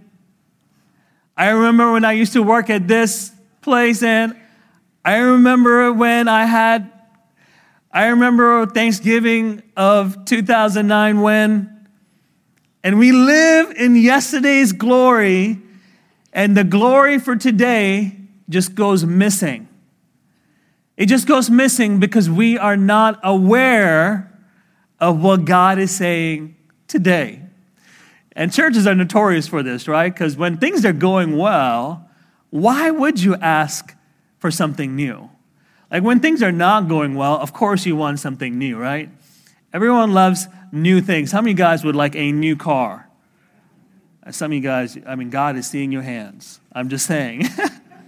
I 1.40 1.52
remember 1.52 1.94
when 1.94 2.04
I 2.04 2.12
used 2.12 2.34
to 2.34 2.44
work 2.44 2.70
at 2.70 2.90
this 2.90 3.32
place, 3.62 4.04
and 4.04 4.36
I 5.06 5.20
remember 5.20 5.94
when 5.94 6.28
I 6.28 6.44
had, 6.44 6.92
I 7.94 8.08
remember 8.08 8.66
Thanksgiving 8.66 9.64
of 9.78 10.26
2009 10.26 11.22
when, 11.22 11.79
and 12.84 12.98
we 12.98 13.12
live 13.12 13.72
in 13.72 13.96
yesterday's 13.96 14.72
glory, 14.72 15.60
and 16.32 16.56
the 16.56 16.64
glory 16.64 17.20
for 17.20 17.36
today 17.36 18.16
just 18.50 18.76
goes 18.76 19.06
missing. 19.06 19.68
It 20.98 21.08
just 21.08 21.28
goes 21.28 21.50
missing 21.50 22.00
because 22.00 22.30
we 22.30 22.58
are 22.58 22.78
not 22.78 23.20
aware 23.24 24.32
of 25.00 25.22
what 25.22 25.46
God 25.46 25.80
is 25.80 25.96
saying 25.96 26.56
today. 26.88 27.42
And 28.34 28.54
churches 28.54 28.86
are 28.86 28.96
notorious 28.96 29.48
for 29.48 29.64
this, 29.64 29.88
right? 29.88 30.14
Because 30.14 30.38
when 30.38 30.58
things 30.58 30.86
are 30.86 30.94
going 30.94 31.38
well, 31.38 32.10
why 32.50 32.92
would 32.92 33.22
you 33.22 33.36
ask 33.36 33.96
for 34.40 34.52
something 34.52 34.96
new? 34.96 35.30
Like 35.92 36.04
when 36.04 36.20
things 36.20 36.44
are 36.44 36.52
not 36.52 36.88
going 36.88 37.16
well, 37.16 37.36
of 37.36 37.54
course 37.54 37.86
you 37.86 37.96
want 37.96 38.20
something 38.20 38.58
new, 38.58 38.78
right? 38.78 39.10
Everyone 39.72 40.14
loves 40.14 40.48
new 40.72 41.00
things. 41.00 41.32
How 41.32 41.42
many 41.42 41.54
guys 41.54 41.84
would 41.84 41.96
like 41.96 42.16
a 42.16 42.32
new 42.32 42.56
car? 42.56 43.08
Some 44.32 44.52
of 44.52 44.56
you 44.56 44.62
guys, 44.62 44.98
I 45.06 45.14
mean, 45.14 45.30
God 45.30 45.58
is 45.58 45.70
seeing 45.70 45.92
your 45.92 46.02
hands. 46.02 46.60
I'm 46.74 46.90
just 46.90 47.06
saying. 47.06 47.48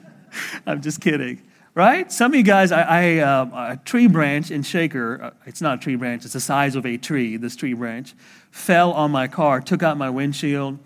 I'm 0.65 0.82
just 0.82 1.02
kidding, 1.02 1.41
right? 1.76 2.12
Some 2.12 2.32
of 2.32 2.36
you 2.36 2.43
guys, 2.43 2.71
I, 2.71 2.82
I 2.82 3.17
uh, 3.19 3.74
a 3.74 3.78
tree 3.78 4.08
branch 4.08 4.50
in 4.50 4.63
Shaker, 4.63 5.24
uh, 5.24 5.32
it's 5.45 5.62
not 5.62 5.78
a 5.78 5.82
tree 5.82 5.95
branch, 5.95 6.26
it's 6.26 6.34
the 6.34 6.39
size 6.39 6.76
of 6.76 6.86
a 6.86 6.97
tree, 6.97 7.38
this 7.38 7.56
tree 7.56 7.74
branch 7.74 8.15
fell 8.50 8.91
on 8.93 9.12
my 9.12 9.28
car, 9.28 9.62
took 9.62 9.84
out 9.84 9.97
my 9.97 10.10
windshield, 10.10 10.80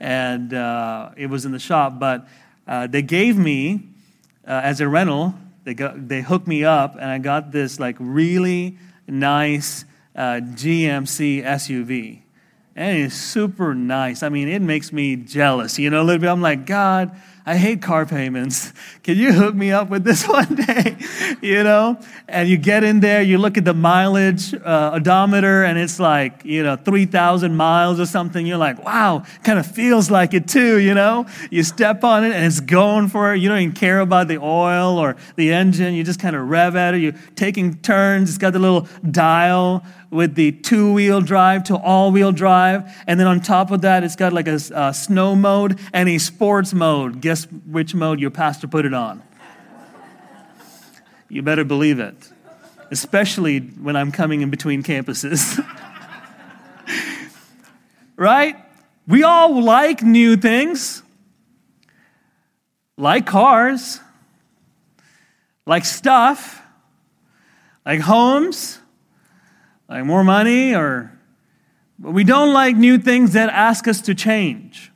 and 0.00 0.54
uh, 0.54 1.10
it 1.16 1.26
was 1.26 1.44
in 1.44 1.52
the 1.52 1.58
shop. 1.58 1.98
But 1.98 2.26
uh, 2.66 2.86
they 2.86 3.02
gave 3.02 3.36
me, 3.36 3.88
uh, 4.46 4.60
as 4.64 4.80
a 4.80 4.88
rental, 4.88 5.34
they, 5.64 5.74
got, 5.74 6.08
they 6.08 6.22
hooked 6.22 6.46
me 6.46 6.64
up, 6.64 6.94
and 6.94 7.04
I 7.04 7.18
got 7.18 7.52
this 7.52 7.78
like 7.78 7.96
really 7.98 8.78
nice 9.06 9.84
uh, 10.14 10.40
GMC 10.42 11.44
SUV. 11.44 12.20
And 12.76 12.98
it's 12.98 13.14
super 13.14 13.72
nice. 13.72 14.24
I 14.24 14.30
mean, 14.30 14.48
it 14.48 14.60
makes 14.60 14.92
me 14.92 15.14
jealous, 15.14 15.78
you 15.78 15.90
know, 15.90 16.02
a 16.02 16.04
little 16.04 16.20
bit. 16.20 16.28
I'm 16.28 16.40
like, 16.40 16.66
God, 16.66 17.14
I 17.46 17.56
hate 17.56 17.82
car 17.82 18.06
payments. 18.06 18.72
Can 19.04 19.16
you 19.16 19.32
hook 19.32 19.54
me 19.54 19.70
up 19.70 19.90
with 19.90 20.02
this 20.02 20.26
one 20.28 20.54
day? 20.54 20.96
you 21.42 21.62
know? 21.62 22.00
And 22.26 22.48
you 22.48 22.56
get 22.56 22.82
in 22.82 22.98
there, 22.98 23.22
you 23.22 23.38
look 23.38 23.56
at 23.56 23.64
the 23.64 23.74
mileage 23.74 24.54
uh, 24.54 24.92
odometer, 24.94 25.62
and 25.62 25.78
it's 25.78 26.00
like, 26.00 26.44
you 26.44 26.64
know, 26.64 26.74
3,000 26.74 27.54
miles 27.54 28.00
or 28.00 28.06
something. 28.06 28.44
You're 28.44 28.58
like, 28.58 28.84
wow, 28.84 29.24
kind 29.44 29.60
of 29.60 29.66
feels 29.66 30.10
like 30.10 30.34
it 30.34 30.48
too, 30.48 30.78
you 30.78 30.94
know? 30.94 31.26
You 31.50 31.62
step 31.62 32.02
on 32.02 32.24
it, 32.24 32.32
and 32.32 32.44
it's 32.44 32.60
going 32.60 33.06
for 33.06 33.34
it. 33.34 33.38
You 33.38 33.50
don't 33.50 33.60
even 33.60 33.74
care 33.74 34.00
about 34.00 34.26
the 34.26 34.38
oil 34.38 34.98
or 34.98 35.14
the 35.36 35.52
engine. 35.52 35.94
You 35.94 36.02
just 36.02 36.18
kind 36.18 36.34
of 36.34 36.48
rev 36.48 36.74
at 36.74 36.94
it. 36.94 37.02
You're 37.02 37.14
taking 37.36 37.74
turns. 37.76 38.30
It's 38.30 38.38
got 38.38 38.52
the 38.52 38.58
little 38.58 38.88
dial 39.08 39.84
with 40.14 40.36
the 40.36 40.52
two 40.52 40.92
wheel 40.92 41.20
drive 41.20 41.64
to 41.64 41.76
all 41.76 42.12
wheel 42.12 42.30
drive. 42.30 42.88
And 43.08 43.18
then 43.18 43.26
on 43.26 43.40
top 43.40 43.72
of 43.72 43.80
that, 43.80 44.04
it's 44.04 44.14
got 44.14 44.32
like 44.32 44.46
a, 44.46 44.60
a, 44.70 44.76
uh, 44.76 44.92
snow 44.92 45.34
mode 45.34 45.80
and 45.92 46.08
a 46.08 46.18
sports 46.18 46.72
mode. 46.72 47.20
Guess 47.20 47.48
which 47.66 47.96
mode 47.96 48.20
your 48.20 48.30
pastor 48.30 48.68
put 48.68 48.86
it 48.86 48.94
on? 48.94 49.24
You 51.28 51.42
better 51.42 51.64
believe 51.64 51.98
it, 51.98 52.14
especially 52.92 53.58
when 53.58 53.96
I'm 53.96 54.12
coming 54.12 54.42
in 54.42 54.50
between 54.50 54.84
campuses. 54.84 55.58
right? 58.16 58.54
We 59.08 59.24
all 59.24 59.64
like 59.64 60.04
new 60.04 60.36
things, 60.36 61.02
like 62.96 63.26
cars, 63.26 63.98
like 65.66 65.84
stuff, 65.84 66.62
like 67.84 67.98
homes 67.98 68.78
like 69.94 70.04
more 70.04 70.24
money 70.24 70.74
or 70.74 71.16
but 72.00 72.10
we 72.10 72.24
don't 72.24 72.52
like 72.52 72.74
new 72.74 72.98
things 72.98 73.34
that 73.34 73.48
ask 73.48 73.86
us 73.86 74.00
to 74.00 74.14
change. 74.14 74.90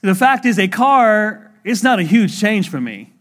The 0.00 0.14
fact 0.14 0.46
is, 0.46 0.58
a 0.58 0.68
car 0.68 1.52
is 1.64 1.82
not 1.82 1.98
a 1.98 2.02
huge 2.02 2.40
change 2.40 2.70
for 2.70 2.80
me. 2.80 3.12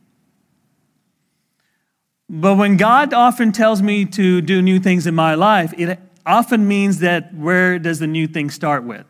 But 2.30 2.56
when 2.56 2.78
God 2.78 3.14
often 3.14 3.52
tells 3.52 3.82
me 3.82 4.06
to 4.06 4.40
do 4.40 4.62
new 4.62 4.80
things 4.80 5.06
in 5.06 5.14
my 5.14 5.36
life, 5.36 5.74
it 5.78 6.00
often 6.26 6.66
means 6.66 7.00
that 7.00 7.36
where 7.36 7.78
does 7.78 8.00
the 8.00 8.08
new 8.08 8.26
thing 8.26 8.50
start 8.50 8.86
with? 8.86 9.06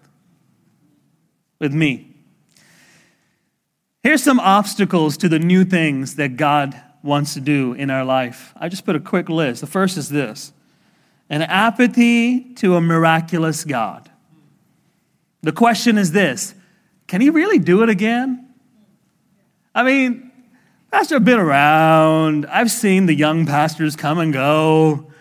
With 1.60 1.74
me. 1.74 2.16
Here's 4.02 4.24
some 4.24 4.40
obstacles 4.40 5.18
to 5.18 5.30
the 5.30 5.40
new 5.40 5.64
things 5.64 6.16
that 6.16 6.36
God 6.36 6.82
wants 7.06 7.36
to 7.36 7.40
do 7.40 7.74
in 7.74 7.90
our 7.90 8.04
life. 8.04 8.54
I 8.58 8.68
just 8.68 8.86
put 8.86 8.96
a 8.96 9.00
quick 9.00 9.30
list. 9.30 9.62
The 9.62 9.68
first 9.68 9.96
is 9.96 10.10
this 10.10 10.52
an 11.30 11.42
apathy 11.42 12.54
to 12.56 12.76
a 12.76 12.82
miraculous 12.82 13.64
God. 13.64 14.12
The 15.42 15.52
question 15.52 15.98
is 15.98 16.12
this 16.12 16.56
can 17.08 17.22
he 17.22 17.30
really 17.30 17.60
do 17.60 17.84
it 17.84 17.90
again? 17.90 18.50
I 19.74 19.84
mean, 19.84 20.32
Pastor, 20.92 21.16
I've 21.16 21.26
been 21.26 21.40
around. 21.40 22.46
I've 22.46 22.72
seen 22.72 23.06
the 23.06 23.14
young 23.14 23.46
pastors 23.46 23.96
come 23.96 24.18
and 24.18 24.32
go. 24.32 25.12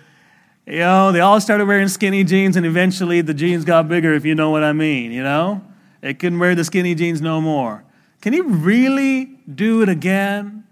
You 0.66 0.78
know, 0.78 1.12
they 1.12 1.20
all 1.20 1.40
started 1.40 1.66
wearing 1.66 1.88
skinny 1.88 2.24
jeans, 2.24 2.56
and 2.56 2.64
eventually 2.64 3.20
the 3.20 3.34
jeans 3.34 3.64
got 3.64 3.88
bigger, 3.88 4.14
if 4.14 4.24
you 4.24 4.34
know 4.34 4.50
what 4.50 4.64
I 4.64 4.72
mean, 4.72 5.12
you 5.12 5.22
know? 5.22 5.62
They 6.00 6.14
couldn't 6.14 6.38
wear 6.38 6.54
the 6.54 6.64
skinny 6.64 6.94
jeans 6.94 7.20
no 7.20 7.40
more. 7.40 7.84
Can 8.22 8.32
he 8.32 8.40
really 8.40 9.24
do 9.52 9.82
it 9.82 9.88
again? 9.88 10.63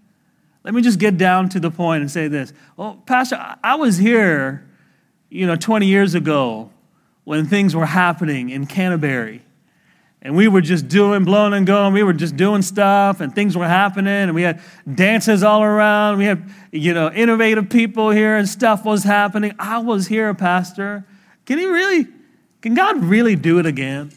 Let 0.65 0.75
me 0.75 0.83
just 0.83 0.99
get 0.99 1.19
down 1.19 1.49
to 1.51 1.61
the 1.61 1.71
point 1.71 2.03
and 2.03 2.11
say 2.11 2.29
this. 2.29 2.53
Well, 2.77 3.03
Pastor, 3.07 3.57
I 3.63 3.75
was 3.75 3.99
here, 3.99 4.69
you 5.29 5.47
know, 5.47 5.57
20 5.57 5.87
years 5.87 6.15
ago 6.15 6.71
when 7.25 7.47
things 7.47 7.75
were 7.75 7.87
happening 7.87 8.51
in 8.51 8.67
Canterbury. 8.67 9.43
And 10.25 10.37
we 10.37 10.47
were 10.47 10.61
just 10.61 10.87
doing, 10.87 11.25
blowing 11.25 11.53
and 11.53 11.67
going. 11.67 11.93
We 11.93 12.05
were 12.05 12.13
just 12.13 12.37
doing 12.37 12.63
stuff, 12.63 13.21
and 13.21 13.35
things 13.35 13.57
were 13.57 13.67
happening, 13.67 14.13
and 14.13 14.35
we 14.37 14.43
had 14.43 14.61
dances 14.95 15.43
all 15.43 15.65
around. 15.65 16.19
We 16.19 16.27
had, 16.27 16.49
you 16.71 16.95
know, 16.95 17.11
innovative 17.11 17.69
people 17.69 18.11
here, 18.11 18.37
and 18.37 18.49
stuff 18.49 18.85
was 18.85 19.03
happening. 19.03 19.53
I 19.59 19.79
was 19.79 20.07
here, 20.07 20.33
Pastor. 20.33 21.05
Can 21.45 21.59
he 21.59 21.67
really, 21.67 22.07
can 22.61 22.75
God 22.75 23.03
really 23.03 23.35
do 23.35 23.59
it 23.59 23.67
again? 23.67 24.13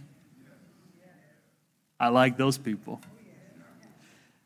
I 2.00 2.10
like 2.10 2.38
those 2.38 2.60
people. 2.60 3.02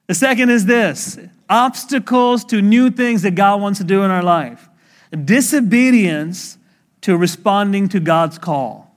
The 0.10 0.16
second 0.16 0.50
is 0.50 0.66
this 0.66 1.20
obstacles 1.48 2.44
to 2.46 2.64
new 2.64 2.90
things 2.90 3.22
that 3.22 3.36
God 3.36 3.62
wants 3.62 3.78
to 3.78 3.86
do 3.86 4.02
in 4.02 4.10
our 4.10 4.24
life. 4.24 4.68
Disobedience 5.12 6.58
to 7.02 7.16
responding 7.16 7.88
to 7.90 8.00
God's 8.00 8.40
call. 8.40 8.92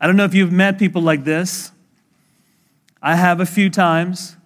I 0.00 0.06
don't 0.06 0.16
know 0.16 0.24
if 0.24 0.32
you've 0.32 0.50
met 0.50 0.78
people 0.78 1.02
like 1.02 1.24
this. 1.24 1.72
I 3.02 3.16
have 3.16 3.38
a 3.38 3.44
few 3.44 3.68
times. 3.68 4.38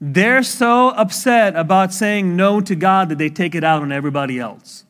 They're 0.00 0.42
so 0.42 0.88
upset 0.88 1.54
about 1.54 1.92
saying 1.92 2.34
no 2.34 2.60
to 2.60 2.74
God 2.74 3.10
that 3.10 3.18
they 3.18 3.28
take 3.28 3.54
it 3.54 3.62
out 3.62 3.80
on 3.80 3.92
everybody 3.92 4.40
else. 4.40 4.84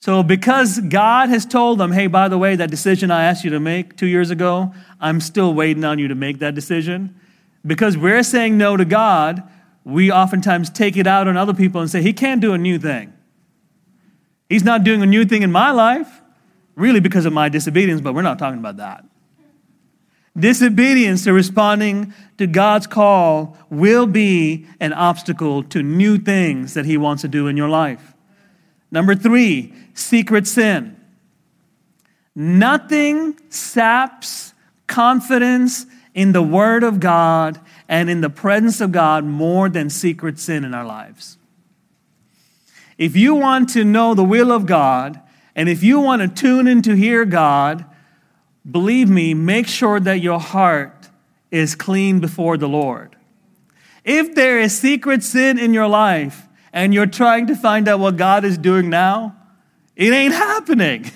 So, 0.00 0.22
because 0.22 0.80
God 0.80 1.28
has 1.28 1.44
told 1.44 1.78
them, 1.78 1.92
hey, 1.92 2.06
by 2.06 2.28
the 2.28 2.38
way, 2.38 2.56
that 2.56 2.70
decision 2.70 3.10
I 3.10 3.24
asked 3.24 3.44
you 3.44 3.50
to 3.50 3.60
make 3.60 3.98
two 3.98 4.06
years 4.06 4.30
ago, 4.30 4.72
I'm 4.98 5.20
still 5.20 5.52
waiting 5.52 5.84
on 5.84 5.98
you 5.98 6.08
to 6.08 6.14
make 6.14 6.38
that 6.38 6.54
decision. 6.54 7.14
Because 7.66 7.98
we're 7.98 8.22
saying 8.22 8.56
no 8.56 8.78
to 8.78 8.86
God, 8.86 9.42
we 9.84 10.10
oftentimes 10.10 10.70
take 10.70 10.96
it 10.96 11.06
out 11.06 11.28
on 11.28 11.36
other 11.36 11.52
people 11.52 11.82
and 11.82 11.90
say, 11.90 12.00
He 12.00 12.14
can't 12.14 12.40
do 12.40 12.54
a 12.54 12.58
new 12.58 12.78
thing. 12.78 13.12
He's 14.48 14.64
not 14.64 14.84
doing 14.84 15.02
a 15.02 15.06
new 15.06 15.26
thing 15.26 15.42
in 15.42 15.52
my 15.52 15.70
life, 15.70 16.22
really 16.76 17.00
because 17.00 17.26
of 17.26 17.34
my 17.34 17.50
disobedience, 17.50 18.00
but 18.00 18.14
we're 18.14 18.22
not 18.22 18.38
talking 18.38 18.58
about 18.58 18.78
that. 18.78 19.04
Disobedience 20.34 21.24
to 21.24 21.34
responding 21.34 22.14
to 22.38 22.46
God's 22.46 22.86
call 22.86 23.58
will 23.68 24.06
be 24.06 24.66
an 24.80 24.94
obstacle 24.94 25.62
to 25.64 25.82
new 25.82 26.16
things 26.16 26.72
that 26.72 26.86
He 26.86 26.96
wants 26.96 27.20
to 27.20 27.28
do 27.28 27.48
in 27.48 27.56
your 27.58 27.68
life. 27.68 28.14
Number 28.90 29.14
three, 29.14 29.72
secret 29.94 30.46
sin. 30.46 30.96
Nothing 32.34 33.38
saps 33.50 34.54
confidence 34.86 35.86
in 36.14 36.32
the 36.32 36.42
Word 36.42 36.82
of 36.82 37.00
God 37.00 37.60
and 37.88 38.10
in 38.10 38.20
the 38.20 38.30
presence 38.30 38.80
of 38.80 38.92
God 38.92 39.24
more 39.24 39.68
than 39.68 39.90
secret 39.90 40.38
sin 40.38 40.64
in 40.64 40.74
our 40.74 40.84
lives. 40.84 41.38
If 42.98 43.16
you 43.16 43.34
want 43.34 43.70
to 43.70 43.84
know 43.84 44.14
the 44.14 44.24
will 44.24 44.52
of 44.52 44.66
God, 44.66 45.20
and 45.54 45.68
if 45.68 45.82
you 45.82 46.00
want 46.00 46.22
to 46.22 46.28
tune 46.28 46.66
in 46.66 46.82
to 46.82 46.94
hear 46.94 47.24
God, 47.24 47.84
believe 48.70 49.08
me, 49.08 49.34
make 49.34 49.66
sure 49.66 49.98
that 50.00 50.20
your 50.20 50.38
heart 50.38 51.08
is 51.50 51.74
clean 51.74 52.20
before 52.20 52.56
the 52.56 52.68
Lord. 52.68 53.16
If 54.04 54.34
there 54.34 54.58
is 54.58 54.78
secret 54.78 55.22
sin 55.22 55.58
in 55.58 55.74
your 55.74 55.88
life 55.88 56.46
and 56.72 56.94
you're 56.94 57.06
trying 57.06 57.46
to 57.48 57.56
find 57.56 57.88
out 57.88 58.00
what 58.00 58.16
God 58.16 58.44
is 58.44 58.58
doing 58.58 58.90
now, 58.90 59.36
it 59.96 60.12
ain't 60.12 60.34
happening. 60.34 61.10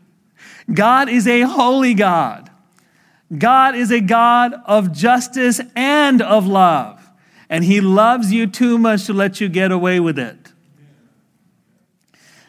God 0.72 1.08
is 1.08 1.26
a 1.26 1.42
holy 1.42 1.94
God. 1.94 2.50
God 3.36 3.74
is 3.74 3.90
a 3.90 4.00
God 4.00 4.54
of 4.66 4.92
justice 4.92 5.60
and 5.74 6.22
of 6.22 6.46
love, 6.46 7.10
and 7.48 7.64
He 7.64 7.80
loves 7.80 8.32
you 8.32 8.46
too 8.46 8.78
much 8.78 9.06
to 9.06 9.12
let 9.12 9.40
you 9.40 9.48
get 9.48 9.72
away 9.72 9.98
with 9.98 10.18
it. 10.18 10.52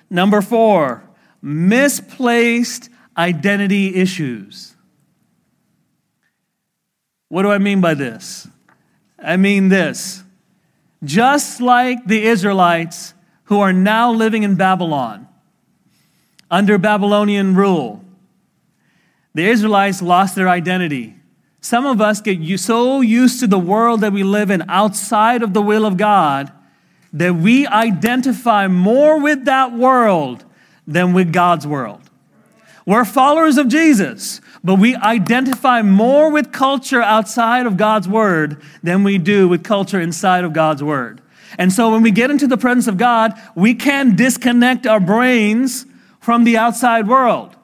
Number 0.10 0.42
four, 0.42 1.04
misplaced 1.42 2.90
identity 3.18 3.96
issues. 3.96 4.76
What 7.30 7.42
do 7.42 7.52
I 7.52 7.58
mean 7.58 7.82
by 7.82 7.94
this? 7.94 8.48
I 9.20 9.38
mean 9.38 9.70
this. 9.70 10.24
Just 11.04 11.62
like 11.62 12.06
the 12.06 12.24
Israelites 12.24 13.14
who 13.46 13.60
are 13.60 13.74
now 13.74 14.12
living 14.12 14.44
in 14.44 14.56
Babylon 14.56 15.28
under 16.50 16.78
Babylonian 16.78 17.56
rule, 17.56 18.04
the 19.34 19.48
Israelites 19.48 20.02
lost 20.02 20.36
their 20.36 20.50
identity. 20.50 21.16
Some 21.62 21.86
of 21.86 22.02
us 22.02 22.22
get 22.22 22.60
so 22.60 23.02
used 23.02 23.40
to 23.42 23.48
the 23.48 23.60
world 23.60 24.02
that 24.02 24.14
we 24.14 24.24
live 24.24 24.50
in 24.50 24.64
outside 24.70 25.44
of 25.44 25.54
the 25.54 25.62
will 25.62 25.86
of 25.86 25.98
God 25.98 26.52
that 27.14 27.36
we 27.36 27.66
identify 27.68 28.68
more 28.68 29.20
with 29.20 29.46
that 29.46 29.74
world 29.74 30.44
than 30.86 31.14
with 31.14 31.34
God's 31.34 31.66
world. 31.66 32.07
We're 32.88 33.04
followers 33.04 33.58
of 33.58 33.68
Jesus, 33.68 34.40
but 34.64 34.76
we 34.76 34.96
identify 34.96 35.82
more 35.82 36.32
with 36.32 36.54
culture 36.54 37.02
outside 37.02 37.66
of 37.66 37.76
God's 37.76 38.08
word 38.08 38.62
than 38.82 39.04
we 39.04 39.18
do 39.18 39.50
with 39.50 39.62
culture 39.62 40.00
inside 40.00 40.46
of 40.46 40.54
God's 40.54 40.82
word. 40.82 41.22
And 41.58 41.74
so 41.74 41.92
when 41.92 42.02
we 42.02 42.12
get 42.12 42.32
into 42.32 42.48
the 42.48 42.56
presence 42.56 42.88
of 42.88 42.96
God, 42.96 43.34
we 43.56 43.76
can 43.76 44.16
disconnect 44.16 44.88
our 44.88 45.02
brains 45.02 45.86
from 46.22 46.46
the 46.46 46.56
outside 46.56 47.10
world 47.10 47.57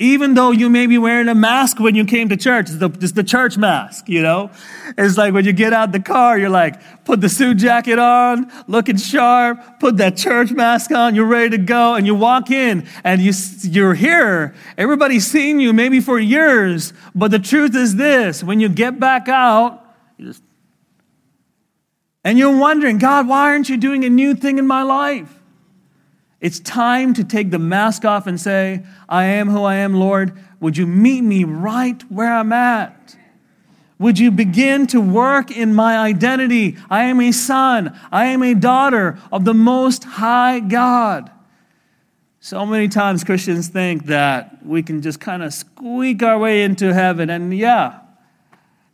even 0.00 0.34
though 0.34 0.50
you 0.50 0.68
may 0.68 0.86
be 0.86 0.98
wearing 0.98 1.28
a 1.28 1.34
mask 1.34 1.78
when 1.78 1.94
you 1.94 2.04
came 2.04 2.28
to 2.28 2.36
church, 2.36 2.68
it's 2.68 2.78
the, 2.78 2.90
it's 3.00 3.12
the, 3.12 3.22
church 3.22 3.56
mask, 3.56 4.08
you 4.08 4.22
know? 4.22 4.50
It's 4.98 5.16
like 5.16 5.32
when 5.32 5.44
you 5.44 5.52
get 5.52 5.72
out 5.72 5.92
the 5.92 6.00
car, 6.00 6.36
you're 6.36 6.50
like, 6.50 7.04
put 7.04 7.20
the 7.20 7.28
suit 7.28 7.58
jacket 7.58 7.98
on, 7.98 8.50
looking 8.66 8.96
sharp, 8.96 9.78
put 9.78 9.98
that 9.98 10.16
church 10.16 10.50
mask 10.50 10.90
on, 10.90 11.14
you're 11.14 11.26
ready 11.26 11.50
to 11.50 11.58
go, 11.58 11.94
and 11.94 12.06
you 12.06 12.14
walk 12.14 12.50
in 12.50 12.88
and 13.04 13.20
you, 13.20 13.32
you're 13.62 13.94
here. 13.94 14.54
Everybody's 14.76 15.28
seen 15.28 15.60
you 15.60 15.72
maybe 15.72 16.00
for 16.00 16.18
years, 16.18 16.92
but 17.14 17.30
the 17.30 17.38
truth 17.38 17.76
is 17.76 17.94
this 17.94 18.42
when 18.42 18.58
you 18.58 18.68
get 18.68 18.98
back 18.98 19.28
out, 19.28 19.80
you 20.18 20.26
just, 20.26 20.42
and 22.24 22.36
you're 22.36 22.58
wondering, 22.58 22.98
God, 22.98 23.28
why 23.28 23.42
aren't 23.42 23.68
you 23.68 23.76
doing 23.76 24.04
a 24.04 24.10
new 24.10 24.34
thing 24.34 24.58
in 24.58 24.66
my 24.66 24.82
life? 24.82 25.43
It's 26.44 26.60
time 26.60 27.14
to 27.14 27.24
take 27.24 27.50
the 27.50 27.58
mask 27.58 28.04
off 28.04 28.26
and 28.26 28.38
say, 28.38 28.84
I 29.08 29.24
am 29.24 29.48
who 29.48 29.62
I 29.62 29.76
am, 29.76 29.94
Lord. 29.94 30.38
Would 30.60 30.76
you 30.76 30.86
meet 30.86 31.22
me 31.22 31.42
right 31.42 32.02
where 32.10 32.30
I'm 32.30 32.52
at? 32.52 33.16
Would 33.98 34.18
you 34.18 34.30
begin 34.30 34.86
to 34.88 35.00
work 35.00 35.50
in 35.50 35.74
my 35.74 35.96
identity? 35.96 36.76
I 36.90 37.04
am 37.04 37.18
a 37.22 37.32
son, 37.32 37.98
I 38.12 38.26
am 38.26 38.42
a 38.42 38.52
daughter 38.52 39.18
of 39.32 39.46
the 39.46 39.54
Most 39.54 40.04
High 40.04 40.60
God. 40.60 41.30
So 42.40 42.66
many 42.66 42.88
times 42.88 43.24
Christians 43.24 43.68
think 43.68 44.04
that 44.08 44.66
we 44.66 44.82
can 44.82 45.00
just 45.00 45.20
kind 45.20 45.42
of 45.42 45.54
squeak 45.54 46.22
our 46.22 46.38
way 46.38 46.62
into 46.62 46.92
heaven, 46.92 47.30
and 47.30 47.56
yeah, 47.56 48.00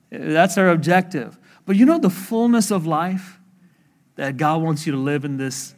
that's 0.09 0.57
our 0.57 0.69
objective. 0.69 1.37
But 1.67 1.75
you 1.75 1.85
know 1.85 1.99
the 1.99 2.11
fullness 2.11 2.71
of 2.71 2.87
life 2.87 3.41
that 4.15 4.37
God 4.37 4.63
wants 4.63 4.87
you 4.87 4.93
to 4.93 4.99
live 4.99 5.25
in 5.25 5.37
this 5.37 5.75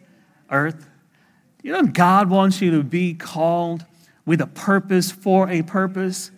earth? 0.51 0.91
You 1.63 1.73
know, 1.73 1.83
God 1.85 2.29
wants 2.29 2.61
you 2.61 2.73
to 2.73 2.83
be 2.83 3.15
called 3.15 3.85
with 4.27 4.41
a 4.41 4.47
purpose 4.47 5.11
for 5.11 5.49
a 5.49 5.63
purpose. 5.63 6.31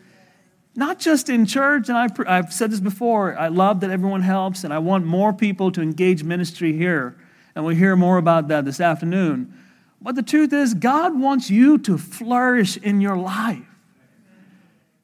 Not 0.77 0.99
just 0.99 1.29
in 1.29 1.47
church, 1.47 1.89
and 1.89 1.97
I've, 1.97 2.13
I've 2.27 2.53
said 2.53 2.71
this 2.71 2.81
before, 2.81 3.39
I 3.39 3.49
love 3.49 3.81
that 3.81 3.91
everyone 3.91 4.23
helps, 4.23 4.65
and 4.65 4.73
I 4.73 4.79
want 4.79 5.07
more 5.07 5.33
people 5.33 5.71
to 5.73 5.81
engage 5.81 6.25
ministry 6.25 6.77
here. 6.77 7.17
And 7.55 7.65
we'll 7.65 7.77
hear 7.77 7.97
more 7.97 8.19
about 8.19 8.49
that 8.49 8.65
this 8.65 8.81
afternoon. 8.81 9.55
But 10.03 10.17
the 10.17 10.23
truth 10.23 10.53
is, 10.53 10.75
God 10.75 11.19
wants 11.19 11.49
you 11.49 11.79
to 11.79 11.97
flourish 11.97 12.77
in 12.77 13.01
your 13.01 13.17
life. 13.17 13.65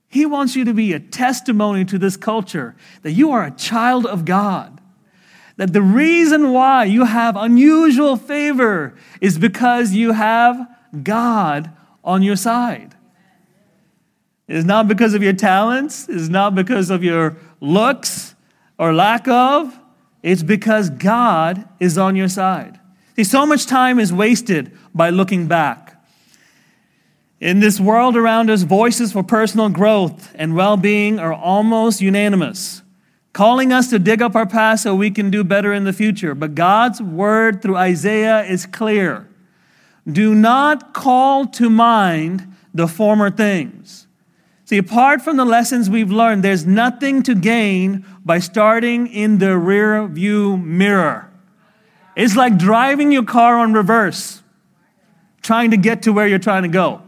He 0.09 0.26
wants 0.26 0.56
you 0.56 0.64
to 0.64 0.74
be 0.74 0.92
a 0.92 1.00
testimony 1.00 1.85
to 1.85 1.96
this 1.96 2.16
culture 2.16 2.74
that 3.02 3.12
you 3.12 3.30
are 3.30 3.44
a 3.44 3.52
child 3.52 4.04
of 4.04 4.24
God 4.24 4.79
that 5.61 5.75
the 5.75 5.83
reason 5.83 6.53
why 6.53 6.85
you 6.85 7.05
have 7.05 7.37
unusual 7.37 8.16
favor 8.16 8.94
is 9.20 9.37
because 9.37 9.92
you 9.92 10.12
have 10.12 10.66
God 11.03 11.70
on 12.03 12.23
your 12.23 12.37
side. 12.37 12.94
It 14.49 14.57
is 14.57 14.64
not 14.64 14.88
because 14.88 15.12
of 15.12 15.23
your 15.23 15.35
talents, 15.35 16.09
it 16.09 16.16
is 16.16 16.31
not 16.31 16.55
because 16.55 16.88
of 16.88 17.05
your 17.05 17.37
looks 17.61 18.35
or 18.79 18.94
lack 18.94 19.29
of, 19.29 19.79
it's 20.23 20.42
because 20.42 20.88
God 20.88 21.68
is 21.79 21.99
on 21.99 22.16
your 22.16 22.29
side. 22.29 22.81
See, 23.16 23.25
so 23.25 23.44
much 23.44 23.66
time 23.66 23.99
is 23.99 24.14
wasted 24.14 24.73
by 24.94 25.11
looking 25.11 25.46
back. 25.46 26.03
In 27.38 27.61
this 27.61 27.79
world 27.79 28.16
around 28.16 28.49
us, 28.49 28.62
voices 28.62 29.12
for 29.12 29.23
personal 29.23 29.68
growth 29.68 30.33
and 30.37 30.57
well 30.57 30.79
being 30.79 31.18
are 31.18 31.35
almost 31.35 32.01
unanimous 32.01 32.81
calling 33.32 33.72
us 33.72 33.88
to 33.90 33.98
dig 33.98 34.22
up 34.22 34.34
our 34.34 34.46
past 34.46 34.82
so 34.82 34.94
we 34.94 35.10
can 35.10 35.30
do 35.30 35.44
better 35.44 35.72
in 35.72 35.84
the 35.84 35.92
future. 35.92 36.34
But 36.34 36.54
God's 36.54 37.00
word 37.00 37.62
through 37.62 37.76
Isaiah 37.76 38.42
is 38.44 38.66
clear. 38.66 39.28
Do 40.10 40.34
not 40.34 40.92
call 40.92 41.46
to 41.46 41.70
mind 41.70 42.54
the 42.74 42.88
former 42.88 43.30
things. 43.30 44.06
See, 44.64 44.78
apart 44.78 45.20
from 45.22 45.36
the 45.36 45.44
lessons 45.44 45.90
we've 45.90 46.12
learned, 46.12 46.44
there's 46.44 46.64
nothing 46.64 47.22
to 47.24 47.34
gain 47.34 48.04
by 48.24 48.38
starting 48.38 49.08
in 49.08 49.38
the 49.38 49.58
rear 49.58 50.06
view 50.06 50.56
mirror. 50.56 51.28
It's 52.16 52.36
like 52.36 52.56
driving 52.56 53.10
your 53.10 53.24
car 53.24 53.58
on 53.58 53.72
reverse, 53.72 54.42
trying 55.42 55.72
to 55.72 55.76
get 55.76 56.02
to 56.02 56.12
where 56.12 56.26
you're 56.26 56.38
trying 56.38 56.62
to 56.62 56.68
go. 56.68 57.02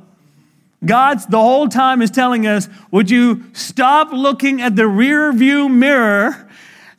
God's 0.85 1.27
the 1.27 1.39
whole 1.39 1.69
time 1.69 2.03
is 2.03 2.11
telling 2.11 2.47
us, 2.47 2.69
would 2.91 3.11
you 3.11 3.45
stop 3.53 4.13
looking 4.13 4.61
at 4.61 4.75
the 4.75 4.87
rear 4.87 5.33
view 5.33 5.69
mirror 5.69 6.49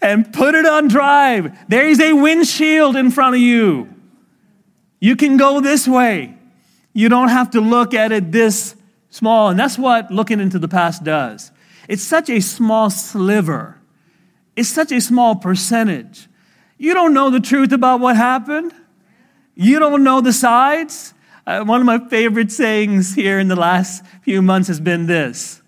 and 0.02 0.32
put 0.32 0.56
it 0.56 0.66
on 0.66 0.88
drive? 0.88 1.58
There 1.68 1.88
is 1.88 2.00
a 2.00 2.14
windshield 2.14 2.96
in 2.96 3.12
front 3.12 3.36
of 3.36 3.42
you. 3.42 3.94
You 5.00 5.16
can 5.18 5.36
go 5.36 5.60
this 5.60 5.88
way. 5.88 6.38
You 6.94 7.10
don't 7.10 7.30
have 7.30 7.52
to 7.52 7.62
look 7.62 7.94
at 7.94 8.12
it 8.12 8.32
this 8.32 8.76
small. 9.10 9.50
And 9.50 9.60
that's 9.60 9.78
what 9.78 10.12
looking 10.12 10.40
into 10.40 10.60
the 10.60 10.68
past 10.70 11.04
does. 11.04 11.52
It's 11.90 12.04
such 12.04 12.30
a 12.30 12.40
small 12.40 12.90
sliver. 12.90 13.80
it's 14.56 14.70
such 14.70 14.92
a 14.92 15.02
small 15.02 15.36
percentage. 15.36 16.30
You 16.78 16.94
don't 16.94 17.14
know 17.14 17.30
the 17.30 17.40
truth 17.40 17.72
about 17.72 18.00
what 18.00 18.16
happened. 18.16 18.74
You 19.56 19.80
don't 19.80 20.04
know 20.04 20.22
the 20.22 20.34
sides. 20.34 21.14
Uh, 21.46 21.64
one 21.64 21.82
of 21.82 21.86
my 21.86 22.00
favorite 22.08 22.52
sayings 22.52 23.16
here 23.16 23.38
in 23.38 23.50
the 23.50 23.56
last 23.56 24.06
few 24.22 24.42
months 24.42 24.68
has 24.70 24.80
been 24.80 25.08
this 25.08 25.62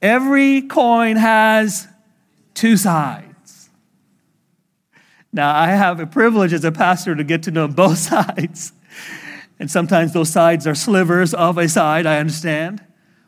Every 0.00 0.62
coin 0.62 1.16
has 1.16 1.88
two 2.54 2.76
sides. 2.76 3.70
Now, 5.32 5.54
I 5.54 5.68
have 5.68 6.00
a 6.00 6.06
privilege 6.06 6.52
as 6.52 6.64
a 6.64 6.72
pastor 6.72 7.14
to 7.14 7.24
get 7.24 7.42
to 7.44 7.50
know 7.50 7.68
both 7.68 7.98
sides. 8.12 8.72
And 9.58 9.70
sometimes 9.70 10.12
those 10.12 10.30
sides 10.30 10.66
are 10.66 10.74
slivers 10.74 11.34
of 11.34 11.58
a 11.58 11.68
side, 11.68 12.06
I 12.06 12.18
understand. 12.18 12.82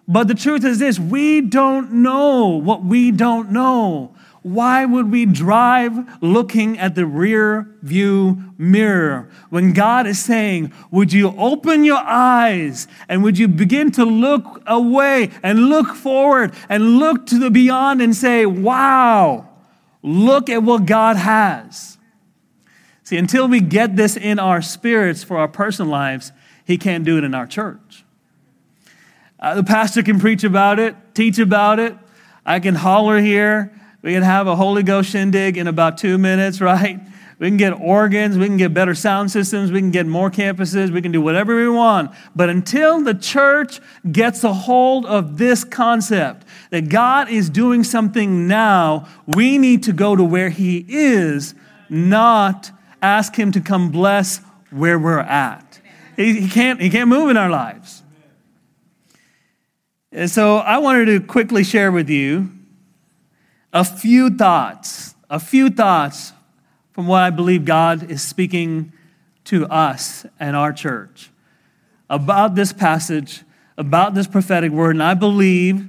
But 0.08 0.28
the 0.28 0.34
truth 0.34 0.64
is 0.64 0.78
this 0.78 0.98
we 0.98 1.40
don't 1.40 1.92
know 1.92 2.48
what 2.48 2.84
we 2.84 3.10
don't 3.10 3.50
know. 3.50 4.14
Why 4.42 4.84
would 4.84 5.12
we 5.12 5.24
drive 5.24 6.20
looking 6.20 6.76
at 6.76 6.96
the 6.96 7.06
rear 7.06 7.68
view 7.80 8.42
mirror 8.58 9.30
when 9.50 9.72
God 9.72 10.06
is 10.08 10.18
saying, 10.18 10.72
Would 10.90 11.12
you 11.12 11.32
open 11.38 11.84
your 11.84 12.02
eyes 12.04 12.88
and 13.08 13.22
would 13.22 13.38
you 13.38 13.46
begin 13.46 13.92
to 13.92 14.04
look 14.04 14.62
away 14.66 15.30
and 15.44 15.68
look 15.68 15.94
forward 15.94 16.54
and 16.68 16.98
look 16.98 17.26
to 17.26 17.38
the 17.38 17.50
beyond 17.50 18.02
and 18.02 18.16
say, 18.16 18.44
Wow, 18.44 19.48
look 20.02 20.50
at 20.50 20.64
what 20.64 20.86
God 20.86 21.16
has? 21.16 21.98
See, 23.04 23.16
until 23.16 23.46
we 23.46 23.60
get 23.60 23.94
this 23.94 24.16
in 24.16 24.40
our 24.40 24.60
spirits 24.60 25.22
for 25.22 25.36
our 25.36 25.48
personal 25.48 25.92
lives, 25.92 26.32
He 26.64 26.78
can't 26.78 27.04
do 27.04 27.16
it 27.16 27.22
in 27.22 27.32
our 27.32 27.46
church. 27.46 28.04
Uh, 29.38 29.54
the 29.54 29.64
pastor 29.64 30.02
can 30.02 30.18
preach 30.18 30.42
about 30.42 30.80
it, 30.80 30.96
teach 31.14 31.38
about 31.38 31.78
it. 31.78 31.96
I 32.44 32.58
can 32.58 32.74
holler 32.74 33.20
here. 33.20 33.72
We 34.02 34.12
can 34.12 34.22
have 34.22 34.48
a 34.48 34.56
Holy 34.56 34.82
Ghost 34.82 35.10
shindig 35.10 35.56
in 35.56 35.68
about 35.68 35.96
two 35.96 36.18
minutes, 36.18 36.60
right? 36.60 37.00
We 37.38 37.48
can 37.48 37.56
get 37.56 37.72
organs, 37.72 38.36
we 38.38 38.46
can 38.46 38.56
get 38.56 38.72
better 38.74 38.94
sound 38.94 39.30
systems, 39.30 39.72
we 39.72 39.80
can 39.80 39.90
get 39.90 40.06
more 40.06 40.30
campuses, 40.30 40.90
we 40.90 41.02
can 41.02 41.10
do 41.10 41.20
whatever 41.20 41.56
we 41.56 41.68
want. 41.68 42.12
But 42.36 42.48
until 42.48 43.02
the 43.02 43.14
church 43.14 43.80
gets 44.10 44.44
a 44.44 44.52
hold 44.52 45.06
of 45.06 45.38
this 45.38 45.64
concept 45.64 46.46
that 46.70 46.88
God 46.88 47.28
is 47.28 47.50
doing 47.50 47.82
something 47.82 48.46
now, 48.46 49.08
we 49.26 49.58
need 49.58 49.82
to 49.84 49.92
go 49.92 50.14
to 50.14 50.22
where 50.22 50.50
He 50.50 50.84
is, 50.88 51.54
not 51.88 52.70
ask 53.00 53.34
Him 53.34 53.50
to 53.52 53.60
come 53.60 53.90
bless 53.90 54.38
where 54.70 54.98
we're 54.98 55.18
at. 55.18 55.80
He, 56.16 56.42
he 56.42 56.48
can't, 56.48 56.80
he 56.80 56.90
can't 56.90 57.08
move 57.08 57.30
in 57.30 57.36
our 57.36 57.50
lives. 57.50 58.02
And 60.12 60.30
so 60.30 60.58
I 60.58 60.78
wanted 60.78 61.06
to 61.06 61.20
quickly 61.20 61.64
share 61.64 61.90
with 61.90 62.08
you 62.08 62.50
a 63.72 63.84
few 63.84 64.30
thoughts, 64.30 65.14
a 65.30 65.40
few 65.40 65.70
thoughts 65.70 66.32
from 66.92 67.06
what 67.06 67.22
I 67.22 67.30
believe 67.30 67.64
God 67.64 68.10
is 68.10 68.22
speaking 68.22 68.92
to 69.44 69.66
us 69.66 70.26
and 70.38 70.54
our 70.54 70.72
church 70.72 71.30
about 72.10 72.54
this 72.54 72.72
passage, 72.72 73.42
about 73.78 74.14
this 74.14 74.26
prophetic 74.26 74.70
word. 74.70 74.96
And 74.96 75.02
I 75.02 75.14
believe 75.14 75.88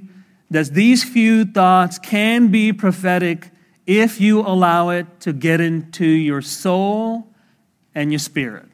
that 0.50 0.72
these 0.72 1.04
few 1.04 1.44
thoughts 1.44 1.98
can 1.98 2.48
be 2.48 2.72
prophetic 2.72 3.50
if 3.86 4.20
you 4.20 4.40
allow 4.40 4.88
it 4.88 5.20
to 5.20 5.34
get 5.34 5.60
into 5.60 6.06
your 6.06 6.40
soul 6.40 7.28
and 7.94 8.10
your 8.10 8.18
spirit. 8.18 8.66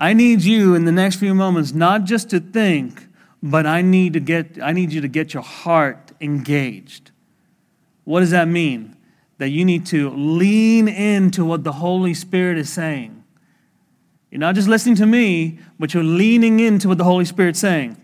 I 0.00 0.14
need 0.14 0.42
you 0.42 0.74
in 0.74 0.84
the 0.84 0.92
next 0.92 1.16
few 1.16 1.32
moments 1.32 1.72
not 1.72 2.04
just 2.04 2.30
to 2.30 2.40
think, 2.40 3.06
but 3.40 3.66
I 3.66 3.82
need 3.82 4.14
to 4.14 4.20
get 4.20 4.58
I 4.60 4.72
need 4.72 4.92
you 4.92 5.00
to 5.00 5.08
get 5.08 5.32
your 5.32 5.44
heart 5.44 6.10
engaged. 6.20 7.11
What 8.04 8.20
does 8.20 8.30
that 8.30 8.48
mean? 8.48 8.96
That 9.38 9.48
you 9.48 9.64
need 9.64 9.86
to 9.86 10.10
lean 10.10 10.88
into 10.88 11.44
what 11.44 11.64
the 11.64 11.72
Holy 11.72 12.14
Spirit 12.14 12.58
is 12.58 12.70
saying. 12.70 13.22
You're 14.30 14.38
not 14.38 14.54
just 14.54 14.68
listening 14.68 14.94
to 14.96 15.06
me, 15.06 15.58
but 15.78 15.92
you're 15.92 16.02
leaning 16.02 16.60
into 16.60 16.88
what 16.88 16.98
the 16.98 17.04
Holy 17.04 17.24
Spirit's 17.24 17.58
saying. 17.58 17.96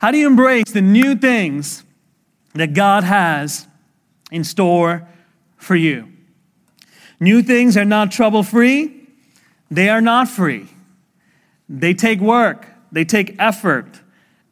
How 0.00 0.10
do 0.10 0.18
you 0.18 0.26
embrace 0.26 0.70
the 0.70 0.82
new 0.82 1.14
things 1.14 1.82
that 2.52 2.74
God 2.74 3.04
has 3.04 3.66
in 4.30 4.44
store 4.44 5.08
for 5.56 5.76
you? 5.76 6.08
New 7.20 7.42
things 7.42 7.76
are 7.76 7.86
not 7.86 8.12
trouble 8.12 8.42
free, 8.42 9.08
they 9.70 9.88
are 9.88 10.02
not 10.02 10.28
free. 10.28 10.68
They 11.70 11.94
take 11.94 12.20
work, 12.20 12.68
they 12.92 13.06
take 13.06 13.34
effort. 13.38 14.00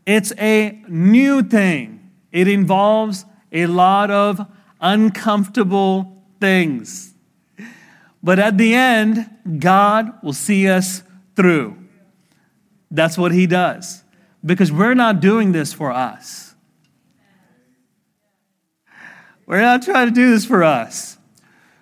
It's 0.06 0.32
a 0.38 0.82
new 0.88 1.42
thing, 1.42 2.10
it 2.30 2.48
involves 2.48 3.26
a 3.52 3.66
lot 3.66 4.10
of 4.10 4.46
uncomfortable 4.80 6.24
things. 6.40 7.14
But 8.22 8.38
at 8.38 8.58
the 8.58 8.74
end, 8.74 9.28
God 9.58 10.12
will 10.22 10.32
see 10.32 10.68
us 10.68 11.02
through. 11.36 11.76
That's 12.90 13.18
what 13.18 13.32
He 13.32 13.46
does. 13.46 14.04
Because 14.44 14.72
we're 14.72 14.94
not 14.94 15.20
doing 15.20 15.52
this 15.52 15.72
for 15.72 15.90
us. 15.90 16.54
We're 19.46 19.60
not 19.60 19.82
trying 19.82 20.08
to 20.08 20.14
do 20.14 20.30
this 20.30 20.44
for 20.44 20.62
us. 20.62 21.18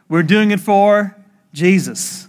We're 0.09 0.23
doing 0.23 0.51
it 0.51 0.61
for 0.61 1.17
Jesus. 1.53 2.29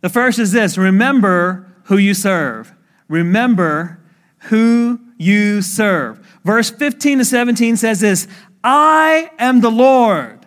The 0.00 0.08
first 0.08 0.38
is 0.38 0.52
this 0.52 0.78
remember 0.78 1.66
who 1.84 1.96
you 1.96 2.14
serve. 2.14 2.72
Remember 3.08 4.00
who 4.44 5.00
you 5.16 5.62
serve. 5.62 6.24
Verse 6.44 6.70
15 6.70 7.18
to 7.18 7.24
17 7.24 7.76
says 7.76 8.00
this 8.00 8.28
I 8.66 9.30
am 9.38 9.60
the 9.60 9.70
Lord. 9.70 10.44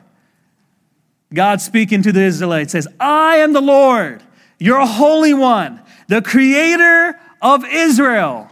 God 1.34 1.62
speaking 1.62 2.02
to 2.02 2.12
the 2.12 2.22
Israelites 2.22 2.74
says, 2.74 2.86
I 3.00 3.38
am 3.38 3.54
the 3.54 3.62
Lord, 3.62 4.22
your 4.60 4.86
Holy 4.86 5.34
One, 5.34 5.82
the 6.10 6.22
Creator 6.22 7.18
of 7.42 7.64
Israel, 7.66 8.50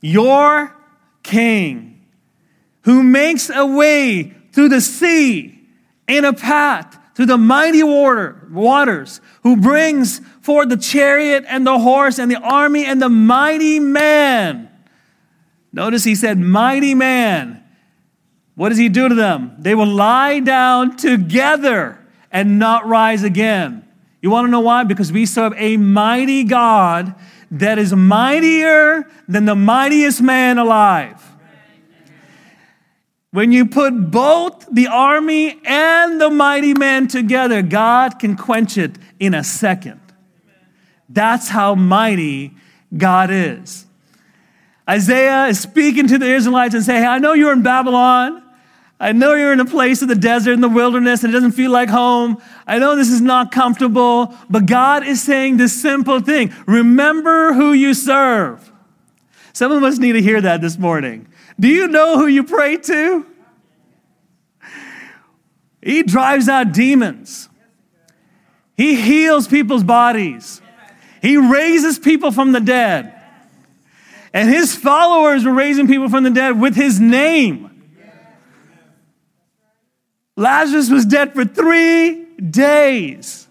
your 0.00 0.74
King, 1.22 2.04
who 2.82 3.04
makes 3.04 3.50
a 3.50 3.64
way 3.64 4.34
through 4.50 4.70
the 4.70 4.80
sea 4.80 5.60
in 6.08 6.24
a 6.24 6.32
path 6.32 6.98
through 7.14 7.26
the 7.26 7.38
mighty 7.38 7.84
water, 7.84 8.48
waters, 8.50 9.20
who 9.44 9.56
brings 9.56 10.18
forth 10.40 10.70
the 10.70 10.76
chariot 10.76 11.44
and 11.46 11.64
the 11.64 11.78
horse 11.78 12.18
and 12.18 12.28
the 12.28 12.40
army 12.40 12.84
and 12.84 13.00
the 13.00 13.08
mighty 13.08 13.78
man. 13.78 14.68
Notice 15.72 16.02
he 16.02 16.16
said, 16.16 16.36
mighty 16.36 16.96
man 16.96 17.62
what 18.56 18.70
does 18.70 18.78
he 18.78 18.88
do 18.88 19.08
to 19.08 19.14
them? 19.14 19.54
They 19.58 19.74
will 19.74 19.86
lie 19.86 20.40
down 20.40 20.96
together 20.96 22.04
and 22.32 22.58
not 22.58 22.86
rise 22.86 23.22
again. 23.22 23.86
You 24.20 24.30
want 24.30 24.46
to 24.46 24.50
know 24.50 24.60
why? 24.60 24.84
Because 24.84 25.12
we 25.12 25.26
serve 25.26 25.52
a 25.56 25.76
mighty 25.76 26.42
God 26.42 27.14
that 27.50 27.78
is 27.78 27.94
mightier 27.94 29.08
than 29.28 29.44
the 29.44 29.54
mightiest 29.54 30.20
man 30.20 30.58
alive. 30.58 31.22
When 33.30 33.52
you 33.52 33.66
put 33.66 34.10
both 34.10 34.66
the 34.72 34.86
army 34.86 35.60
and 35.64 36.18
the 36.18 36.30
mighty 36.30 36.72
man 36.72 37.08
together, 37.08 37.60
God 37.60 38.18
can 38.18 38.36
quench 38.36 38.78
it 38.78 38.96
in 39.20 39.34
a 39.34 39.44
second. 39.44 40.00
That's 41.10 41.50
how 41.50 41.74
mighty 41.74 42.54
God 42.96 43.30
is. 43.30 43.84
Isaiah 44.88 45.46
is 45.48 45.60
speaking 45.60 46.08
to 46.08 46.16
the 46.16 46.32
Israelites 46.32 46.74
and 46.74 46.82
saying, 46.82 47.02
hey, 47.02 47.08
I 47.08 47.18
know 47.18 47.34
you're 47.34 47.52
in 47.52 47.62
Babylon. 47.62 48.42
I 48.98 49.12
know 49.12 49.34
you're 49.34 49.52
in 49.52 49.60
a 49.60 49.66
place 49.66 50.00
of 50.00 50.08
the 50.08 50.14
desert 50.14 50.52
in 50.52 50.62
the 50.62 50.68
wilderness 50.68 51.22
and 51.22 51.32
it 51.32 51.34
doesn't 51.34 51.52
feel 51.52 51.70
like 51.70 51.90
home. 51.90 52.40
I 52.66 52.78
know 52.78 52.96
this 52.96 53.10
is 53.10 53.20
not 53.20 53.52
comfortable, 53.52 54.34
but 54.48 54.64
God 54.64 55.06
is 55.06 55.22
saying 55.22 55.58
this 55.58 55.80
simple 55.80 56.20
thing 56.20 56.54
remember 56.66 57.52
who 57.52 57.72
you 57.72 57.92
serve. 57.92 58.72
Some 59.52 59.70
of 59.72 59.82
us 59.82 59.98
need 59.98 60.12
to 60.12 60.22
hear 60.22 60.40
that 60.40 60.60
this 60.60 60.78
morning. 60.78 61.28
Do 61.60 61.68
you 61.68 61.88
know 61.88 62.18
who 62.18 62.26
you 62.26 62.44
pray 62.44 62.76
to? 62.78 63.26
He 65.82 66.02
drives 66.02 66.48
out 66.48 66.72
demons, 66.72 67.48
He 68.76 69.00
heals 69.00 69.46
people's 69.46 69.84
bodies, 69.84 70.60
He 71.20 71.36
raises 71.36 71.98
people 71.98 72.32
from 72.32 72.52
the 72.52 72.60
dead. 72.60 73.12
And 74.32 74.50
His 74.50 74.74
followers 74.74 75.44
were 75.44 75.54
raising 75.54 75.86
people 75.86 76.10
from 76.10 76.24
the 76.24 76.30
dead 76.30 76.60
with 76.60 76.74
His 76.74 77.00
name. 77.00 77.75
Lazarus 80.36 80.90
was 80.90 81.06
dead 81.06 81.32
for 81.34 81.44
three 81.44 82.24
days, 82.36 83.48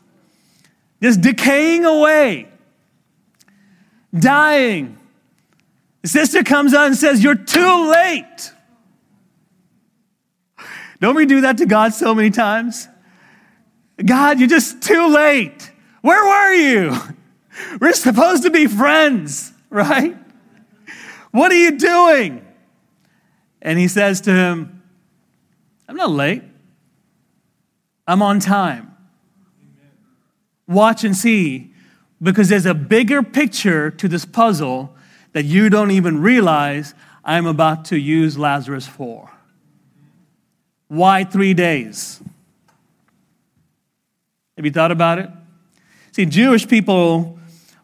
just 1.01 1.21
decaying 1.21 1.83
away, 1.83 2.47
dying. 4.17 4.97
The 6.03 6.07
sister 6.09 6.43
comes 6.43 6.75
out 6.75 6.85
and 6.85 6.95
says, 6.95 7.23
You're 7.23 7.35
too 7.35 7.91
late. 7.91 8.51
Don't 10.99 11.15
we 11.15 11.25
do 11.25 11.41
that 11.41 11.57
to 11.57 11.65
God 11.65 11.93
so 11.93 12.13
many 12.15 12.29
times? 12.29 12.87
God, 14.03 14.39
you're 14.39 14.47
just 14.49 14.81
too 14.81 15.07
late. 15.07 15.71
Where 16.01 16.23
were 16.23 16.53
you? 16.53 16.95
We're 17.81 17.93
supposed 17.93 18.43
to 18.43 18.51
be 18.51 18.67
friends, 18.67 19.51
right? 19.69 20.15
What 21.31 21.51
are 21.51 21.55
you 21.55 21.77
doing? 21.77 22.45
And 23.61 23.79
he 23.79 23.87
says 23.87 24.21
to 24.21 24.31
him, 24.31 24.83
I'm 25.89 25.95
not 25.95 26.11
late. 26.11 26.43
I'm 28.07 28.21
on 28.21 28.39
time. 28.39 28.95
Watch 30.67 31.03
and 31.03 31.15
see, 31.15 31.73
because 32.21 32.49
there's 32.49 32.65
a 32.65 32.73
bigger 32.73 33.21
picture 33.21 33.91
to 33.91 34.07
this 34.07 34.25
puzzle 34.25 34.95
that 35.33 35.43
you 35.45 35.69
don't 35.69 35.91
even 35.91 36.21
realize 36.21 36.93
I'm 37.23 37.45
about 37.45 37.85
to 37.85 37.97
use 37.97 38.37
Lazarus 38.37 38.87
for. 38.87 39.31
Why 40.87 41.23
three 41.23 41.53
days? 41.53 42.21
Have 44.55 44.65
you 44.65 44.71
thought 44.71 44.91
about 44.91 45.19
it? 45.19 45.29
See, 46.13 46.25
Jewish 46.25 46.67
people 46.67 47.37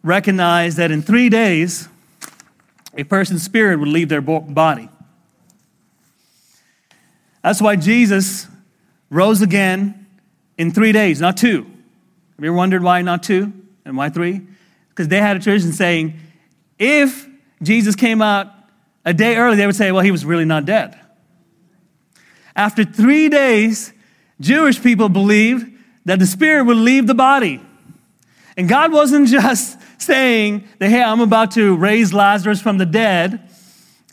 recognize 0.04 0.78
that 0.78 0.92
in 0.92 1.02
three 1.02 1.30
days, 1.30 1.90
a 2.96 3.04
person's 3.04 3.44
spirit 3.44 3.80
would 3.80 3.90
leave 3.90 4.10
their 4.10 4.22
body. 4.22 4.90
That's 7.44 7.62
why 7.62 7.76
Jesus 7.76 8.48
rose 9.10 9.42
again 9.42 10.01
in 10.58 10.72
three 10.72 10.92
days, 10.92 11.22
not 11.22 11.38
two. 11.38 11.64
Have 11.64 12.46
you 12.46 12.48
ever 12.48 12.54
wondered 12.54 12.84
why 12.84 13.02
not 13.02 13.24
two 13.24 13.54
and 13.86 13.98
why 13.98 14.10
three? 14.10 14.42
Because 14.90 15.08
they 15.08 15.20
had 15.20 15.38
a 15.38 15.40
tradition 15.40 15.72
saying 15.74 16.20
if 16.80 17.28
Jesus 17.62 17.96
came 17.96 18.22
out 18.22 18.48
a 19.06 19.14
day 19.14 19.36
early, 19.36 19.56
they 19.56 19.66
would 19.66 19.76
say, 19.76 19.92
well, 19.92 20.04
he 20.04 20.12
was 20.12 20.26
really 20.26 20.46
not 20.46 20.66
dead. 20.66 21.00
After 22.56 22.84
three 22.84 23.30
days, 23.30 23.94
Jewish 24.40 24.82
people 24.82 25.10
believed 25.10 25.72
that 26.06 26.20
the 26.20 26.26
spirit 26.26 26.66
would 26.66 26.78
leave 26.78 27.08
the 27.08 27.14
body. 27.14 27.62
And 28.58 28.68
God 28.68 28.92
wasn't 28.92 29.28
just 29.30 29.80
saying 30.02 30.68
that, 30.80 30.90
hey, 30.90 31.02
I'm 31.02 31.22
about 31.22 31.52
to 31.52 31.76
raise 31.76 32.14
Lazarus 32.14 32.62
from 32.62 32.78
the 32.78 32.86
dead 32.86 33.48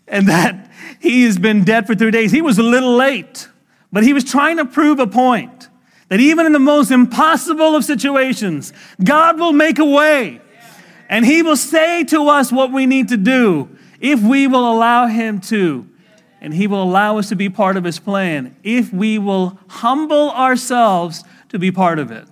and 0.06 0.28
that 0.28 0.70
he 1.00 1.24
has 1.24 1.38
been 1.38 1.64
dead 1.64 1.86
for 1.86 1.94
three 1.94 2.10
days. 2.10 2.30
He 2.30 2.42
was 2.42 2.58
a 2.58 2.62
little 2.62 2.94
late, 2.94 3.48
but 3.92 4.02
he 4.02 4.12
was 4.12 4.24
trying 4.24 4.56
to 4.58 4.64
prove 4.64 4.98
a 4.98 5.06
point 5.06 5.68
that 6.08 6.20
even 6.20 6.46
in 6.46 6.52
the 6.52 6.58
most 6.58 6.90
impossible 6.90 7.76
of 7.76 7.84
situations, 7.84 8.72
God 9.02 9.38
will 9.38 9.52
make 9.52 9.78
a 9.78 9.84
way 9.84 10.40
and 11.08 11.24
he 11.24 11.42
will 11.42 11.56
say 11.56 12.04
to 12.04 12.28
us 12.28 12.52
what 12.52 12.72
we 12.72 12.86
need 12.86 13.08
to 13.08 13.16
do 13.16 13.68
if 14.00 14.20
we 14.20 14.46
will 14.46 14.70
allow 14.70 15.06
him 15.06 15.40
to. 15.40 15.88
And 16.40 16.54
he 16.54 16.66
will 16.68 16.82
allow 16.82 17.18
us 17.18 17.30
to 17.30 17.36
be 17.36 17.48
part 17.48 17.76
of 17.76 17.84
his 17.84 17.98
plan 17.98 18.54
if 18.62 18.92
we 18.92 19.18
will 19.18 19.58
humble 19.68 20.30
ourselves 20.30 21.24
to 21.48 21.58
be 21.58 21.72
part 21.72 21.98
of 21.98 22.12
it. 22.12 22.28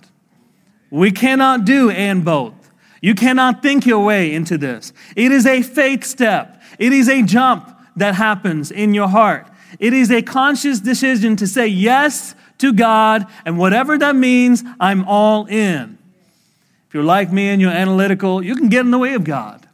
We 0.89 1.11
cannot 1.11 1.65
do 1.65 1.89
and 1.89 2.23
both. 2.23 2.53
You 3.01 3.15
cannot 3.15 3.61
think 3.61 3.85
your 3.85 4.05
way 4.05 4.33
into 4.33 4.57
this. 4.57 4.93
It 5.15 5.31
is 5.31 5.45
a 5.45 5.61
faith 5.61 6.03
step, 6.03 6.61
it 6.79 6.93
is 6.93 7.09
a 7.09 7.23
jump 7.23 7.73
that 7.97 8.15
happens 8.15 8.71
in 8.71 8.93
your 8.93 9.07
heart. 9.09 9.47
It 9.79 9.91
is 9.91 10.09
a 10.11 10.21
conscious 10.21 10.79
decision 10.79 11.35
to 11.37 11.47
say 11.47 11.67
yes 11.67 12.35
to 12.59 12.73
God, 12.73 13.25
and 13.45 13.57
whatever 13.57 13.97
that 13.97 14.15
means, 14.15 14.63
I'm 14.79 15.05
all 15.05 15.45
in. 15.45 15.97
If 16.87 16.93
you're 16.93 17.03
like 17.03 17.31
me 17.31 17.49
and 17.49 17.61
you're 17.61 17.71
analytical, 17.71 18.43
you 18.43 18.55
can 18.55 18.69
get 18.69 18.81
in 18.81 18.91
the 18.91 18.97
way 18.97 19.13
of 19.13 19.23
God. 19.23 19.67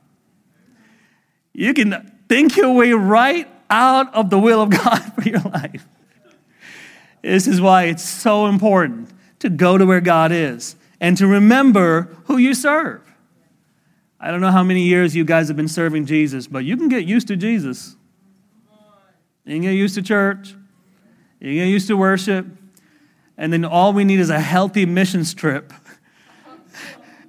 You 1.54 1.74
can 1.74 2.12
think 2.28 2.58
your 2.58 2.74
way 2.74 2.94
right 2.94 3.48
out 3.70 4.14
of 4.14 4.30
the 4.30 4.40
will 4.40 4.62
of 4.62 4.70
God 4.84 5.00
for 5.14 5.28
your 5.28 5.42
life. 5.42 5.86
This 7.22 7.48
is 7.48 7.62
why 7.62 7.84
it's 7.84 8.04
so 8.04 8.48
important 8.48 9.10
to 9.40 9.50
go 9.50 9.78
to 9.78 9.86
where 9.86 10.02
God 10.02 10.32
is 10.32 10.76
and 11.00 11.16
to 11.18 11.28
remember 11.28 12.10
who 12.26 12.38
you 12.38 12.54
serve. 12.54 13.02
I 14.20 14.32
don't 14.32 14.42
know 14.42 14.52
how 14.52 14.64
many 14.64 14.84
years 14.84 15.16
you 15.16 15.26
guys 15.26 15.50
have 15.50 15.58
been 15.58 15.68
serving 15.68 16.06
Jesus, 16.06 16.48
but 16.48 16.64
you 16.64 16.78
can 16.78 16.88
get 16.88 17.06
used 17.06 17.28
to 17.28 17.36
Jesus. 17.36 17.96
You 19.46 19.56
can 19.56 19.62
get 19.62 19.72
used 19.72 19.96
to 19.96 20.02
church. 20.02 20.56
You 21.40 21.50
can 21.50 21.56
get 21.56 21.68
used 21.68 21.88
to 21.88 21.98
worship. 21.98 22.46
And 23.38 23.52
then 23.52 23.66
all 23.66 23.94
we 23.94 24.04
need 24.04 24.20
is 24.20 24.30
a 24.30 24.40
healthy 24.40 24.86
missions 24.86 25.34
trip. 25.34 25.74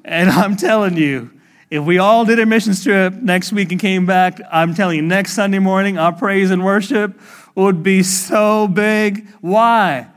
and 0.05 0.31
I'm 0.31 0.57
telling 0.57 0.97
you, 0.97 1.31
if 1.71 1.83
we 1.83 1.99
all 1.99 2.25
did 2.25 2.39
a 2.39 2.47
mission 2.47 2.75
trip 2.75 3.15
next 3.15 3.53
week 3.53 3.73
and 3.73 3.81
came 3.81 4.07
back, 4.07 4.41
I'm 4.51 4.75
telling 4.75 4.97
you, 4.97 5.03
next 5.03 5.33
Sunday 5.33 5.59
morning, 5.59 5.99
our 5.99 6.13
praise 6.13 6.51
and 6.51 6.65
worship 6.65 7.19
would 7.55 7.83
be 7.83 8.03
so 8.03 8.69
big. 8.69 9.29
Why? 9.41 10.09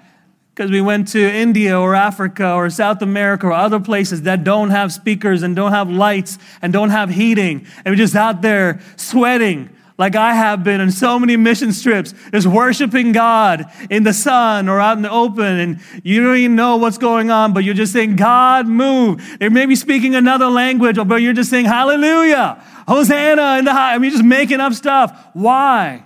because 0.57 0.71
we 0.71 0.81
went 0.81 1.07
to 1.07 1.19
India 1.19 1.79
or 1.79 1.93
Africa 1.93 2.53
or 2.53 2.67
South 2.71 3.03
America 3.03 3.45
or 3.45 3.53
other 3.53 3.79
places 3.79 4.23
that 4.23 4.43
don't 4.43 4.71
have 4.71 4.91
speakers 4.91 5.43
and 5.43 5.55
don't 5.55 5.71
have 5.71 5.87
lights 5.87 6.39
and 6.63 6.73
don't 6.73 6.89
have 6.89 7.11
heating. 7.11 7.67
And 7.85 7.91
we're 7.91 7.95
just 7.95 8.15
out 8.15 8.41
there 8.41 8.79
sweating 8.95 9.69
like 9.97 10.15
I 10.15 10.33
have 10.33 10.63
been 10.63 10.79
on 10.79 10.91
so 10.91 11.17
many 11.17 11.37
mission 11.37 11.73
trips, 11.73 12.13
just 12.31 12.45
worshiping 12.45 13.11
God 13.13 13.65
in 13.89 14.03
the 14.03 14.13
sun 14.13 14.69
or 14.69 14.79
out 14.79 14.97
in 14.97 15.03
the 15.03 15.09
open, 15.09 15.59
and 15.59 15.79
you 16.03 16.23
don't 16.23 16.37
even 16.37 16.55
know 16.55 16.77
what's 16.77 16.99
going 16.99 17.31
on, 17.31 17.53
but 17.53 17.63
you're 17.63 17.73
just 17.73 17.93
saying, 17.93 18.15
God, 18.15 18.67
move. 18.67 19.37
They 19.39 19.49
may 19.49 19.65
be 19.65 19.75
speaking 19.75 20.13
another 20.13 20.47
language, 20.47 20.99
or 20.99 21.05
but 21.05 21.21
you're 21.21 21.33
just 21.33 21.49
saying, 21.49 21.65
Hallelujah, 21.65 22.63
Hosanna 22.87 23.57
in 23.57 23.65
the 23.65 23.73
high. 23.73 23.95
I 23.95 23.97
mean, 23.97 24.11
just 24.11 24.23
making 24.23 24.59
up 24.59 24.73
stuff. 24.73 25.29
Why? 25.33 26.05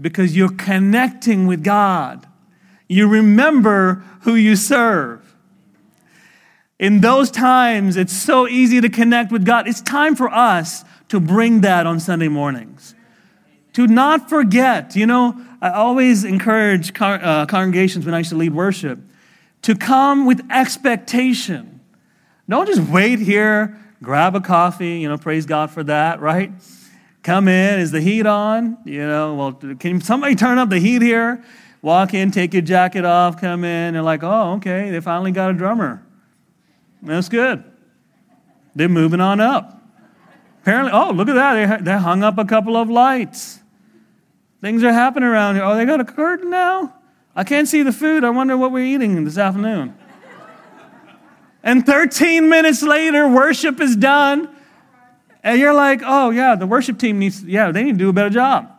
Because 0.00 0.36
you're 0.36 0.54
connecting 0.54 1.46
with 1.46 1.62
God. 1.62 2.26
You 2.88 3.06
remember 3.06 4.02
who 4.22 4.34
you 4.34 4.56
serve. 4.56 5.24
In 6.78 7.00
those 7.00 7.30
times, 7.30 7.96
it's 7.96 8.12
so 8.12 8.48
easy 8.48 8.80
to 8.80 8.88
connect 8.88 9.32
with 9.32 9.44
God. 9.44 9.68
It's 9.68 9.80
time 9.80 10.14
for 10.14 10.28
us 10.28 10.84
to 11.08 11.18
bring 11.18 11.62
that 11.62 11.86
on 11.86 11.98
Sunday 11.98 12.28
mornings. 12.28 12.94
To 13.78 13.86
not 13.86 14.28
forget, 14.28 14.96
you 14.96 15.06
know, 15.06 15.40
I 15.62 15.70
always 15.70 16.24
encourage 16.24 16.94
con- 16.94 17.22
uh, 17.22 17.46
congregations 17.46 18.04
when 18.04 18.12
I 18.12 18.18
used 18.18 18.30
to 18.30 18.36
lead 18.36 18.52
worship 18.52 18.98
to 19.62 19.76
come 19.76 20.26
with 20.26 20.42
expectation. 20.50 21.78
Don't 22.48 22.66
just 22.66 22.90
wait 22.90 23.20
here, 23.20 23.78
grab 24.02 24.34
a 24.34 24.40
coffee, 24.40 24.98
you 24.98 25.08
know, 25.08 25.16
praise 25.16 25.46
God 25.46 25.70
for 25.70 25.84
that, 25.84 26.20
right? 26.20 26.50
Come 27.22 27.46
in, 27.46 27.78
is 27.78 27.92
the 27.92 28.00
heat 28.00 28.26
on? 28.26 28.78
You 28.84 29.06
know, 29.06 29.34
well, 29.36 29.52
can 29.52 30.00
somebody 30.00 30.34
turn 30.34 30.58
up 30.58 30.70
the 30.70 30.80
heat 30.80 31.00
here? 31.00 31.44
Walk 31.80 32.14
in, 32.14 32.32
take 32.32 32.54
your 32.54 32.62
jacket 32.62 33.04
off, 33.04 33.40
come 33.40 33.62
in. 33.62 33.94
They're 33.94 34.02
like, 34.02 34.24
oh, 34.24 34.54
okay, 34.54 34.90
they 34.90 34.98
finally 34.98 35.30
got 35.30 35.52
a 35.52 35.54
drummer. 35.54 36.04
That's 37.00 37.28
good. 37.28 37.62
They're 38.74 38.88
moving 38.88 39.20
on 39.20 39.38
up. 39.38 39.80
Apparently, 40.62 40.90
oh, 40.92 41.12
look 41.12 41.28
at 41.28 41.36
that. 41.36 41.78
They, 41.78 41.92
they 41.92 41.96
hung 41.96 42.24
up 42.24 42.38
a 42.38 42.44
couple 42.44 42.76
of 42.76 42.90
lights. 42.90 43.60
Things 44.60 44.82
are 44.82 44.92
happening 44.92 45.28
around 45.28 45.54
here. 45.54 45.64
Oh, 45.64 45.76
they 45.76 45.84
got 45.84 46.00
a 46.00 46.04
curtain 46.04 46.50
now? 46.50 46.94
I 47.34 47.44
can't 47.44 47.68
see 47.68 47.82
the 47.82 47.92
food. 47.92 48.24
I 48.24 48.30
wonder 48.30 48.56
what 48.56 48.72
we're 48.72 48.84
eating 48.84 49.24
this 49.24 49.38
afternoon. 49.38 49.96
and 51.62 51.86
13 51.86 52.48
minutes 52.48 52.82
later, 52.82 53.28
worship 53.28 53.80
is 53.80 53.94
done. 53.94 54.48
And 55.44 55.60
you're 55.60 55.74
like, 55.74 56.02
oh, 56.04 56.30
yeah, 56.30 56.56
the 56.56 56.66
worship 56.66 56.98
team 56.98 57.20
needs, 57.20 57.44
yeah, 57.44 57.70
they 57.70 57.84
need 57.84 57.92
to 57.92 57.98
do 57.98 58.08
a 58.08 58.12
better 58.12 58.30
job. 58.30 58.72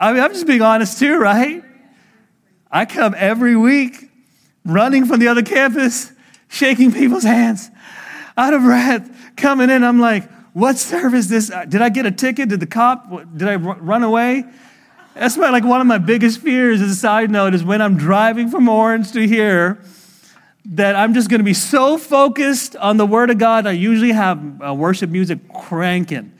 I 0.00 0.12
mean, 0.12 0.22
I'm 0.22 0.32
just 0.32 0.46
being 0.46 0.62
honest 0.62 0.98
too, 0.98 1.18
right? 1.18 1.62
I 2.70 2.86
come 2.86 3.14
every 3.16 3.54
week 3.54 4.10
running 4.64 5.04
from 5.04 5.20
the 5.20 5.28
other 5.28 5.42
campus, 5.42 6.10
shaking 6.48 6.92
people's 6.92 7.22
hands, 7.22 7.70
out 8.36 8.54
of 8.54 8.62
breath, 8.62 9.08
coming 9.36 9.68
in. 9.68 9.84
I'm 9.84 10.00
like, 10.00 10.28
what 10.52 10.78
service 10.78 11.26
this? 11.26 11.50
Did 11.68 11.80
I 11.82 11.88
get 11.88 12.06
a 12.06 12.10
ticket? 12.10 12.48
Did 12.48 12.60
the 12.60 12.66
cop, 12.66 13.10
did 13.36 13.48
I 13.48 13.56
run 13.56 14.02
away? 14.02 14.44
That's 15.14 15.36
my, 15.36 15.50
like 15.50 15.64
one 15.64 15.80
of 15.80 15.86
my 15.86 15.98
biggest 15.98 16.40
fears 16.40 16.80
as 16.80 16.90
a 16.90 16.94
side 16.94 17.30
note 17.30 17.54
is 17.54 17.62
when 17.62 17.82
I'm 17.82 17.96
driving 17.96 18.48
from 18.48 18.68
Orange 18.68 19.12
to 19.12 19.26
here, 19.26 19.82
that 20.64 20.94
I'm 20.94 21.12
just 21.12 21.28
going 21.28 21.40
to 21.40 21.44
be 21.44 21.54
so 21.54 21.98
focused 21.98 22.76
on 22.76 22.96
the 22.96 23.06
Word 23.06 23.30
of 23.30 23.38
God. 23.38 23.66
I 23.66 23.72
usually 23.72 24.12
have 24.12 24.62
uh, 24.62 24.72
worship 24.72 25.10
music 25.10 25.40
cranking, 25.52 26.32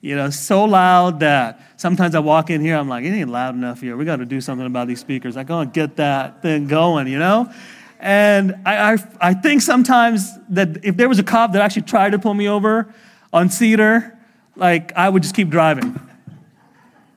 you 0.00 0.14
know, 0.14 0.30
so 0.30 0.64
loud 0.64 1.20
that 1.20 1.60
sometimes 1.76 2.14
I 2.14 2.18
walk 2.18 2.50
in 2.50 2.60
here, 2.60 2.76
I'm 2.76 2.88
like, 2.88 3.04
it 3.04 3.08
ain't 3.08 3.30
loud 3.30 3.54
enough 3.54 3.80
here. 3.80 3.96
We 3.96 4.04
got 4.04 4.16
to 4.16 4.26
do 4.26 4.40
something 4.40 4.66
about 4.66 4.86
these 4.86 5.00
speakers. 5.00 5.36
I 5.36 5.44
gotta 5.44 5.70
get 5.70 5.96
that 5.96 6.42
thing 6.42 6.66
going, 6.66 7.08
you 7.08 7.18
know? 7.18 7.50
And 7.98 8.54
I, 8.66 8.92
I, 8.92 8.96
I 9.20 9.34
think 9.34 9.62
sometimes 9.62 10.30
that 10.50 10.84
if 10.84 10.96
there 10.96 11.08
was 11.08 11.18
a 11.18 11.22
cop 11.22 11.52
that 11.52 11.62
actually 11.62 11.82
tried 11.82 12.10
to 12.10 12.18
pull 12.18 12.34
me 12.34 12.48
over 12.48 12.92
on 13.32 13.48
Cedar, 13.48 14.18
like 14.56 14.92
I 14.96 15.08
would 15.08 15.22
just 15.22 15.34
keep 15.34 15.48
driving. 15.48 15.98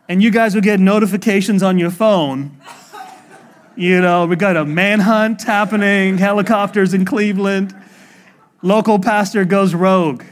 And 0.07 0.21
you 0.21 0.31
guys 0.31 0.55
would 0.55 0.63
get 0.63 0.79
notifications 0.79 1.63
on 1.63 1.77
your 1.77 1.91
phone. 1.91 2.57
You 3.75 4.01
know, 4.01 4.25
we 4.27 4.35
got 4.35 4.55
a 4.55 4.65
manhunt 4.65 5.41
happening, 5.41 6.17
helicopters 6.17 6.93
in 6.93 7.05
Cleveland, 7.05 7.75
local 8.61 8.99
pastor 8.99 9.45
goes 9.45 9.73
rogue. 9.73 10.23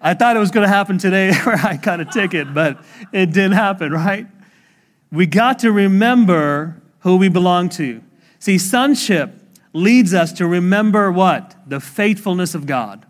I 0.00 0.14
thought 0.14 0.36
it 0.36 0.40
was 0.40 0.50
going 0.50 0.66
to 0.66 0.72
happen 0.72 0.98
today 0.98 1.32
where 1.44 1.56
I 1.56 1.76
got 1.76 2.00
a 2.00 2.04
ticket, 2.04 2.52
but 2.52 2.84
it 3.12 3.26
didn't 3.26 3.52
happen, 3.52 3.92
right? 3.92 4.26
We 5.10 5.26
got 5.26 5.60
to 5.60 5.70
remember 5.70 6.80
who 7.00 7.16
we 7.16 7.28
belong 7.28 7.68
to. 7.70 8.02
See, 8.38 8.58
sonship 8.58 9.41
leads 9.72 10.14
us 10.14 10.32
to 10.34 10.46
remember 10.46 11.10
what? 11.10 11.56
The 11.66 11.80
faithfulness 11.80 12.54
of 12.54 12.66
God. 12.66 13.06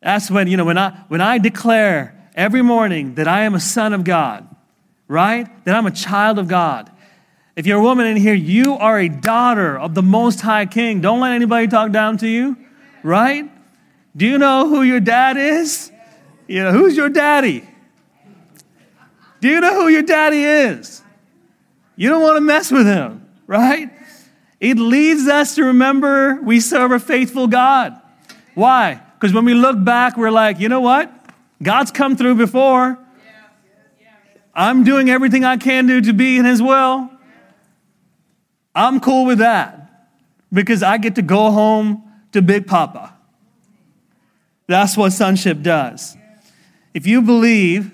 That's 0.00 0.30
when, 0.30 0.48
you 0.48 0.56
know, 0.56 0.64
when 0.64 0.78
I, 0.78 0.90
when 1.08 1.20
I 1.20 1.38
declare 1.38 2.30
every 2.34 2.62
morning 2.62 3.16
that 3.16 3.28
I 3.28 3.42
am 3.42 3.54
a 3.54 3.60
son 3.60 3.92
of 3.92 4.04
God, 4.04 4.48
right? 5.08 5.64
That 5.64 5.74
I'm 5.74 5.86
a 5.86 5.90
child 5.90 6.38
of 6.38 6.48
God. 6.48 6.90
If 7.56 7.66
you're 7.66 7.80
a 7.80 7.82
woman 7.82 8.06
in 8.06 8.16
here, 8.16 8.34
you 8.34 8.74
are 8.74 9.00
a 9.00 9.08
daughter 9.08 9.76
of 9.76 9.94
the 9.94 10.02
Most 10.02 10.40
High 10.40 10.66
King. 10.66 11.00
Don't 11.00 11.20
let 11.20 11.32
anybody 11.32 11.66
talk 11.66 11.90
down 11.90 12.18
to 12.18 12.28
you, 12.28 12.56
right? 13.02 13.50
Do 14.16 14.26
you 14.26 14.38
know 14.38 14.68
who 14.68 14.82
your 14.82 15.00
dad 15.00 15.36
is? 15.36 15.90
You 16.46 16.62
know, 16.62 16.72
who's 16.72 16.96
your 16.96 17.08
daddy? 17.08 17.68
Do 19.40 19.48
you 19.48 19.60
know 19.60 19.74
who 19.74 19.88
your 19.88 20.02
daddy 20.02 20.42
is? 20.42 21.02
You 21.96 22.08
don't 22.08 22.22
want 22.22 22.36
to 22.36 22.40
mess 22.40 22.70
with 22.70 22.86
him, 22.86 23.28
right? 23.46 23.90
It 24.60 24.78
leads 24.78 25.28
us 25.28 25.54
to 25.54 25.64
remember 25.64 26.40
we 26.42 26.60
serve 26.60 26.90
a 26.92 26.98
faithful 26.98 27.46
God. 27.46 28.00
Why? 28.54 29.00
Because 29.14 29.32
when 29.32 29.44
we 29.44 29.54
look 29.54 29.82
back, 29.82 30.16
we're 30.16 30.30
like, 30.30 30.58
you 30.58 30.68
know 30.68 30.80
what? 30.80 31.12
God's 31.62 31.90
come 31.90 32.16
through 32.16 32.36
before. 32.36 32.98
I'm 34.54 34.82
doing 34.82 35.08
everything 35.08 35.44
I 35.44 35.56
can 35.56 35.86
do 35.86 36.00
to 36.00 36.12
be 36.12 36.36
in 36.36 36.44
His 36.44 36.60
will. 36.60 37.08
I'm 38.74 38.98
cool 38.98 39.26
with 39.26 39.38
that 39.38 40.08
because 40.52 40.82
I 40.82 40.98
get 40.98 41.14
to 41.16 41.22
go 41.22 41.50
home 41.50 42.02
to 42.32 42.42
Big 42.42 42.66
Papa. 42.66 43.14
That's 44.66 44.96
what 44.96 45.10
sonship 45.12 45.62
does. 45.62 46.16
If 46.94 47.06
you 47.06 47.22
believe 47.22 47.92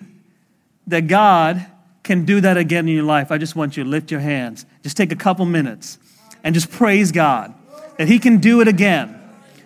that 0.87 1.07
God 1.07 1.67
can 2.03 2.25
do 2.25 2.41
that 2.41 2.57
again 2.57 2.89
in 2.89 2.95
your 2.95 3.05
life, 3.05 3.31
I 3.31 3.39
just 3.39 3.55
want 3.55 3.77
you 3.77 3.85
to 3.85 3.91
lift 3.91 4.11
your 4.11 4.21
hands. 4.21 4.65
Just 4.83 4.97
take 4.97 5.13
a 5.13 5.17
couple 5.17 5.45
minutes 5.47 5.99
and 6.45 6.55
just 6.55 6.71
praise 6.71 7.11
God 7.11 7.53
that 7.97 8.07
He 8.07 8.19
can 8.19 8.39
do 8.39 8.61
it 8.61 8.69
again. 8.69 9.21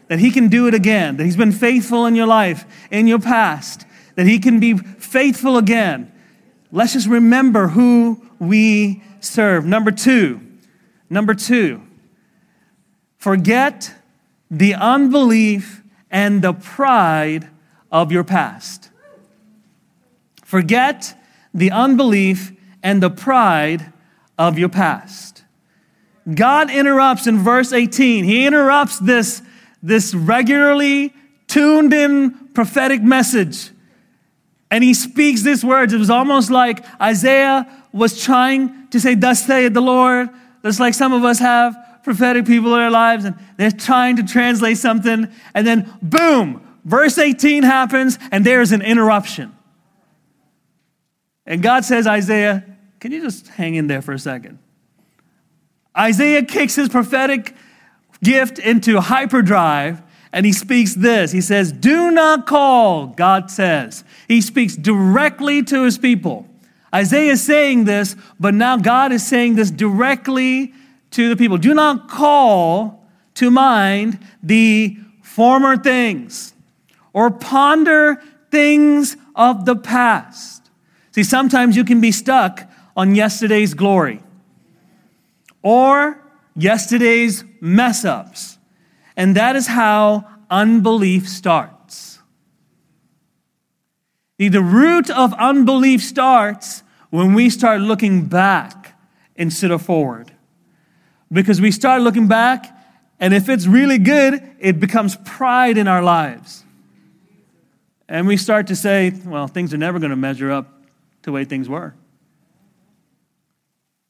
That 0.07 0.21
He 0.21 0.31
can 0.31 0.49
do 0.49 0.67
it 0.67 0.75
again. 0.75 1.17
That 1.17 1.25
He's 1.25 1.37
been 1.37 1.53
faithful 1.53 2.07
in 2.07 2.15
your 2.15 2.27
life, 2.27 2.65
in 2.91 3.07
your 3.07 3.19
past. 3.19 3.85
That 4.15 4.27
He 4.27 4.39
can 4.39 4.61
be 4.61 4.77
faithful 4.77 5.59
again. 5.59 6.11
Let's 6.73 6.93
just 6.95 7.09
remember 7.09 7.69
who 7.69 8.27
we 8.39 9.03
serve. 9.21 9.65
Number 9.67 9.91
two, 9.91 10.41
number 11.11 11.35
two, 11.35 11.83
forget 13.19 13.95
the 14.51 14.75
unbelief 14.75 15.83
and 16.11 16.43
the 16.43 16.53
pride 16.53 17.49
of 17.91 18.13
your 18.13 18.25
past. 18.25 18.91
Forget 20.45 21.15
the 21.53 21.71
unbelief 21.71 22.53
and 22.83 23.03
the 23.03 23.11
pride 23.11 23.93
of 24.39 24.59
your 24.59 24.69
past. 24.69 25.38
God 26.35 26.71
interrupts 26.71 27.27
in 27.27 27.39
verse 27.39 27.73
18. 27.73 28.25
He 28.25 28.47
interrupts 28.47 28.99
this, 28.99 29.43
this 29.83 30.15
regularly 30.15 31.15
tuned 31.47 31.93
in 31.93 32.49
prophetic 32.55 33.03
message. 33.03 33.71
And 34.71 34.85
he 34.85 34.93
speaks 34.93 35.43
these 35.43 35.65
words. 35.65 35.93
It 35.93 35.99
was 35.99 36.11
almost 36.11 36.51
like 36.51 36.85
Isaiah 37.01 37.67
was 37.93 38.23
trying 38.23 38.89
to 38.89 39.01
say, 39.01 39.15
Thus 39.15 39.47
saith 39.47 39.73
the 39.73 39.81
Lord. 39.81 40.29
Just 40.63 40.81
like 40.81 40.95
some 40.95 41.13
of 41.13 41.25
us 41.25 41.39
have 41.39 41.77
prophetic 42.09 42.47
people 42.47 42.75
in 42.75 42.81
our 42.81 42.91
lives, 42.91 43.25
and 43.25 43.37
they're 43.59 43.71
trying 43.71 44.17
to 44.17 44.23
translate 44.23 44.79
something, 44.79 45.29
and 45.55 45.67
then 45.67 45.93
boom, 46.01 46.67
verse 46.83 47.19
18 47.19 47.63
happens, 47.63 48.19
and 48.33 48.47
there's 48.47 48.73
an 48.73 48.81
interruption. 48.81 49.55
And 51.45 51.63
God 51.63 51.85
says, 51.85 52.07
Isaiah, 52.07 52.65
can 52.99 53.13
you 53.13 53.21
just 53.21 53.49
hang 53.49 53.75
in 53.75 53.89
there 53.89 54.01
for 54.01 54.13
a 54.13 54.19
second? 54.19 54.59
Isaiah 55.99 56.45
kicks 56.45 56.77
his 56.77 56.89
prophetic 56.89 57.55
gift 58.23 58.59
into 58.59 59.01
hyperdrive 59.01 60.03
and 60.33 60.45
he 60.45 60.53
speaks 60.53 60.95
this. 60.95 61.33
He 61.33 61.41
says, 61.41 61.73
Do 61.73 62.11
not 62.11 62.47
call, 62.47 63.09
God 63.09 63.51
says. 63.51 64.05
He 64.29 64.41
speaks 64.41 64.77
directly 64.77 65.63
to 65.65 65.85
his 65.85 65.99
people. 65.99 66.47
Isaiah 66.95 67.33
is 67.33 67.43
saying 67.43 67.85
this, 67.85 68.17
but 68.39 68.55
now 68.55 68.77
God 68.77 69.13
is 69.13 69.27
saying 69.27 69.57
this 69.57 69.71
directly 69.71 70.73
to 71.13 71.29
the 71.29 71.37
people. 71.37 71.59
Do 71.59 71.75
not 71.75 72.09
call 72.09 73.07
to 73.35 73.51
mind 73.51 74.19
the 74.43 74.97
former 75.23 75.77
things 75.77 76.55
or 77.13 77.31
ponder 77.31 78.23
things 78.51 79.17
of 79.35 79.65
the 79.65 79.77
past. 79.77 80.71
See, 81.13 81.25
sometimes 81.25 81.77
you 81.77 81.85
can 81.85 82.01
be 82.01 82.13
stuck 82.13 82.71
on 82.97 83.15
yesterday's 83.15 83.75
glory 83.75 84.23
or 85.69 86.19
yesterday's 86.57 87.45
mess 87.61 88.03
ups. 88.03 88.57
And 89.19 89.37
that 89.37 89.55
is 89.55 89.67
how 89.67 90.25
unbelief 90.49 91.29
starts. 91.29 92.21
See, 94.41 94.49
the 94.49 94.63
root 94.63 95.11
of 95.11 95.35
unbelief 95.35 96.03
starts 96.03 96.83
when 97.11 97.35
we 97.35 97.51
start 97.51 97.83
looking 97.83 98.27
back 98.27 98.99
instead 99.37 99.71
of 99.71 99.83
forward. 99.83 100.33
Because 101.31 101.61
we 101.61 101.71
start 101.71 102.01
looking 102.01 102.29
back, 102.29 102.75
and 103.21 103.35
if 103.35 103.51
it's 103.51 103.67
really 103.67 103.99
good, 103.99 104.41
it 104.59 104.81
becomes 104.81 105.17
pride 105.27 105.77
in 105.77 105.87
our 105.87 106.03
lives. 106.03 106.65
And 108.09 108.27
we 108.27 108.39
start 108.39 108.69
to 108.69 108.77
say, 108.77 109.13
well, 109.27 109.49
things 109.49 109.75
are 109.75 109.77
never 109.77 109.99
going 109.99 110.13
to 110.13 110.17
measure 110.17 110.51
up 110.51 110.67
to 111.23 111.25
the 111.25 111.33
way 111.33 111.45
things 111.45 111.69
were. 111.69 111.95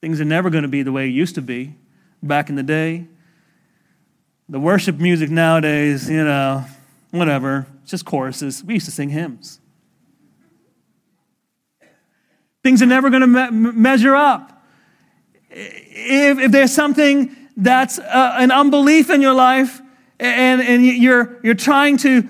Things 0.01 0.21
are 0.21 0.25
never 0.25 0.51
going 0.51 0.63
to 0.63 0.69
be 0.69 0.83
the 0.83 0.93
way 0.93 1.07
it 1.07 1.13
used 1.13 1.35
to 1.35 1.43
be 1.43 1.75
back 2.23 2.49
in 2.49 2.55
the 2.55 2.63
day. 2.63 3.07
The 4.49 4.61
worship 4.61 4.99
music 4.99 5.31
nowadays, 5.31 6.09
you 6.09 6.25
know, 6.25 6.65
whatever, 7.11 7.67
it's 7.83 7.91
just 7.91 8.05
choruses. 8.05 8.63
We 8.63 8.75
used 8.75 8.87
to 8.87 8.93
sing 8.93 9.11
hymns. 9.11 9.61
Things 12.63 12.83
are 12.83 12.87
never 12.87 13.11
going 13.11 13.23
to 13.23 13.27
me- 13.27 13.73
measure 13.73 14.15
up. 14.15 14.63
If, 15.51 16.39
if 16.39 16.53
there's 16.53 16.73
something 16.73 17.35
that's 17.57 17.99
uh, 17.99 18.37
an 18.39 18.53
unbelief 18.53 19.11
in 19.11 19.21
your 19.21 19.35
life 19.35 19.81
and, 20.21 20.61
and 20.61 20.85
you're, 20.85 21.41
you're 21.43 21.55
trying 21.55 21.97
to 21.99 22.23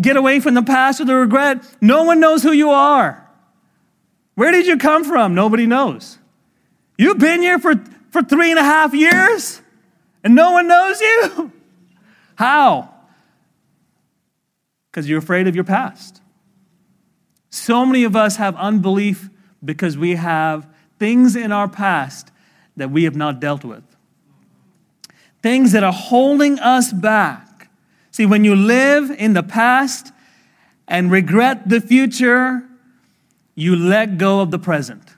get 0.00 0.16
away 0.16 0.40
from 0.40 0.54
the 0.54 0.62
past 0.62 1.00
or 1.00 1.04
the 1.04 1.14
regret, 1.14 1.64
no 1.80 2.04
one 2.04 2.20
knows 2.20 2.42
who 2.42 2.52
you 2.52 2.70
are. 2.70 3.28
Where 4.36 4.52
did 4.52 4.66
you 4.66 4.78
come 4.78 5.04
from? 5.04 5.34
Nobody 5.34 5.66
knows. 5.66 6.18
You've 7.00 7.18
been 7.18 7.40
here 7.40 7.58
for, 7.58 7.82
for 8.10 8.22
three 8.22 8.50
and 8.50 8.58
a 8.58 8.62
half 8.62 8.92
years 8.92 9.62
and 10.22 10.34
no 10.34 10.52
one 10.52 10.68
knows 10.68 11.00
you? 11.00 11.50
How? 12.34 12.92
Because 14.90 15.08
you're 15.08 15.20
afraid 15.20 15.48
of 15.48 15.54
your 15.54 15.64
past. 15.64 16.20
So 17.48 17.86
many 17.86 18.04
of 18.04 18.16
us 18.16 18.36
have 18.36 18.54
unbelief 18.56 19.30
because 19.64 19.96
we 19.96 20.16
have 20.16 20.68
things 20.98 21.36
in 21.36 21.52
our 21.52 21.68
past 21.68 22.32
that 22.76 22.90
we 22.90 23.04
have 23.04 23.16
not 23.16 23.40
dealt 23.40 23.64
with. 23.64 23.84
Things 25.42 25.72
that 25.72 25.82
are 25.82 25.94
holding 25.94 26.58
us 26.58 26.92
back. 26.92 27.70
See, 28.10 28.26
when 28.26 28.44
you 28.44 28.54
live 28.54 29.10
in 29.10 29.32
the 29.32 29.42
past 29.42 30.12
and 30.86 31.10
regret 31.10 31.66
the 31.66 31.80
future, 31.80 32.62
you 33.54 33.74
let 33.74 34.18
go 34.18 34.42
of 34.42 34.50
the 34.50 34.58
present. 34.58 35.14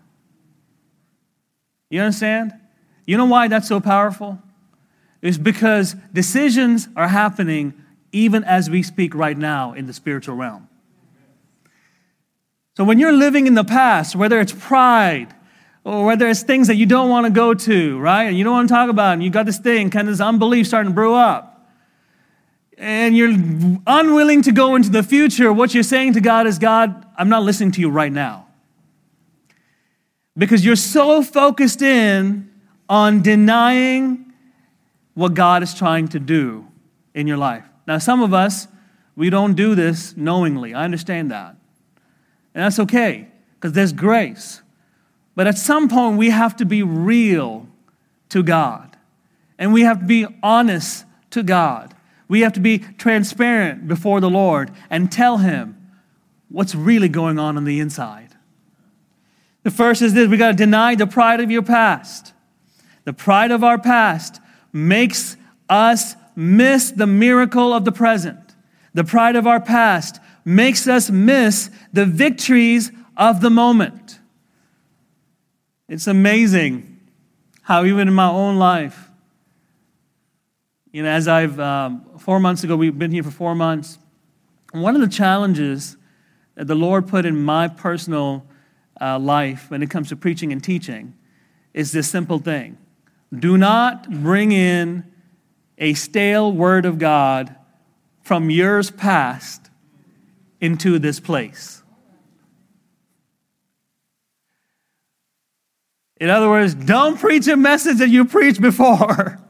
You 1.93 2.01
understand? 2.01 2.55
You 3.07 3.19
know 3.19 3.27
why 3.27 3.49
that's 3.49 3.69
so 3.69 3.79
powerful? 3.79 4.39
It's 5.21 5.37
because 5.37 5.95
decisions 6.11 6.89
are 6.97 7.09
happening 7.09 7.75
even 8.13 8.45
as 8.45 8.71
we 8.71 8.83
speak 8.83 9.15
right 9.15 9.37
now 9.37 9.75
in 9.75 9.87
the 9.87 9.93
spiritual 9.93 10.35
realm. 10.35 10.69
So 12.79 12.85
when 12.85 12.99
you're 12.99 13.13
living 13.13 13.47
in 13.47 13.53
the 13.53 13.63
past, 13.63 14.17
whether 14.17 14.41
it's 14.41 14.53
pride, 14.53 15.35
or 15.85 16.07
whether 16.07 16.27
it's 16.29 16.43
things 16.43 16.69
that 16.69 16.77
you 16.77 16.87
don't 16.87 17.11
want 17.11 17.27
to 17.27 17.31
go 17.31 17.53
to, 17.53 17.99
right? 17.99 18.23
And 18.23 18.39
you 18.39 18.45
don't 18.45 18.55
want 18.55 18.69
to 18.69 18.75
talk 18.75 18.89
about, 18.89 19.13
and 19.13 19.23
you 19.23 19.29
got 19.29 19.45
this 19.45 19.59
thing, 19.59 19.91
kind 19.91 20.09
of 20.09 20.15
this 20.15 20.21
unbelief 20.23 20.67
starting 20.67 20.93
to 20.93 20.95
brew 20.95 21.15
up. 21.15 21.69
And 22.79 23.15
you're 23.15 23.35
unwilling 23.87 24.41
to 24.43 24.53
go 24.53 24.77
into 24.77 24.89
the 24.89 25.03
future, 25.03 25.53
what 25.53 25.75
you're 25.75 25.83
saying 25.83 26.15
to 26.15 26.23
God 26.23 26.47
is, 26.47 26.59
God, 26.59 27.07
I'm 27.19 27.29
not 27.29 27.43
listening 27.43 27.73
to 27.73 27.81
you 27.83 27.91
right 27.91 28.13
now. 28.13 28.47
Because 30.37 30.65
you're 30.65 30.77
so 30.77 31.23
focused 31.23 31.83
in 31.83 32.51
on 32.89 33.23
denying 33.23 34.33
what 35.15 35.35
God 35.35 35.63
is 35.63 35.75
trying 35.75 36.09
to 36.09 36.19
do 36.19 36.67
in 37.15 37.27
your 37.27 37.37
life. 37.37 37.65
Now, 37.87 37.99
some 37.99 38.23
of 38.23 38.33
us, 38.33 38.69
we 39.15 39.29
don't 39.29 39.55
do 39.55 39.75
this 39.75 40.17
knowingly. 40.17 40.73
I 40.73 40.85
understand 40.85 41.31
that. 41.31 41.57
And 42.55 42.65
that's 42.65 42.79
okay, 42.79 43.29
because 43.55 43.73
there's 43.73 43.93
grace. 43.93 44.63
But 45.35 45.47
at 45.47 45.59
some 45.59 45.89
point, 45.89 46.19
we 46.19 46.31
have 46.31 46.57
to 46.57 46.65
be 46.65 46.83
real 46.83 47.67
to 48.31 48.43
God. 48.43 48.97
And 49.59 49.73
we 49.73 49.83
have 49.83 50.01
to 50.01 50.07
be 50.07 50.27
honest 50.43 51.05
to 51.31 51.43
God. 51.43 51.95
We 52.29 52.41
have 52.41 52.53
to 52.55 52.61
be 52.61 52.79
transparent 52.79 53.89
before 53.89 54.21
the 54.21 54.31
Lord 54.31 54.71
and 54.89 55.13
tell 55.13 55.39
Him 55.39 55.91
what's 56.49 56.75
really 56.75 57.09
going 57.09 57.39
on 57.39 57.57
on 57.57 57.65
the 57.65 57.81
inside. 57.81 58.32
The 59.63 59.71
first 59.71 60.03
is 60.03 60.15
this 60.15 60.29
we 60.29 60.37
got 60.37 60.49
to 60.49 60.57
deny 60.57 60.95
the 60.95 61.07
pride 61.07 61.41
of 61.41 61.51
your 61.51 61.63
past. 61.63 62.33
The 63.05 63.13
pride 63.13 63.51
of 63.51 63.65
our 63.65 63.79
past 63.79 64.41
makes 64.73 65.37
us 65.69 66.15
miss 66.35 66.91
the 66.91 67.07
miracle 67.07 67.73
of 67.73 67.85
the 67.85 67.93
present. 67.93 68.39
The 68.95 69.05
pride 69.05 69.37
of 69.37 69.47
our 69.47 69.61
past 69.61 70.21
makes 70.45 70.87
us 70.87 71.11
miss 71.11 71.71
the 71.93 72.05
victories 72.05 72.91
of 73.17 73.41
the 73.41 73.51
moment. 73.51 74.19
It's 75.89 76.07
amazing 76.07 77.01
how, 77.63 77.85
even 77.85 78.09
in 78.09 78.15
my 78.15 78.29
own 78.29 78.57
life, 78.57 79.11
you 80.91 81.03
know, 81.03 81.09
as 81.09 81.27
I've, 81.27 81.59
um, 81.59 82.05
four 82.19 82.39
months 82.39 82.65
ago, 82.65 82.77
we've 82.77 82.99
been 82.99 83.11
here 83.11 83.23
for 83.23 83.31
four 83.31 83.55
months. 83.55 83.99
One 84.73 84.95
of 84.95 85.01
the 85.01 85.09
challenges 85.09 85.97
that 86.55 86.67
the 86.67 86.75
Lord 86.75 87.09
put 87.09 87.25
in 87.25 87.43
my 87.43 87.69
personal 87.69 88.47
uh, 89.01 89.19
life 89.19 89.71
when 89.71 89.83
it 89.83 89.91
comes 89.91 90.09
to 90.09 90.17
preaching 90.17 90.53
and 90.53 90.63
teaching 90.63 91.15
is 91.75 91.93
this 91.93 92.09
simple 92.09 92.39
thing 92.39 92.79
do 93.37 93.57
not 93.57 94.11
bring 94.23 94.53
in 94.53 95.05
a 95.79 95.95
stale 95.95 96.53
word 96.53 96.85
of 96.85 96.99
God 96.99 97.57
from 98.23 98.51
years 98.51 98.91
past 98.91 99.71
into 100.61 100.99
this 100.99 101.19
place. 101.19 101.83
In 106.21 106.31
other 106.31 106.49
words, 106.49 106.75
don't 106.75 107.19
preach 107.19 107.49
a 107.49 107.57
message 107.57 107.99
that 107.99 108.09
you 108.09 108.25
preached 108.25 108.61
before. 108.61 109.41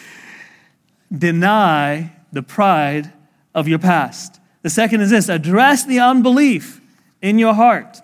Deny 1.16 2.12
the 2.32 2.42
pride 2.42 3.12
of 3.54 3.66
your 3.66 3.78
past. 3.78 4.40
The 4.60 4.68
second 4.68 5.00
is 5.00 5.10
this 5.10 5.30
address 5.30 5.84
the 5.84 6.00
unbelief 6.00 6.82
in 7.22 7.38
your 7.38 7.54
heart. 7.54 7.98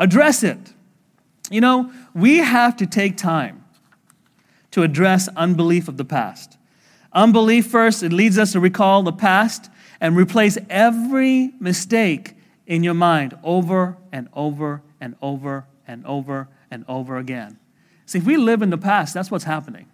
Address 0.00 0.42
it. 0.42 0.58
You 1.50 1.60
know, 1.60 1.92
we 2.14 2.38
have 2.38 2.76
to 2.78 2.86
take 2.86 3.16
time 3.16 3.64
to 4.70 4.82
address 4.82 5.28
unbelief 5.36 5.88
of 5.88 5.98
the 5.98 6.04
past. 6.04 6.56
Unbelief, 7.12 7.66
first, 7.66 8.02
it 8.02 8.12
leads 8.12 8.38
us 8.38 8.52
to 8.52 8.60
recall 8.60 9.02
the 9.02 9.12
past 9.12 9.68
and 10.00 10.16
replace 10.16 10.56
every 10.70 11.52
mistake 11.60 12.34
in 12.66 12.82
your 12.82 12.94
mind 12.94 13.36
over 13.42 13.98
and 14.10 14.28
over 14.32 14.82
and 15.00 15.16
over 15.20 15.66
and 15.86 16.06
over 16.06 16.48
and 16.70 16.84
over 16.88 17.18
again. 17.18 17.58
See, 18.06 18.18
if 18.18 18.24
we 18.24 18.36
live 18.36 18.62
in 18.62 18.70
the 18.70 18.78
past, 18.78 19.12
that's 19.12 19.30
what's 19.30 19.44
happening. 19.44 19.86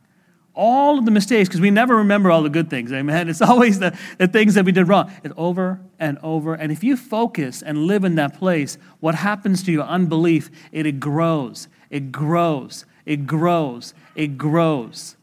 All 0.56 0.98
of 0.98 1.04
the 1.04 1.10
mistakes, 1.10 1.48
because 1.48 1.60
we 1.60 1.70
never 1.70 1.96
remember 1.96 2.30
all 2.30 2.42
the 2.42 2.48
good 2.50 2.70
things, 2.70 2.90
amen? 2.92 3.28
It's 3.36 3.42
always 3.42 3.78
the, 3.78 3.96
the 4.16 4.26
things 4.26 4.54
that 4.54 4.64
we 4.64 4.72
did 4.72 4.88
wrong. 4.88 5.12
It's 5.22 5.34
over 5.36 5.80
and 5.98 6.18
over. 6.22 6.54
And 6.54 6.72
if 6.72 6.82
you 6.82 6.96
focus 6.96 7.62
and 7.62 7.86
live 7.86 8.04
in 8.04 8.14
that 8.14 8.38
place, 8.38 8.78
what 9.00 9.14
happens 9.14 9.62
to 9.64 9.72
your 9.72 9.84
unbelief? 9.84 10.50
It, 10.72 10.86
it 10.86 10.98
grows, 10.98 11.68
it 11.90 12.10
grows, 12.10 12.86
it 13.04 13.26
grows, 13.26 13.92
it 14.14 14.38
grows. 14.38 15.16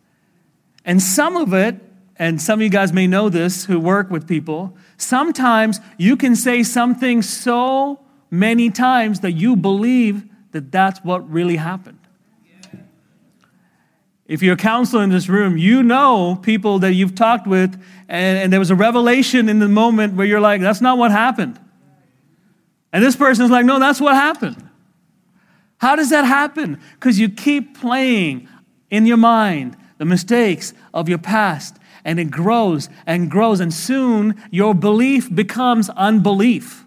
And 0.86 1.02
some 1.02 1.36
of 1.36 1.54
it, 1.54 1.82
and 2.18 2.40
some 2.40 2.60
of 2.60 2.64
you 2.64 2.70
guys 2.70 2.94
may 2.94 3.08
know 3.08 3.28
this 3.28 3.66
who 3.66 3.80
work 3.80 4.12
with 4.12 4.28
people, 4.28 4.78
sometimes 4.98 5.80
you 5.98 6.16
can 6.16 6.36
say 6.36 6.62
something 6.62 7.24
so 7.24 8.00
many 8.30 8.70
times 8.70 9.22
that 9.22 9.32
you 9.32 9.56
believe 9.56 10.24
that 10.52 10.72
that's 10.72 11.00
what 11.04 11.28
really 11.30 11.56
happened. 11.56 12.00
If 14.26 14.42
you're 14.42 14.54
a 14.54 14.58
counselor 14.58 15.04
in 15.04 15.10
this 15.10 15.28
room, 15.28 15.58
you 15.58 15.84
know 15.84 16.40
people 16.42 16.80
that 16.80 16.94
you've 16.94 17.16
talked 17.16 17.46
with, 17.46 17.74
and, 18.08 18.38
and, 18.38 18.54
there 18.54 18.60
was 18.60 18.72
a 18.72 18.76
revelation 18.76 19.50
in 19.50 19.60
the 19.60 19.68
moment 19.68 20.14
where 20.14 20.26
you're 20.26 20.40
like, 20.40 20.62
that's 20.62 20.82
not 20.82 20.98
what 20.98 21.12
happened. 21.12 21.60
And 22.94 23.04
this 23.04 23.16
person's 23.16 23.52
like, 23.52 23.66
no, 23.66 23.80
that's 23.80 24.00
what 24.00 24.16
happened. 24.16 24.70
How 25.78 25.96
does 25.96 26.12
that 26.12 26.24
happen? 26.24 26.80
Because 26.94 27.20
you 27.20 27.28
keep 27.28 27.78
playing 27.78 28.48
in 28.90 29.06
your 29.06 29.18
mind 29.18 29.76
the 29.98 30.06
mistakes 30.06 30.74
of 30.94 31.10
your 31.10 31.18
past, 31.18 31.78
and 32.06 32.20
it 32.20 32.32
grows 32.32 32.88
and 33.06 33.30
grows, 33.30 33.60
and 33.60 33.74
soon 33.74 34.42
your 34.52 34.74
belief 34.74 35.34
becomes 35.34 35.90
unbelief. 35.90 36.86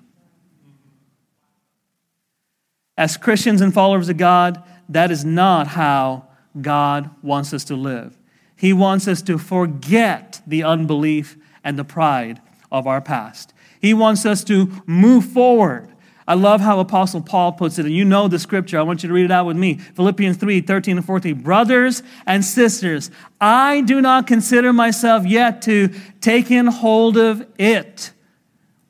As 2.96 3.18
Christians 3.18 3.60
and 3.60 3.74
followers 3.74 4.08
of 4.08 4.16
God, 4.16 4.62
that 4.88 5.10
is 5.10 5.24
not 5.24 5.66
how 5.66 6.26
God 6.60 7.10
wants 7.22 7.52
us 7.52 7.64
to 7.64 7.76
live. 7.76 8.18
He 8.56 8.72
wants 8.72 9.06
us 9.06 9.22
to 9.22 9.38
forget 9.38 10.40
the 10.46 10.62
unbelief 10.62 11.36
and 11.62 11.78
the 11.78 11.84
pride 11.84 12.40
of 12.70 12.86
our 12.86 13.00
past. 13.00 13.52
He 13.80 13.92
wants 13.92 14.24
us 14.24 14.42
to 14.44 14.82
move 14.86 15.26
forward 15.26 15.92
I 16.28 16.34
love 16.34 16.60
how 16.60 16.80
Apostle 16.80 17.20
Paul 17.20 17.52
puts 17.52 17.78
it, 17.78 17.86
and 17.86 17.94
you 17.94 18.04
know 18.04 18.26
the 18.26 18.40
scripture. 18.40 18.80
I 18.80 18.82
want 18.82 19.04
you 19.04 19.08
to 19.08 19.14
read 19.14 19.26
it 19.26 19.30
out 19.30 19.46
with 19.46 19.56
me. 19.56 19.74
Philippians 19.74 20.36
3 20.38 20.60
13 20.60 20.96
and 20.96 21.06
14. 21.06 21.40
Brothers 21.40 22.02
and 22.26 22.44
sisters, 22.44 23.12
I 23.40 23.82
do 23.82 24.00
not 24.00 24.26
consider 24.26 24.72
myself 24.72 25.24
yet 25.24 25.62
to 25.62 25.90
take 26.20 26.50
in 26.50 26.66
hold 26.66 27.16
of 27.16 27.46
it, 27.58 28.10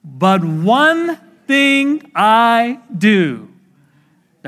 but 0.03 0.43
one 0.43 1.17
thing 1.47 2.11
I 2.15 2.81
do. 2.97 3.51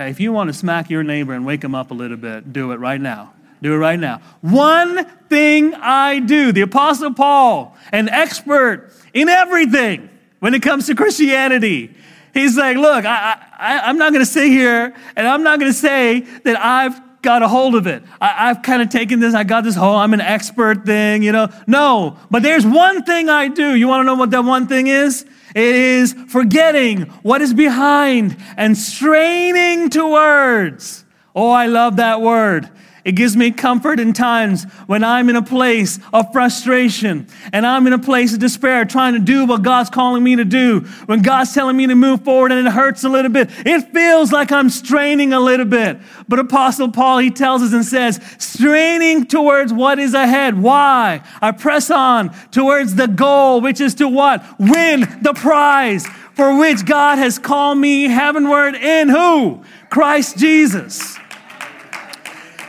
If 0.06 0.20
you 0.20 0.32
want 0.32 0.48
to 0.48 0.54
smack 0.54 0.90
your 0.90 1.02
neighbor 1.02 1.32
and 1.32 1.44
wake 1.44 1.64
him 1.64 1.74
up 1.74 1.90
a 1.90 1.94
little 1.94 2.16
bit, 2.16 2.52
do 2.52 2.72
it 2.72 2.76
right 2.76 3.00
now. 3.00 3.32
Do 3.60 3.74
it 3.74 3.78
right 3.78 3.98
now. 3.98 4.20
One 4.40 5.04
thing 5.28 5.74
I 5.74 6.20
do. 6.20 6.52
The 6.52 6.60
Apostle 6.60 7.14
Paul, 7.14 7.76
an 7.90 8.08
expert 8.08 8.92
in 9.12 9.28
everything 9.28 10.08
when 10.38 10.54
it 10.54 10.62
comes 10.62 10.86
to 10.86 10.94
Christianity. 10.94 11.94
He's 12.34 12.56
like, 12.56 12.76
look, 12.76 13.04
I, 13.04 13.44
I, 13.58 13.90
am 13.90 13.98
not 13.98 14.12
going 14.12 14.24
to 14.24 14.30
sit 14.30 14.48
here 14.48 14.94
and 15.16 15.26
I'm 15.26 15.42
not 15.42 15.58
going 15.58 15.72
to 15.72 15.76
say 15.76 16.20
that 16.20 16.60
I've 16.60 17.00
got 17.22 17.42
a 17.42 17.48
hold 17.48 17.74
of 17.74 17.86
it. 17.86 18.02
I, 18.20 18.48
have 18.48 18.62
kind 18.62 18.82
of 18.82 18.88
taken 18.88 19.20
this, 19.20 19.34
I 19.34 19.44
got 19.44 19.64
this 19.64 19.74
whole, 19.74 19.96
I'm 19.96 20.14
an 20.14 20.20
expert 20.20 20.84
thing, 20.84 21.22
you 21.22 21.32
know. 21.32 21.48
No, 21.66 22.16
but 22.30 22.42
there's 22.42 22.66
one 22.66 23.04
thing 23.04 23.28
I 23.28 23.48
do. 23.48 23.74
You 23.74 23.88
want 23.88 24.02
to 24.02 24.04
know 24.04 24.14
what 24.14 24.30
that 24.30 24.44
one 24.44 24.66
thing 24.66 24.86
is? 24.86 25.24
It 25.54 25.74
is 25.74 26.14
forgetting 26.28 27.02
what 27.22 27.42
is 27.42 27.54
behind 27.54 28.36
and 28.56 28.76
straining 28.76 29.90
towards. 29.90 31.04
Oh, 31.34 31.50
I 31.50 31.66
love 31.66 31.96
that 31.96 32.20
word. 32.20 32.68
It 33.08 33.12
gives 33.12 33.38
me 33.38 33.52
comfort 33.52 34.00
in 34.00 34.12
times 34.12 34.64
when 34.86 35.02
I'm 35.02 35.30
in 35.30 35.36
a 35.36 35.40
place 35.40 35.98
of 36.12 36.30
frustration 36.30 37.26
and 37.54 37.66
I'm 37.66 37.86
in 37.86 37.94
a 37.94 37.98
place 37.98 38.34
of 38.34 38.38
despair 38.38 38.84
trying 38.84 39.14
to 39.14 39.18
do 39.18 39.46
what 39.46 39.62
God's 39.62 39.88
calling 39.88 40.22
me 40.22 40.36
to 40.36 40.44
do. 40.44 40.80
When 41.06 41.22
God's 41.22 41.54
telling 41.54 41.74
me 41.74 41.86
to 41.86 41.94
move 41.94 42.22
forward 42.22 42.52
and 42.52 42.66
it 42.66 42.70
hurts 42.70 43.04
a 43.04 43.08
little 43.08 43.30
bit, 43.30 43.48
it 43.64 43.94
feels 43.94 44.30
like 44.30 44.52
I'm 44.52 44.68
straining 44.68 45.32
a 45.32 45.40
little 45.40 45.64
bit. 45.64 45.96
But 46.28 46.38
Apostle 46.38 46.90
Paul, 46.90 47.16
he 47.16 47.30
tells 47.30 47.62
us 47.62 47.72
and 47.72 47.82
says, 47.82 48.20
straining 48.36 49.24
towards 49.24 49.72
what 49.72 49.98
is 49.98 50.12
ahead. 50.12 50.60
Why? 50.60 51.22
I 51.40 51.52
press 51.52 51.90
on 51.90 52.36
towards 52.50 52.96
the 52.96 53.08
goal, 53.08 53.62
which 53.62 53.80
is 53.80 53.94
to 53.94 54.08
what? 54.08 54.44
Win 54.58 55.08
the 55.22 55.32
prize 55.32 56.06
for 56.34 56.58
which 56.58 56.84
God 56.84 57.16
has 57.16 57.38
called 57.38 57.78
me 57.78 58.02
heavenward 58.02 58.74
in 58.74 59.08
who? 59.08 59.64
Christ 59.88 60.36
Jesus. 60.36 61.18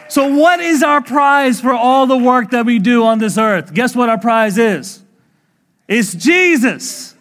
So, 0.09 0.33
what 0.33 0.59
is 0.59 0.81
our 0.81 1.01
prize 1.01 1.61
for 1.61 1.71
all 1.71 2.07
the 2.07 2.17
work 2.17 2.49
that 2.49 2.65
we 2.65 2.79
do 2.79 3.03
on 3.03 3.19
this 3.19 3.37
earth? 3.37 3.75
Guess 3.75 3.95
what 3.95 4.09
our 4.09 4.17
prize 4.17 4.57
is? 4.57 5.03
It's 5.87 6.15
Jesus. 6.15 7.15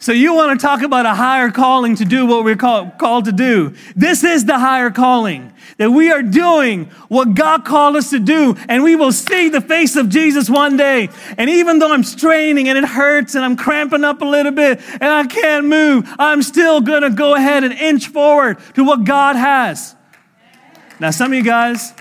So, 0.00 0.10
you 0.10 0.34
want 0.34 0.58
to 0.58 0.66
talk 0.66 0.82
about 0.82 1.06
a 1.06 1.14
higher 1.14 1.52
calling 1.52 1.94
to 1.96 2.04
do 2.04 2.26
what 2.26 2.42
we're 2.42 2.56
call, 2.56 2.90
called 2.90 3.26
to 3.26 3.32
do. 3.32 3.76
This 3.94 4.24
is 4.24 4.46
the 4.46 4.58
higher 4.58 4.90
calling 4.90 5.52
that 5.76 5.92
we 5.92 6.10
are 6.10 6.22
doing 6.22 6.86
what 7.06 7.34
God 7.34 7.64
called 7.64 7.94
us 7.94 8.10
to 8.10 8.18
do, 8.18 8.56
and 8.68 8.82
we 8.82 8.96
will 8.96 9.12
see 9.12 9.48
the 9.48 9.60
face 9.60 9.94
of 9.94 10.08
Jesus 10.08 10.50
one 10.50 10.76
day. 10.76 11.08
And 11.38 11.48
even 11.48 11.78
though 11.78 11.92
I'm 11.92 12.02
straining 12.02 12.68
and 12.68 12.76
it 12.76 12.84
hurts 12.84 13.36
and 13.36 13.44
I'm 13.44 13.56
cramping 13.56 14.02
up 14.02 14.22
a 14.22 14.26
little 14.26 14.52
bit 14.52 14.80
and 14.94 15.04
I 15.04 15.24
can't 15.28 15.66
move, 15.66 16.12
I'm 16.18 16.42
still 16.42 16.80
going 16.80 17.02
to 17.02 17.10
go 17.10 17.36
ahead 17.36 17.62
and 17.62 17.72
inch 17.74 18.08
forward 18.08 18.58
to 18.74 18.82
what 18.82 19.04
God 19.04 19.36
has. 19.36 19.94
Now, 21.00 21.10
some 21.10 21.32
of 21.32 21.38
you 21.38 21.42
guys, 21.42 21.94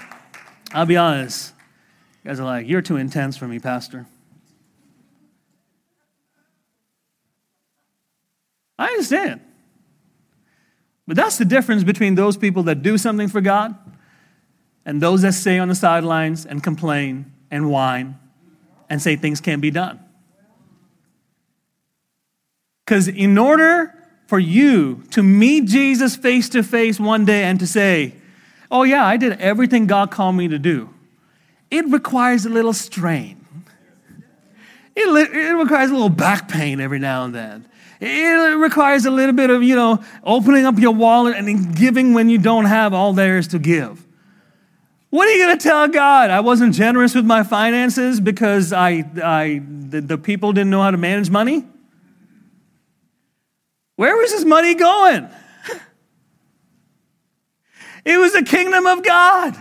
I'll 0.74 0.86
be 0.86 0.98
honest, 0.98 1.54
you 2.22 2.30
guys 2.30 2.40
are 2.42 2.44
like, 2.44 2.68
you're 2.68 2.82
too 2.82 2.98
intense 2.98 3.38
for 3.38 3.48
me, 3.48 3.58
Pastor. 3.58 4.06
I 8.78 8.88
understand. 8.88 9.40
But 11.08 11.16
that's 11.16 11.38
the 11.38 11.46
difference 11.46 11.86
between 11.86 12.16
those 12.16 12.36
people 12.36 12.64
that 12.64 12.84
do 12.84 12.98
something 12.98 13.30
for 13.30 13.40
God 13.40 13.74
and 14.86 15.02
those 15.02 15.22
that 15.22 15.34
stay 15.34 15.60
on 15.60 15.70
the 15.70 15.76
sidelines 15.76 16.46
and 16.46 16.62
complain 16.62 17.32
and 17.50 17.70
whine 17.70 18.20
and 18.90 19.02
say 19.02 19.16
things 19.16 19.40
can't 19.40 19.62
be 19.62 19.72
done. 19.72 20.00
Because 22.86 23.08
in 23.08 23.38
order 23.38 23.96
for 24.28 24.40
you 24.40 25.04
to 25.12 25.24
meet 25.24 25.66
Jesus 25.66 26.18
face 26.18 26.50
to 26.50 26.64
face 26.64 27.00
one 27.00 27.24
day 27.24 27.44
and 27.44 27.60
to 27.60 27.68
say, 27.68 28.14
oh, 28.72 28.84
yeah, 28.84 29.06
I 29.06 29.18
did 29.18 29.40
everything 29.40 29.88
God 29.88 30.12
called 30.12 30.36
me 30.36 30.48
to 30.48 30.60
do. 30.60 30.90
It 31.72 31.86
requires 31.88 32.46
a 32.46 32.50
little 32.50 32.74
strain. 32.74 33.46
It, 34.96 35.08
it 35.34 35.54
requires 35.54 35.92
a 35.92 35.94
little 35.94 36.10
back 36.10 36.50
pain 36.50 36.80
every 36.80 37.00
now 37.00 37.26
and 37.26 37.34
then. 37.34 37.66
It 38.02 38.58
requires 38.58 39.06
a 39.06 39.12
little 39.12 39.36
bit 39.36 39.50
of, 39.50 39.62
you 39.62 39.76
know, 39.76 40.04
opening 40.24 40.66
up 40.66 40.80
your 40.80 40.94
wallet 40.94 41.36
and 41.36 41.76
giving 41.76 42.14
when 42.14 42.30
you 42.30 42.38
don't 42.38 42.66
have 42.66 42.94
all 42.94 43.14
there 43.14 43.38
is 43.38 43.48
to 43.50 43.60
give. 43.60 44.06
What 45.10 45.28
are 45.28 45.32
you 45.32 45.46
going 45.46 45.58
to 45.58 45.64
tell 45.64 45.88
God? 45.88 46.30
I 46.30 46.40
wasn't 46.40 46.76
generous 46.76 47.16
with 47.16 47.26
my 47.26 47.44
finances 47.44 48.20
because 48.20 48.72
I, 48.72 49.04
I, 49.22 49.62
the, 49.68 50.02
the 50.02 50.18
people 50.18 50.54
didn't 50.54 50.70
know 50.70 50.82
how 50.82 50.92
to 50.92 50.98
manage 50.98 51.30
money? 51.30 51.66
Where 53.96 54.16
was 54.16 54.32
this 54.32 54.46
money 54.46 54.76
going? 54.76 55.28
It 58.06 58.18
was 58.18 58.34
the 58.34 58.44
kingdom 58.44 58.86
of 58.86 59.04
God. 59.04 59.56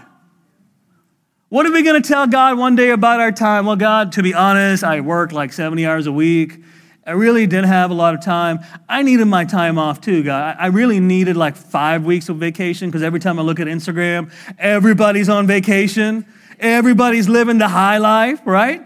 What 1.48 1.64
are 1.64 1.72
we 1.72 1.82
going 1.82 2.00
to 2.00 2.06
tell 2.06 2.26
God 2.26 2.58
one 2.58 2.76
day 2.76 2.90
about 2.90 3.20
our 3.20 3.32
time? 3.32 3.64
Well, 3.64 3.76
God, 3.76 4.12
to 4.12 4.22
be 4.22 4.34
honest, 4.34 4.84
I 4.84 5.00
work 5.00 5.32
like 5.32 5.52
70 5.52 5.86
hours 5.86 6.06
a 6.06 6.12
week. 6.12 6.62
I 7.06 7.12
really 7.12 7.46
didn't 7.46 7.68
have 7.68 7.90
a 7.90 7.94
lot 7.94 8.14
of 8.14 8.20
time. 8.20 8.58
I 8.86 9.02
needed 9.02 9.24
my 9.24 9.46
time 9.46 9.78
off 9.78 9.98
too, 10.02 10.22
God. 10.22 10.56
I 10.58 10.66
really 10.66 11.00
needed 11.00 11.38
like 11.38 11.56
five 11.56 12.04
weeks 12.04 12.28
of 12.28 12.36
vacation 12.36 12.90
because 12.90 13.02
every 13.02 13.18
time 13.18 13.38
I 13.38 13.42
look 13.42 13.60
at 13.60 13.66
Instagram, 13.66 14.30
everybody's 14.58 15.30
on 15.30 15.46
vacation. 15.46 16.26
Everybody's 16.60 17.26
living 17.26 17.56
the 17.56 17.68
high 17.68 17.96
life, 17.96 18.42
right? 18.44 18.82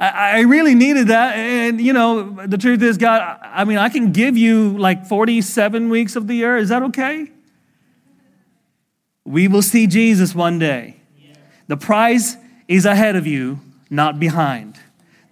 I, 0.00 0.38
I 0.38 0.40
really 0.40 0.74
needed 0.74 1.08
that. 1.08 1.36
And, 1.36 1.80
you 1.80 1.92
know, 1.92 2.44
the 2.44 2.58
truth 2.58 2.82
is, 2.82 2.98
God, 2.98 3.38
I 3.40 3.64
mean, 3.64 3.78
I 3.78 3.88
can 3.88 4.10
give 4.10 4.36
you 4.36 4.76
like 4.76 5.06
47 5.06 5.90
weeks 5.90 6.16
of 6.16 6.26
the 6.26 6.34
year. 6.34 6.56
Is 6.56 6.70
that 6.70 6.82
okay? 6.82 7.30
We 9.24 9.48
will 9.48 9.62
see 9.62 9.86
Jesus 9.86 10.34
one 10.34 10.58
day. 10.58 11.00
The 11.68 11.76
prize 11.76 12.36
is 12.66 12.84
ahead 12.84 13.16
of 13.16 13.26
you, 13.26 13.60
not 13.88 14.18
behind. 14.18 14.78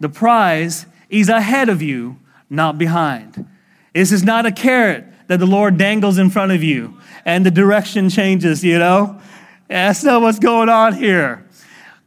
The 0.01 0.09
prize 0.09 0.87
is 1.09 1.29
ahead 1.29 1.69
of 1.69 1.83
you, 1.83 2.19
not 2.49 2.79
behind. 2.79 3.47
This 3.95 4.13
is 4.13 4.23
not 4.23 4.47
a 4.47 4.53
carrot 4.53 5.05
that 5.27 5.39
the 5.39 5.47
Lord 5.47 5.77
dangles 5.79 6.19
in 6.19 6.31
front 6.31 6.53
of 6.53 6.63
you 6.63 6.99
and 7.25 7.45
the 7.45 7.51
direction 7.51 8.09
changes, 8.09 8.63
you 8.65 8.79
know? 8.79 9.21
That's 9.69 10.03
not 10.03 10.23
what's 10.23 10.39
going 10.39 10.69
on 10.69 10.95
here. 10.95 11.45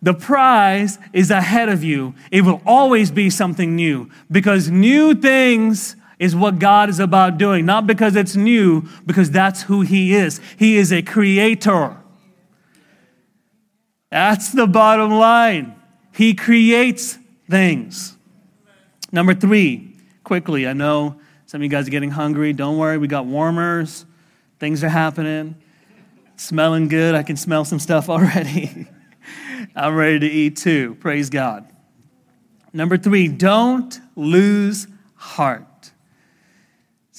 The 0.02 0.14
prize 0.14 0.98
is 1.14 1.30
ahead 1.30 1.70
of 1.70 1.84
you. 1.84 2.16
It 2.32 2.42
will 2.42 2.62
always 2.66 3.12
be 3.12 3.30
something 3.30 3.76
new 3.76 4.10
because 4.32 4.72
new 4.72 5.14
things 5.14 5.96
is 6.22 6.36
what 6.36 6.60
God 6.60 6.88
is 6.88 7.00
about 7.00 7.40
doing, 7.40 7.66
not 7.66 7.88
because 7.88 8.16
it's 8.16 8.36
new, 8.36 8.88
because 9.08 9.32
that's 9.32 9.64
who 9.64 9.82
He 9.82 10.14
is. 10.14 10.40
He 10.56 10.78
is 10.78 10.94
a 10.94 11.02
creator. 11.02 11.98
That's 14.12 14.52
the 14.52 14.68
bottom 14.68 15.10
line. 15.10 15.76
He 16.14 16.36
creates 16.36 17.18
things. 17.50 18.16
Number 19.12 19.34
three, 19.34 19.96
quickly, 20.24 20.68
I 20.68 20.74
know 20.74 21.20
some 21.48 21.60
of 21.60 21.64
you 21.64 21.70
guys 21.70 21.88
are 21.88 21.92
getting 21.92 22.12
hungry. 22.12 22.54
Don't 22.54 22.78
worry, 22.78 23.00
we 23.00 23.08
got 23.08 23.26
warmers. 23.26 24.06
Things 24.60 24.84
are 24.84 24.90
happening. 24.90 25.56
Smelling 26.36 26.88
good. 26.88 27.16
I 27.16 27.24
can 27.24 27.36
smell 27.36 27.66
some 27.66 27.80
stuff 27.80 28.10
already. 28.10 28.88
I'm 29.76 29.96
ready 29.96 30.20
to 30.20 30.28
eat 30.28 30.58
too. 30.58 30.94
Praise 31.00 31.32
God. 31.32 31.68
Number 32.74 32.96
three, 32.96 33.28
don't 33.28 34.00
lose 34.16 34.86
heart. 35.16 35.66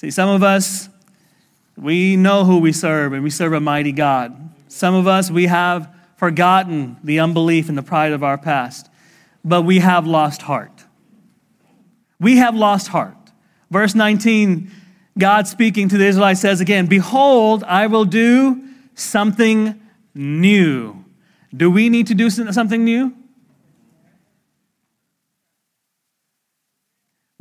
See, 0.03 0.11
some 0.11 0.27
of 0.27 0.43
us, 0.43 0.89
we 1.77 2.17
know 2.17 2.43
who 2.43 2.57
we 2.57 2.73
serve, 2.73 3.13
and 3.13 3.23
we 3.23 3.29
serve 3.29 3.53
a 3.53 3.61
mighty 3.61 3.93
God. 3.93 4.53
Some 4.67 4.95
of 4.95 5.07
us, 5.07 5.31
we 5.31 5.45
have 5.45 5.87
forgotten 6.17 6.97
the 7.05 7.21
unbelief 7.21 7.69
and 7.69 7.77
the 7.77 7.83
pride 7.83 8.11
of 8.11 8.21
our 8.21 8.37
past, 8.37 8.89
but 9.45 9.61
we 9.61 9.79
have 9.79 10.05
lost 10.05 10.41
heart. 10.41 10.83
We 12.19 12.35
have 12.35 12.53
lost 12.53 12.89
heart. 12.89 13.15
Verse 13.71 13.95
19, 13.95 14.69
God 15.17 15.47
speaking 15.47 15.87
to 15.87 15.97
the 15.97 16.07
Israelites 16.07 16.41
says 16.41 16.59
again, 16.59 16.87
Behold, 16.87 17.63
I 17.63 17.87
will 17.87 18.03
do 18.03 18.61
something 18.95 19.81
new. 20.13 21.05
Do 21.55 21.71
we 21.71 21.87
need 21.87 22.07
to 22.07 22.13
do 22.13 22.29
something 22.29 22.83
new? 22.83 23.15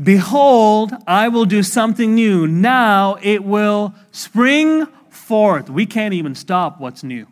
Behold, 0.02 0.92
I 1.06 1.28
will 1.28 1.44
do 1.44 1.62
something 1.62 2.14
new. 2.14 2.46
Now 2.46 3.18
it 3.22 3.44
will 3.44 3.94
spring 4.10 4.86
forth. 5.10 5.70
We 5.70 5.86
can't 5.86 6.14
even 6.14 6.34
stop 6.34 6.80
what's 6.80 7.04
new. 7.04 7.26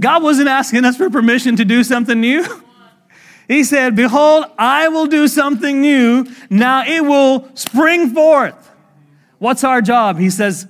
God 0.00 0.22
wasn't 0.22 0.48
asking 0.48 0.84
us 0.84 0.96
for 0.96 1.08
permission 1.08 1.56
to 1.56 1.64
do 1.64 1.84
something 1.84 2.20
new. 2.20 2.44
He 3.46 3.62
said, 3.62 3.94
Behold, 3.94 4.46
I 4.56 4.88
will 4.88 5.04
do 5.04 5.28
something 5.28 5.82
new. 5.82 6.26
Now 6.48 6.82
it 6.86 7.04
will 7.04 7.46
spring 7.54 8.14
forth. 8.14 8.70
What's 9.38 9.64
our 9.64 9.82
job? 9.82 10.18
He 10.18 10.30
says, 10.30 10.66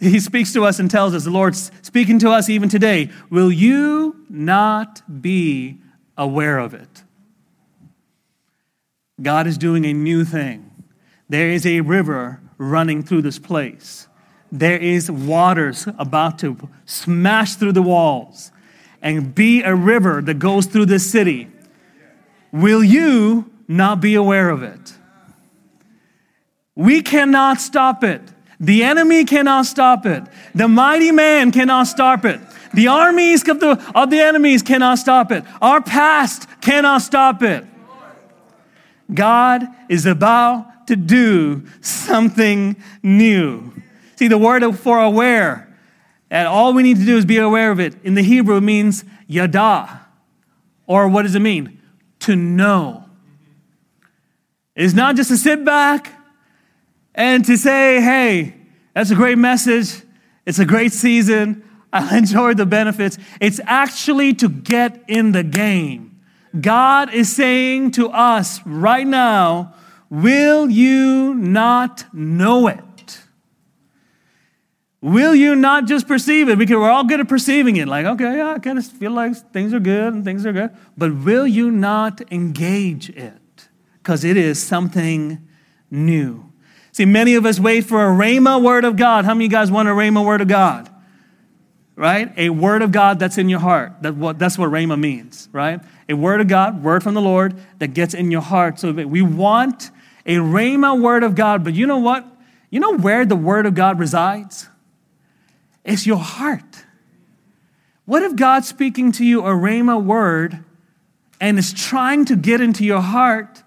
he 0.00 0.18
speaks 0.18 0.52
to 0.54 0.64
us 0.64 0.80
and 0.80 0.90
tells 0.90 1.14
us, 1.14 1.22
the 1.22 1.30
Lord's 1.30 1.70
speaking 1.82 2.18
to 2.18 2.30
us 2.30 2.48
even 2.48 2.68
today. 2.68 3.10
Will 3.30 3.52
you 3.52 4.26
not 4.28 5.00
be 5.22 5.78
aware 6.16 6.58
of 6.58 6.74
it? 6.74 7.04
God 9.20 9.46
is 9.46 9.58
doing 9.58 9.84
a 9.84 9.92
new 9.92 10.24
thing. 10.24 10.70
There 11.28 11.50
is 11.50 11.66
a 11.66 11.80
river 11.80 12.40
running 12.56 13.02
through 13.02 13.22
this 13.22 13.38
place. 13.38 14.08
There 14.50 14.78
is 14.78 15.10
waters 15.10 15.86
about 15.98 16.38
to 16.40 16.68
smash 16.86 17.54
through 17.56 17.72
the 17.72 17.82
walls 17.82 18.50
and 19.02 19.34
be 19.34 19.62
a 19.62 19.74
river 19.74 20.22
that 20.22 20.38
goes 20.38 20.66
through 20.66 20.86
this 20.86 21.08
city, 21.08 21.48
will 22.52 22.82
you 22.82 23.50
not 23.68 24.00
be 24.00 24.14
aware 24.14 24.50
of 24.50 24.62
it? 24.62 24.94
We 26.74 27.02
cannot 27.02 27.60
stop 27.60 28.02
it. 28.02 28.22
The 28.60 28.82
enemy 28.82 29.24
cannot 29.24 29.66
stop 29.66 30.06
it. 30.06 30.24
The 30.54 30.66
mighty 30.66 31.12
man 31.12 31.52
cannot 31.52 31.86
stop 31.86 32.24
it. 32.24 32.40
The 32.74 32.88
armies 32.88 33.48
of 33.48 33.60
the, 33.60 33.92
of 33.94 34.10
the 34.10 34.20
enemies 34.20 34.62
cannot 34.62 34.98
stop 34.98 35.30
it. 35.30 35.44
Our 35.60 35.80
past 35.80 36.48
cannot 36.60 37.02
stop 37.02 37.42
it. 37.42 37.64
God 39.12 39.66
is 39.88 40.06
about 40.06 40.86
to 40.88 40.96
do 40.96 41.66
something 41.80 42.76
new. 43.02 43.72
See, 44.16 44.28
the 44.28 44.38
word 44.38 44.64
for 44.78 44.98
aware 44.98 45.68
and 46.30 46.46
all 46.46 46.74
we 46.74 46.82
need 46.82 46.98
to 46.98 47.04
do 47.04 47.16
is 47.16 47.24
be 47.24 47.38
aware 47.38 47.70
of 47.70 47.80
it. 47.80 47.94
In 48.04 48.14
the 48.14 48.22
Hebrew, 48.22 48.56
it 48.56 48.62
means 48.62 49.04
yada. 49.26 50.06
Or 50.86 51.08
what 51.08 51.22
does 51.22 51.34
it 51.34 51.40
mean? 51.40 51.80
To 52.20 52.36
know. 52.36 53.04
It's 54.76 54.94
not 54.94 55.16
just 55.16 55.30
to 55.30 55.36
sit 55.36 55.64
back 55.64 56.12
and 57.14 57.44
to 57.46 57.56
say, 57.56 58.00
hey, 58.00 58.54
that's 58.94 59.10
a 59.10 59.14
great 59.14 59.38
message. 59.38 60.02
It's 60.46 60.58
a 60.58 60.64
great 60.64 60.92
season. 60.92 61.64
I 61.92 62.18
enjoyed 62.18 62.58
the 62.58 62.66
benefits. 62.66 63.16
It's 63.40 63.60
actually 63.64 64.34
to 64.34 64.48
get 64.48 65.02
in 65.08 65.32
the 65.32 65.42
game. 65.42 66.07
God 66.60 67.12
is 67.12 67.34
saying 67.34 67.92
to 67.92 68.08
us 68.08 68.60
right 68.66 69.06
now, 69.06 69.74
will 70.10 70.68
you 70.70 71.34
not 71.34 72.12
know 72.14 72.68
it? 72.68 72.82
Will 75.00 75.34
you 75.34 75.54
not 75.54 75.86
just 75.86 76.08
perceive 76.08 76.48
it? 76.48 76.58
Because 76.58 76.76
we're 76.76 76.90
all 76.90 77.04
good 77.04 77.20
at 77.20 77.28
perceiving 77.28 77.76
it. 77.76 77.86
Like, 77.86 78.04
okay, 78.04 78.38
yeah, 78.38 78.54
I 78.54 78.58
kind 78.58 78.78
of 78.78 78.86
feel 78.86 79.12
like 79.12 79.36
things 79.52 79.72
are 79.72 79.80
good 79.80 80.12
and 80.12 80.24
things 80.24 80.44
are 80.44 80.52
good. 80.52 80.70
But 80.96 81.14
will 81.14 81.46
you 81.46 81.70
not 81.70 82.20
engage 82.32 83.10
it? 83.10 83.68
Because 83.98 84.24
it 84.24 84.36
is 84.36 84.60
something 84.60 85.46
new. 85.90 86.52
See, 86.90 87.04
many 87.04 87.36
of 87.36 87.46
us 87.46 87.60
wait 87.60 87.84
for 87.84 88.04
a 88.04 88.10
Rhema 88.10 88.60
word 88.60 88.84
of 88.84 88.96
God. 88.96 89.24
How 89.24 89.34
many 89.34 89.44
of 89.44 89.52
you 89.52 89.56
guys 89.56 89.70
want 89.70 89.88
a 89.88 89.92
Rhema 89.92 90.24
word 90.24 90.40
of 90.40 90.48
God? 90.48 90.90
Right? 91.98 92.32
A 92.36 92.50
word 92.50 92.82
of 92.82 92.92
God 92.92 93.18
that's 93.18 93.38
in 93.38 93.48
your 93.48 93.58
heart. 93.58 94.02
That 94.02 94.14
what, 94.14 94.38
that's 94.38 94.56
what 94.56 94.70
Rhema 94.70 94.96
means, 94.96 95.48
right? 95.50 95.80
A 96.08 96.14
word 96.14 96.40
of 96.40 96.46
God, 96.46 96.84
word 96.84 97.02
from 97.02 97.14
the 97.14 97.20
Lord 97.20 97.60
that 97.80 97.88
gets 97.88 98.14
in 98.14 98.30
your 98.30 98.40
heart. 98.40 98.78
So 98.78 98.92
we 98.92 99.20
want 99.20 99.90
a 100.24 100.36
Rhema 100.36 101.00
word 101.00 101.24
of 101.24 101.34
God. 101.34 101.64
But 101.64 101.74
you 101.74 101.88
know 101.88 101.98
what? 101.98 102.24
You 102.70 102.78
know 102.78 102.96
where 102.96 103.26
the 103.26 103.34
word 103.34 103.66
of 103.66 103.74
God 103.74 103.98
resides? 103.98 104.68
It's 105.84 106.06
your 106.06 106.18
heart. 106.18 106.84
What 108.04 108.22
if 108.22 108.36
God's 108.36 108.68
speaking 108.68 109.10
to 109.12 109.24
you 109.24 109.44
a 109.44 109.50
Rhema 109.50 110.00
word 110.00 110.62
and 111.40 111.58
is 111.58 111.72
trying 111.72 112.24
to 112.26 112.36
get 112.36 112.60
into 112.60 112.84
your 112.84 113.00
heart, 113.00 113.64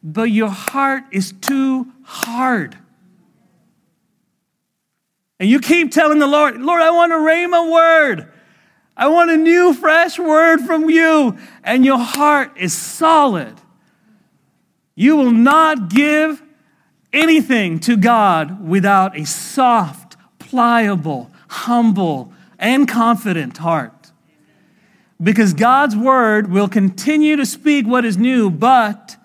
but 0.00 0.30
your 0.30 0.50
heart 0.50 1.02
is 1.10 1.32
too 1.40 1.92
hard? 2.04 2.78
And 5.40 5.48
you 5.48 5.60
keep 5.60 5.92
telling 5.92 6.18
the 6.18 6.26
Lord, 6.26 6.60
Lord, 6.60 6.80
I 6.80 6.90
want 6.90 7.12
a 7.12 7.16
Rhema 7.16 7.72
word. 7.72 8.32
I 8.96 9.08
want 9.08 9.30
a 9.30 9.36
new, 9.36 9.72
fresh 9.72 10.18
word 10.18 10.60
from 10.62 10.90
you. 10.90 11.38
And 11.62 11.84
your 11.84 11.98
heart 11.98 12.52
is 12.56 12.72
solid. 12.72 13.54
You 14.96 15.16
will 15.16 15.30
not 15.30 15.90
give 15.90 16.42
anything 17.12 17.78
to 17.80 17.96
God 17.96 18.66
without 18.66 19.16
a 19.16 19.24
soft, 19.24 20.16
pliable, 20.40 21.30
humble, 21.48 22.32
and 22.58 22.88
confident 22.88 23.58
heart. 23.58 24.10
Because 25.22 25.52
God's 25.54 25.96
word 25.96 26.50
will 26.50 26.68
continue 26.68 27.36
to 27.36 27.46
speak 27.46 27.86
what 27.86 28.04
is 28.04 28.16
new, 28.16 28.50
but 28.50 29.16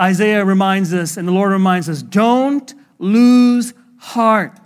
Isaiah 0.00 0.44
reminds 0.44 0.92
us 0.92 1.16
and 1.16 1.28
the 1.28 1.32
Lord 1.32 1.52
reminds 1.52 1.88
us 1.88 2.02
don't 2.02 2.74
lose 2.98 3.74
heart. 3.98 4.61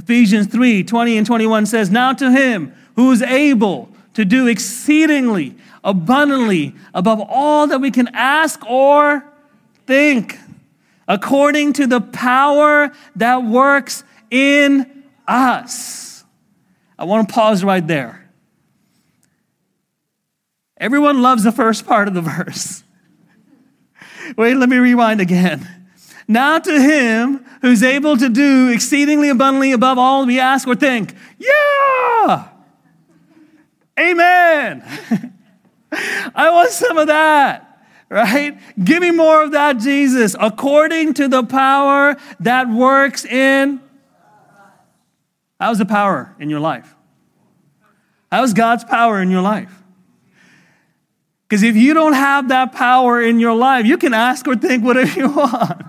Ephesians 0.00 0.46
3 0.46 0.82
20 0.82 1.18
and 1.18 1.26
21 1.26 1.66
says, 1.66 1.90
Now 1.90 2.14
to 2.14 2.30
him 2.30 2.72
who 2.96 3.12
is 3.12 3.20
able 3.20 3.90
to 4.14 4.24
do 4.24 4.46
exceedingly 4.46 5.54
abundantly 5.84 6.74
above 6.94 7.20
all 7.28 7.66
that 7.66 7.82
we 7.82 7.90
can 7.90 8.08
ask 8.14 8.64
or 8.66 9.22
think, 9.86 10.38
according 11.06 11.74
to 11.74 11.86
the 11.86 12.00
power 12.00 12.90
that 13.16 13.44
works 13.44 14.02
in 14.30 15.04
us. 15.28 16.24
I 16.98 17.04
want 17.04 17.28
to 17.28 17.34
pause 17.34 17.62
right 17.62 17.86
there. 17.86 18.26
Everyone 20.78 21.20
loves 21.20 21.42
the 21.44 21.52
first 21.52 21.84
part 21.84 22.08
of 22.08 22.14
the 22.14 22.22
verse. 22.22 22.84
Wait, 24.38 24.54
let 24.54 24.70
me 24.70 24.78
rewind 24.78 25.20
again. 25.20 25.79
Now 26.30 26.60
to 26.60 26.80
him 26.80 27.44
who's 27.60 27.82
able 27.82 28.16
to 28.16 28.28
do 28.28 28.68
exceedingly 28.68 29.30
abundantly 29.30 29.72
above 29.72 29.98
all 29.98 30.24
we 30.26 30.38
ask 30.38 30.68
or 30.68 30.76
think. 30.76 31.12
Yeah! 31.38 32.46
Amen. 33.98 34.84
I 35.92 36.50
want 36.52 36.70
some 36.70 36.98
of 36.98 37.08
that, 37.08 37.84
right? 38.08 38.56
Give 38.82 39.00
me 39.00 39.10
more 39.10 39.42
of 39.42 39.50
that, 39.50 39.78
Jesus, 39.78 40.36
according 40.38 41.14
to 41.14 41.26
the 41.26 41.42
power 41.42 42.16
that 42.38 42.68
works 42.68 43.24
in. 43.24 43.80
How's 45.58 45.78
the 45.78 45.84
power 45.84 46.32
in 46.38 46.48
your 46.48 46.60
life? 46.60 46.94
How's 48.30 48.54
God's 48.54 48.84
power 48.84 49.20
in 49.20 49.32
your 49.32 49.42
life? 49.42 49.82
Because 51.48 51.64
if 51.64 51.74
you 51.74 51.92
don't 51.92 52.12
have 52.12 52.50
that 52.50 52.70
power 52.70 53.20
in 53.20 53.40
your 53.40 53.56
life, 53.56 53.84
you 53.84 53.98
can 53.98 54.14
ask 54.14 54.46
or 54.46 54.54
think 54.54 54.84
whatever 54.84 55.10
you 55.18 55.28
want. 55.28 55.86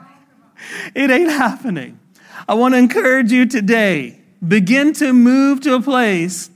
It 0.95 1.09
ain't 1.09 1.29
happening. 1.29 1.99
I 2.47 2.53
want 2.53 2.73
to 2.73 2.77
encourage 2.77 3.31
you 3.31 3.45
today 3.45 4.19
begin 4.45 4.93
to 4.93 5.13
move 5.13 5.61
to 5.61 5.75
a 5.75 5.81
place 5.81 6.49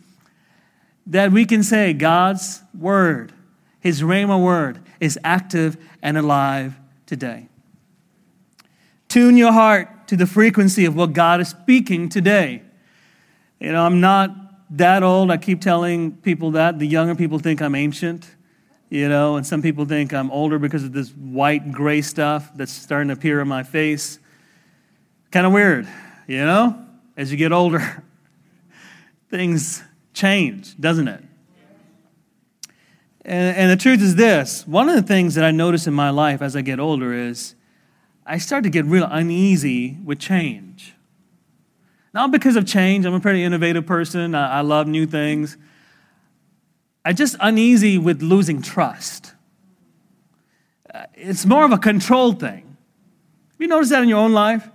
that 1.07 1.31
we 1.31 1.45
can 1.45 1.61
say 1.61 1.93
God's 1.93 2.61
word, 2.77 3.31
his 3.79 4.01
Rhema 4.01 4.43
word, 4.43 4.79
is 4.99 5.19
active 5.23 5.77
and 6.01 6.17
alive 6.17 6.75
today. 7.05 7.47
Tune 9.07 9.37
your 9.37 9.51
heart 9.51 10.07
to 10.07 10.15
the 10.15 10.25
frequency 10.25 10.85
of 10.85 10.95
what 10.95 11.13
God 11.13 11.41
is 11.41 11.49
speaking 11.49 12.09
today. 12.09 12.63
You 13.59 13.71
know, 13.71 13.85
I'm 13.85 14.01
not 14.01 14.31
that 14.71 15.03
old. 15.03 15.31
I 15.31 15.37
keep 15.37 15.61
telling 15.61 16.13
people 16.17 16.51
that. 16.51 16.79
The 16.79 16.87
younger 16.87 17.15
people 17.15 17.39
think 17.39 17.61
I'm 17.61 17.75
ancient 17.75 18.34
you 18.89 19.09
know, 19.09 19.35
and 19.35 19.45
some 19.45 19.61
people 19.61 19.85
think 19.85 20.13
I'm 20.13 20.31
older 20.31 20.59
because 20.59 20.83
of 20.83 20.93
this 20.93 21.09
white 21.09 21.71
gray 21.71 22.01
stuff 22.01 22.51
that's 22.55 22.71
starting 22.71 23.07
to 23.07 23.13
appear 23.13 23.41
on 23.41 23.47
my 23.47 23.63
face. 23.63 24.19
Kind 25.31 25.45
of 25.45 25.53
weird, 25.53 25.87
you 26.27 26.45
know? 26.45 26.81
As 27.17 27.31
you 27.31 27.37
get 27.37 27.51
older, 27.51 28.03
things 29.29 29.83
change, 30.13 30.79
doesn't 30.79 31.07
it? 31.07 31.23
And, 33.25 33.57
and 33.57 33.71
the 33.71 33.75
truth 33.75 34.01
is 34.01 34.15
this 34.15 34.67
one 34.67 34.87
of 34.87 34.95
the 34.95 35.01
things 35.01 35.35
that 35.35 35.43
I 35.43 35.51
notice 35.51 35.87
in 35.87 35.93
my 35.93 36.11
life 36.11 36.41
as 36.41 36.55
I 36.55 36.61
get 36.61 36.79
older 36.79 37.13
is 37.13 37.55
I 38.25 38.37
start 38.37 38.63
to 38.63 38.69
get 38.69 38.85
real 38.85 39.07
uneasy 39.09 39.97
with 40.03 40.19
change. 40.19 40.93
Not 42.13 42.31
because 42.31 42.55
of 42.55 42.65
change, 42.65 43.05
I'm 43.05 43.13
a 43.13 43.19
pretty 43.19 43.43
innovative 43.43 43.85
person, 43.85 44.35
I, 44.35 44.59
I 44.59 44.61
love 44.61 44.87
new 44.87 45.05
things. 45.05 45.57
I'm 47.05 47.15
just 47.15 47.35
uneasy 47.39 47.99
with 47.99 48.23
losing 48.23 48.63
trust. 48.63 49.33
Uh, 50.93 51.05
it's 51.13 51.45
more 51.45 51.63
of 51.63 51.71
a 51.71 51.77
control 51.77 52.33
thing. 52.33 52.63
Have 53.51 53.59
you 53.59 53.67
noticed 53.67 53.91
that 53.91 54.01
in 54.01 54.09
your 54.09 54.17
own 54.17 54.33
life? 54.33 54.67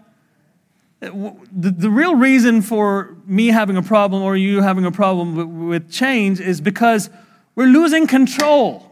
Uh, 1.03 1.33
the, 1.51 1.71
the 1.71 1.91
real 1.91 2.15
reason 2.15 2.63
for 2.63 3.17
me 3.27 3.49
having 3.49 3.77
a 3.77 3.83
problem 3.83 4.23
or 4.23 4.37
you 4.37 4.63
having 4.63 4.85
a 4.85 4.93
problem 4.93 5.35
with, 5.35 5.47
with 5.69 5.91
change 5.91 6.41
is 6.41 6.61
because 6.61 7.11
we're 7.57 7.67
losing 7.67 8.07
control. 8.07 8.87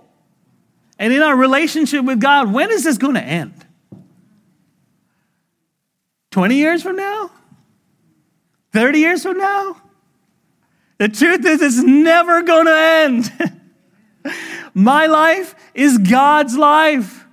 And 0.99 1.13
in 1.13 1.23
our 1.23 1.37
relationship 1.37 2.05
with 2.05 2.21
God, 2.21 2.53
when 2.53 2.73
is 2.73 2.83
this 2.83 2.99
going 2.99 3.15
to 3.15 3.23
end? 3.23 3.55
20 6.33 6.57
years 6.57 6.83
from 6.83 6.97
now? 6.97 7.31
30 8.73 8.99
years 8.99 9.23
from 9.23 9.39
now? 9.39 9.81
The 10.99 11.09
truth 11.09 11.45
is, 11.45 11.63
it's 11.63 11.83
never 11.83 12.43
going 12.43 12.67
to 12.67 12.77
end. 12.77 13.33
My 14.75 15.07
life 15.07 15.55
is 15.75 15.99
God's 15.99 16.57
life. 16.57 17.25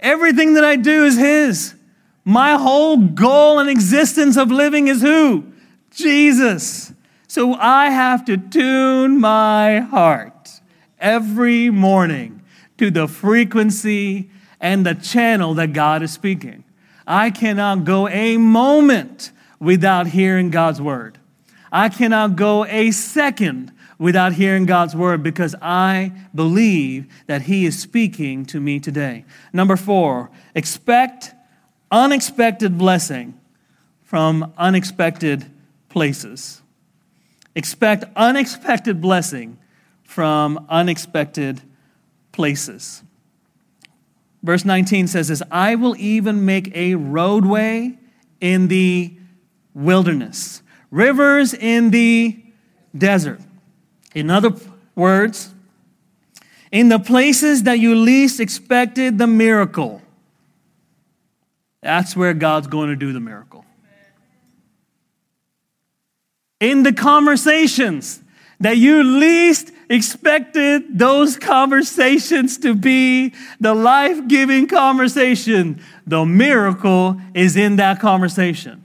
Everything 0.00 0.54
that 0.54 0.64
I 0.64 0.76
do 0.76 1.04
is 1.04 1.16
His. 1.16 1.74
My 2.24 2.52
whole 2.52 2.96
goal 2.96 3.58
and 3.58 3.68
existence 3.68 4.36
of 4.36 4.50
living 4.50 4.88
is 4.88 5.02
who? 5.02 5.44
Jesus. 5.90 6.92
So 7.28 7.54
I 7.54 7.90
have 7.90 8.24
to 8.26 8.36
tune 8.36 9.18
my 9.18 9.80
heart 9.80 10.60
every 10.98 11.70
morning 11.70 12.42
to 12.78 12.90
the 12.90 13.08
frequency 13.08 14.30
and 14.60 14.86
the 14.86 14.94
channel 14.94 15.54
that 15.54 15.72
God 15.72 16.02
is 16.02 16.12
speaking. 16.12 16.64
I 17.06 17.30
cannot 17.30 17.84
go 17.84 18.08
a 18.08 18.36
moment 18.36 19.32
without 19.58 20.08
hearing 20.08 20.50
God's 20.50 20.80
word. 20.80 21.18
I 21.72 21.88
cannot 21.88 22.36
go 22.36 22.66
a 22.66 22.90
second 22.90 23.72
without 23.98 24.34
hearing 24.34 24.66
God's 24.66 24.94
word 24.94 25.22
because 25.22 25.54
I 25.62 26.12
believe 26.34 27.06
that 27.26 27.42
He 27.42 27.64
is 27.64 27.78
speaking 27.78 28.44
to 28.46 28.60
me 28.60 28.78
today. 28.78 29.24
Number 29.54 29.76
four, 29.76 30.30
expect 30.54 31.32
unexpected 31.90 32.76
blessing 32.76 33.40
from 34.02 34.52
unexpected 34.58 35.50
places. 35.88 36.60
Expect 37.54 38.04
unexpected 38.16 39.00
blessing 39.00 39.58
from 40.02 40.66
unexpected 40.68 41.62
places. 42.32 43.02
Verse 44.42 44.64
19 44.64 45.06
says 45.06 45.28
this 45.28 45.42
I 45.50 45.76
will 45.76 45.96
even 45.96 46.44
make 46.44 46.74
a 46.76 46.96
roadway 46.96 47.96
in 48.40 48.68
the 48.68 49.16
wilderness 49.74 50.61
rivers 50.92 51.54
in 51.54 51.90
the 51.90 52.38
desert. 52.96 53.40
In 54.14 54.30
other 54.30 54.52
words, 54.94 55.52
in 56.70 56.88
the 56.88 57.00
places 57.00 57.64
that 57.64 57.80
you 57.80 57.96
least 57.96 58.38
expected 58.38 59.18
the 59.18 59.26
miracle, 59.26 60.00
that's 61.80 62.14
where 62.14 62.34
God's 62.34 62.68
going 62.68 62.90
to 62.90 62.96
do 62.96 63.12
the 63.12 63.20
miracle. 63.20 63.64
In 66.60 66.84
the 66.84 66.92
conversations 66.92 68.20
that 68.60 68.76
you 68.76 69.02
least 69.02 69.72
expected 69.88 70.98
those 70.98 71.36
conversations 71.36 72.58
to 72.58 72.74
be 72.74 73.32
the 73.60 73.74
life 73.74 74.28
giving 74.28 74.68
conversation, 74.68 75.82
the 76.06 76.24
miracle 76.24 77.20
is 77.34 77.56
in 77.56 77.76
that 77.76 77.98
conversation 77.98 78.84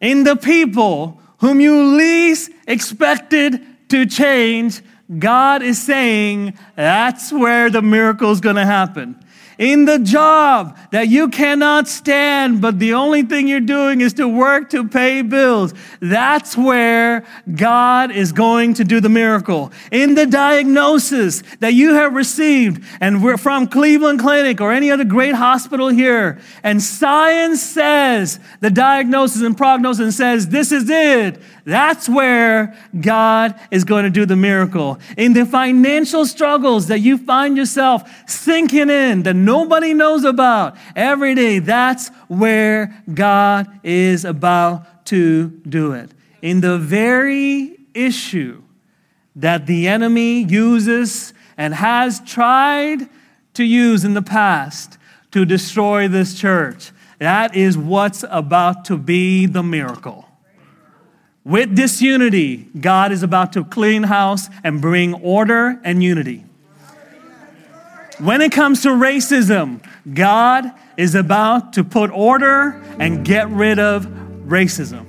in 0.00 0.24
the 0.24 0.36
people 0.36 1.20
whom 1.38 1.60
you 1.60 1.96
least 1.96 2.50
expected 2.66 3.64
to 3.88 4.06
change, 4.06 4.82
God 5.18 5.62
is 5.62 5.82
saying 5.82 6.56
that's 6.76 7.32
where 7.32 7.70
the 7.70 7.82
miracle 7.82 8.30
is 8.30 8.40
going 8.40 8.56
to 8.56 8.66
happen 8.66 9.16
in 9.60 9.84
the 9.84 9.98
job 9.98 10.76
that 10.90 11.08
you 11.08 11.28
cannot 11.28 11.86
stand, 11.86 12.62
but 12.62 12.78
the 12.78 12.94
only 12.94 13.22
thing 13.22 13.46
you're 13.46 13.60
doing 13.60 14.00
is 14.00 14.14
to 14.14 14.26
work 14.26 14.70
to 14.70 14.88
pay 14.88 15.20
bills. 15.20 15.74
That's 16.00 16.56
where 16.56 17.26
God 17.54 18.10
is 18.10 18.32
going 18.32 18.72
to 18.74 18.84
do 18.84 19.00
the 19.00 19.10
miracle. 19.10 19.70
In 19.92 20.14
the 20.14 20.24
diagnosis 20.24 21.42
that 21.60 21.74
you 21.74 21.92
have 21.92 22.14
received, 22.14 22.82
and 23.02 23.22
we're 23.22 23.36
from 23.36 23.66
Cleveland 23.66 24.20
Clinic 24.20 24.62
or 24.62 24.72
any 24.72 24.90
other 24.90 25.04
great 25.04 25.34
hospital 25.34 25.88
here, 25.88 26.40
and 26.62 26.82
science 26.82 27.60
says 27.60 28.40
the 28.60 28.70
diagnosis 28.70 29.42
and 29.42 29.54
prognosis 29.54 30.16
says 30.16 30.48
this 30.48 30.72
is 30.72 30.88
it. 30.88 31.38
That's 31.66 32.08
where 32.08 32.74
God 32.98 33.54
is 33.70 33.84
going 33.84 34.04
to 34.04 34.10
do 34.10 34.24
the 34.24 34.36
miracle. 34.36 34.98
In 35.18 35.34
the 35.34 35.44
financial 35.44 36.24
struggles 36.24 36.86
that 36.86 37.00
you 37.00 37.18
find 37.18 37.56
yourself 37.56 38.10
sinking 38.26 38.88
in, 38.88 39.22
the 39.22 39.34
nobody 39.50 39.92
knows 39.94 40.22
about 40.22 40.76
every 40.94 41.34
day. 41.34 41.58
That's 41.58 42.08
where 42.28 43.02
God 43.12 43.66
is 43.82 44.24
about 44.24 45.06
to 45.06 45.48
do 45.68 45.92
it. 45.92 46.10
In 46.40 46.60
the 46.60 46.78
very 46.78 47.76
issue 47.92 48.62
that 49.34 49.66
the 49.66 49.88
enemy 49.88 50.44
uses 50.44 51.34
and 51.56 51.74
has 51.74 52.20
tried 52.20 53.08
to 53.54 53.64
use 53.64 54.04
in 54.04 54.14
the 54.14 54.22
past 54.22 54.98
to 55.32 55.44
destroy 55.44 56.06
this 56.06 56.38
church, 56.38 56.92
that 57.18 57.56
is 57.56 57.76
what's 57.76 58.24
about 58.30 58.84
to 58.84 58.96
be 58.96 59.46
the 59.46 59.64
miracle. 59.64 60.28
With 61.44 61.74
disunity, 61.74 62.68
God 62.78 63.10
is 63.10 63.22
about 63.24 63.52
to 63.54 63.64
clean 63.64 64.04
house 64.04 64.48
and 64.62 64.80
bring 64.80 65.14
order 65.14 65.80
and 65.82 66.02
unity. 66.02 66.44
When 68.20 68.42
it 68.42 68.52
comes 68.52 68.82
to 68.82 68.90
racism, 68.90 69.82
God 70.12 70.70
is 70.98 71.14
about 71.14 71.72
to 71.72 71.84
put 71.84 72.10
order 72.10 72.78
and 72.98 73.24
get 73.24 73.48
rid 73.48 73.78
of 73.78 74.04
racism. 74.46 75.06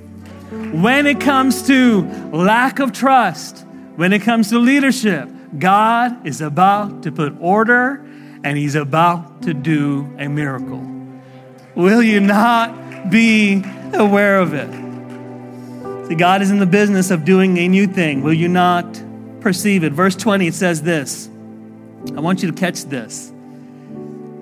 When 0.82 1.06
it 1.06 1.20
comes 1.20 1.68
to 1.68 2.04
lack 2.32 2.80
of 2.80 2.94
trust, 2.94 3.66
when 3.98 4.14
it 4.14 4.22
comes 4.22 4.50
to 4.52 4.60
leadership, 4.60 5.30
God 5.60 6.26
is 6.26 6.40
about 6.40 7.04
to 7.04 7.12
put 7.12 7.36
order 7.42 8.06
and 8.46 8.58
He's 8.58 8.76
about 8.76 9.42
to 9.42 9.54
do 9.54 10.10
a 10.18 10.30
miracle. 10.30 10.82
Will 11.76 12.02
you 12.02 12.22
not 12.22 13.10
be 13.10 13.62
aware 13.94 14.40
of 14.40 14.54
it? 14.54 16.08
See, 16.08 16.16
God 16.16 16.42
is 16.42 16.50
in 16.50 16.60
the 16.60 16.66
business 16.66 17.12
of 17.12 17.26
doing 17.26 17.58
a 17.58 17.68
new 17.68 17.88
thing. 17.88 18.24
Will 18.24 18.34
you 18.34 18.48
not 18.48 19.04
perceive 19.42 19.84
it? 19.84 19.92
Verse 19.92 20.16
20, 20.16 20.48
it 20.48 20.54
says 20.54 20.82
this. 20.82 21.28
I 22.16 22.20
want 22.20 22.42
you 22.42 22.52
to 22.52 22.58
catch 22.58 22.84
this. 22.86 23.32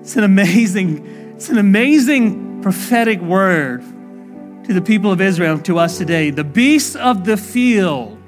It's 0.00 0.16
an 0.16 0.24
amazing, 0.24 1.34
it's 1.36 1.50
an 1.50 1.58
amazing 1.58 2.62
prophetic 2.62 3.20
word 3.20 3.82
to 4.64 4.72
the 4.72 4.82
people 4.82 5.12
of 5.12 5.20
Israel, 5.20 5.58
to 5.60 5.78
us 5.78 5.98
today. 5.98 6.30
The 6.30 6.44
beasts 6.44 6.96
of 6.96 7.24
the 7.24 7.36
field, 7.36 8.18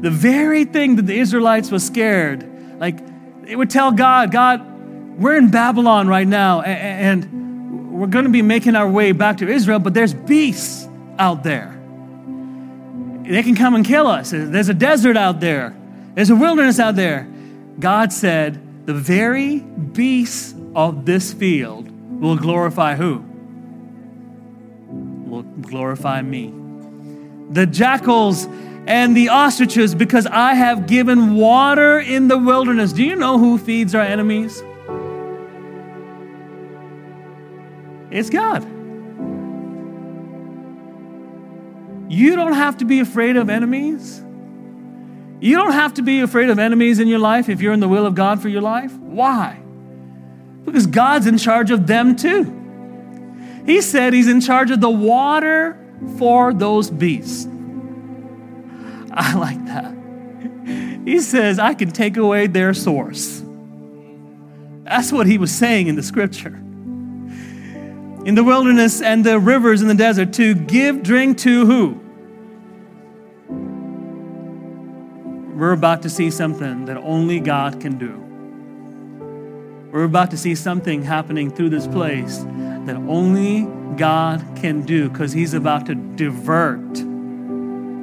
the 0.00 0.10
very 0.10 0.64
thing 0.64 0.96
that 0.96 1.06
the 1.06 1.18
Israelites 1.18 1.70
were 1.70 1.78
scared, 1.78 2.78
like 2.78 2.98
they 3.42 3.56
would 3.56 3.70
tell 3.70 3.92
God, 3.92 4.30
God, 4.30 4.64
we're 5.18 5.36
in 5.36 5.50
Babylon 5.50 6.06
right 6.06 6.28
now, 6.28 6.60
and 6.60 7.92
we're 7.92 8.06
going 8.06 8.26
to 8.26 8.30
be 8.30 8.42
making 8.42 8.76
our 8.76 8.88
way 8.88 9.12
back 9.12 9.38
to 9.38 9.48
Israel, 9.48 9.78
but 9.78 9.94
there's 9.94 10.14
beasts 10.14 10.86
out 11.18 11.42
there. 11.42 11.74
They 13.24 13.42
can 13.42 13.56
come 13.56 13.74
and 13.74 13.84
kill 13.84 14.06
us. 14.06 14.30
There's 14.30 14.68
a 14.68 14.74
desert 14.74 15.16
out 15.16 15.40
there, 15.40 15.74
there's 16.14 16.30
a 16.30 16.36
wilderness 16.36 16.78
out 16.78 16.94
there. 16.94 17.26
God 17.78 18.12
said, 18.12 18.86
The 18.86 18.94
very 18.94 19.60
beasts 19.60 20.54
of 20.74 21.04
this 21.04 21.32
field 21.32 21.88
will 22.20 22.36
glorify 22.36 22.96
who? 22.96 23.24
Will 25.26 25.42
glorify 25.42 26.22
me. 26.22 26.52
The 27.50 27.66
jackals 27.66 28.46
and 28.86 29.16
the 29.16 29.28
ostriches, 29.28 29.94
because 29.94 30.26
I 30.26 30.54
have 30.54 30.86
given 30.86 31.36
water 31.36 32.00
in 32.00 32.28
the 32.28 32.38
wilderness. 32.38 32.92
Do 32.92 33.04
you 33.04 33.16
know 33.16 33.38
who 33.38 33.58
feeds 33.58 33.94
our 33.94 34.02
enemies? 34.02 34.62
It's 38.10 38.30
God. 38.30 38.64
You 42.10 42.36
don't 42.36 42.54
have 42.54 42.78
to 42.78 42.86
be 42.86 43.00
afraid 43.00 43.36
of 43.36 43.50
enemies. 43.50 44.22
You 45.40 45.56
don't 45.56 45.72
have 45.72 45.94
to 45.94 46.02
be 46.02 46.20
afraid 46.20 46.50
of 46.50 46.58
enemies 46.58 46.98
in 46.98 47.08
your 47.08 47.20
life 47.20 47.48
if 47.48 47.60
you're 47.60 47.72
in 47.72 47.80
the 47.80 47.88
will 47.88 48.06
of 48.06 48.14
God 48.14 48.42
for 48.42 48.48
your 48.48 48.62
life. 48.62 48.92
Why? 48.96 49.60
Because 50.64 50.86
God's 50.86 51.26
in 51.26 51.38
charge 51.38 51.70
of 51.70 51.86
them 51.86 52.16
too. 52.16 52.54
He 53.64 53.80
said 53.80 54.12
He's 54.12 54.28
in 54.28 54.40
charge 54.40 54.70
of 54.70 54.80
the 54.80 54.90
water 54.90 55.78
for 56.18 56.52
those 56.52 56.90
beasts. 56.90 57.46
I 59.12 59.34
like 59.34 59.64
that. 59.66 59.94
He 61.04 61.20
says, 61.20 61.58
I 61.58 61.74
can 61.74 61.90
take 61.90 62.16
away 62.16 62.46
their 62.48 62.74
source. 62.74 63.42
That's 64.84 65.12
what 65.12 65.26
he 65.26 65.38
was 65.38 65.52
saying 65.52 65.86
in 65.86 65.96
the 65.96 66.02
scripture. 66.02 66.54
In 68.24 68.34
the 68.34 68.44
wilderness 68.44 69.00
and 69.00 69.24
the 69.24 69.38
rivers 69.38 69.80
in 69.80 69.88
the 69.88 69.94
desert, 69.94 70.32
to 70.34 70.54
give 70.54 71.02
drink 71.02 71.38
to 71.38 71.66
who? 71.66 72.00
We're 75.58 75.72
about 75.72 76.02
to 76.02 76.08
see 76.08 76.30
something 76.30 76.84
that 76.84 76.96
only 76.98 77.40
God 77.40 77.80
can 77.80 77.98
do. 77.98 78.14
We're 79.90 80.04
about 80.04 80.30
to 80.30 80.36
see 80.36 80.54
something 80.54 81.02
happening 81.02 81.50
through 81.50 81.70
this 81.70 81.88
place 81.88 82.38
that 82.38 82.94
only 82.94 83.66
God 83.96 84.40
can 84.54 84.82
do 84.82 85.10
because 85.10 85.32
He's 85.32 85.54
about 85.54 85.86
to 85.86 85.96
divert 85.96 87.02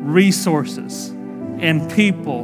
resources 0.05 1.11
and 1.59 1.89
people 1.93 2.41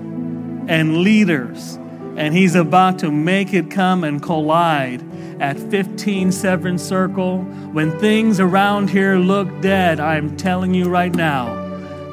and 0.69 0.99
leaders. 0.99 1.75
And 2.15 2.33
He's 2.33 2.55
about 2.55 2.99
to 2.99 3.11
make 3.11 3.53
it 3.53 3.69
come 3.69 4.05
and 4.05 4.23
collide 4.23 5.03
at 5.41 5.59
15 5.59 6.31
Severn 6.31 6.77
Circle. 6.77 7.39
When 7.73 7.99
things 7.99 8.39
around 8.39 8.89
here 8.89 9.17
look 9.17 9.59
dead, 9.59 9.99
I'm 9.99 10.37
telling 10.37 10.73
you 10.73 10.87
right 10.87 11.13
now, 11.13 11.57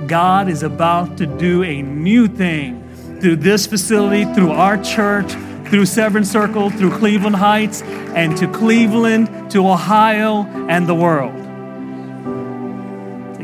God 0.08 0.48
is 0.48 0.64
about 0.64 1.16
to 1.18 1.26
do 1.26 1.62
a 1.62 1.80
new 1.80 2.26
thing 2.26 2.86
through 3.20 3.36
this 3.36 3.66
facility, 3.66 4.24
through 4.34 4.52
our 4.52 4.82
church, 4.82 5.30
through 5.68 5.86
Severn 5.86 6.24
Circle, 6.24 6.70
through 6.70 6.96
Cleveland 6.98 7.36
Heights, 7.36 7.82
and 7.82 8.36
to 8.38 8.46
Cleveland, 8.48 9.50
to 9.50 9.68
Ohio, 9.68 10.44
and 10.68 10.86
the 10.86 10.94
world. 10.94 11.34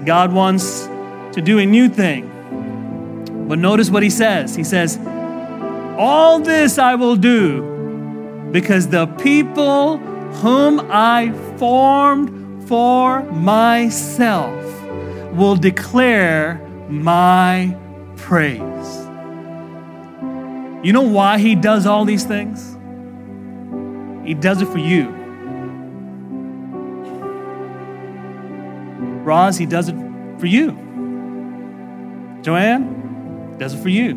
God 0.05 0.33
wants 0.33 0.87
to 1.33 1.41
do 1.43 1.59
a 1.59 1.66
new 1.66 1.89
thing. 1.89 2.31
But 3.49 3.59
notice 3.59 3.91
what 3.91 4.03
he 4.03 4.11
says. 4.11 4.55
He 4.55 4.64
says, 4.64 4.99
All 5.99 6.41
this 6.41 6.79
I 6.79 6.95
will 6.95 7.16
do 7.16 8.49
because 8.53 8.89
the 8.89 9.07
people 9.07 9.99
whom 9.99 10.81
I 10.91 11.33
formed 11.59 12.68
for 12.68 13.22
myself 13.25 14.55
will 15.33 15.57
declare 15.57 16.61
my 16.89 17.77
praise. 18.16 19.04
You 20.85 20.93
know 20.93 21.01
why 21.01 21.39
he 21.39 21.55
does 21.55 21.87
all 21.87 22.05
these 22.05 22.24
things? 22.24 22.76
He 24.26 24.35
does 24.35 24.61
it 24.61 24.66
for 24.66 24.76
you. 24.76 25.09
Roz, 29.24 29.57
he 29.57 29.64
does 29.64 29.89
it 29.89 29.97
for 30.39 30.45
you. 30.45 30.72
Joanne, 32.43 33.57
does 33.57 33.72
it 33.72 33.78
for 33.78 33.89
you. 33.89 34.12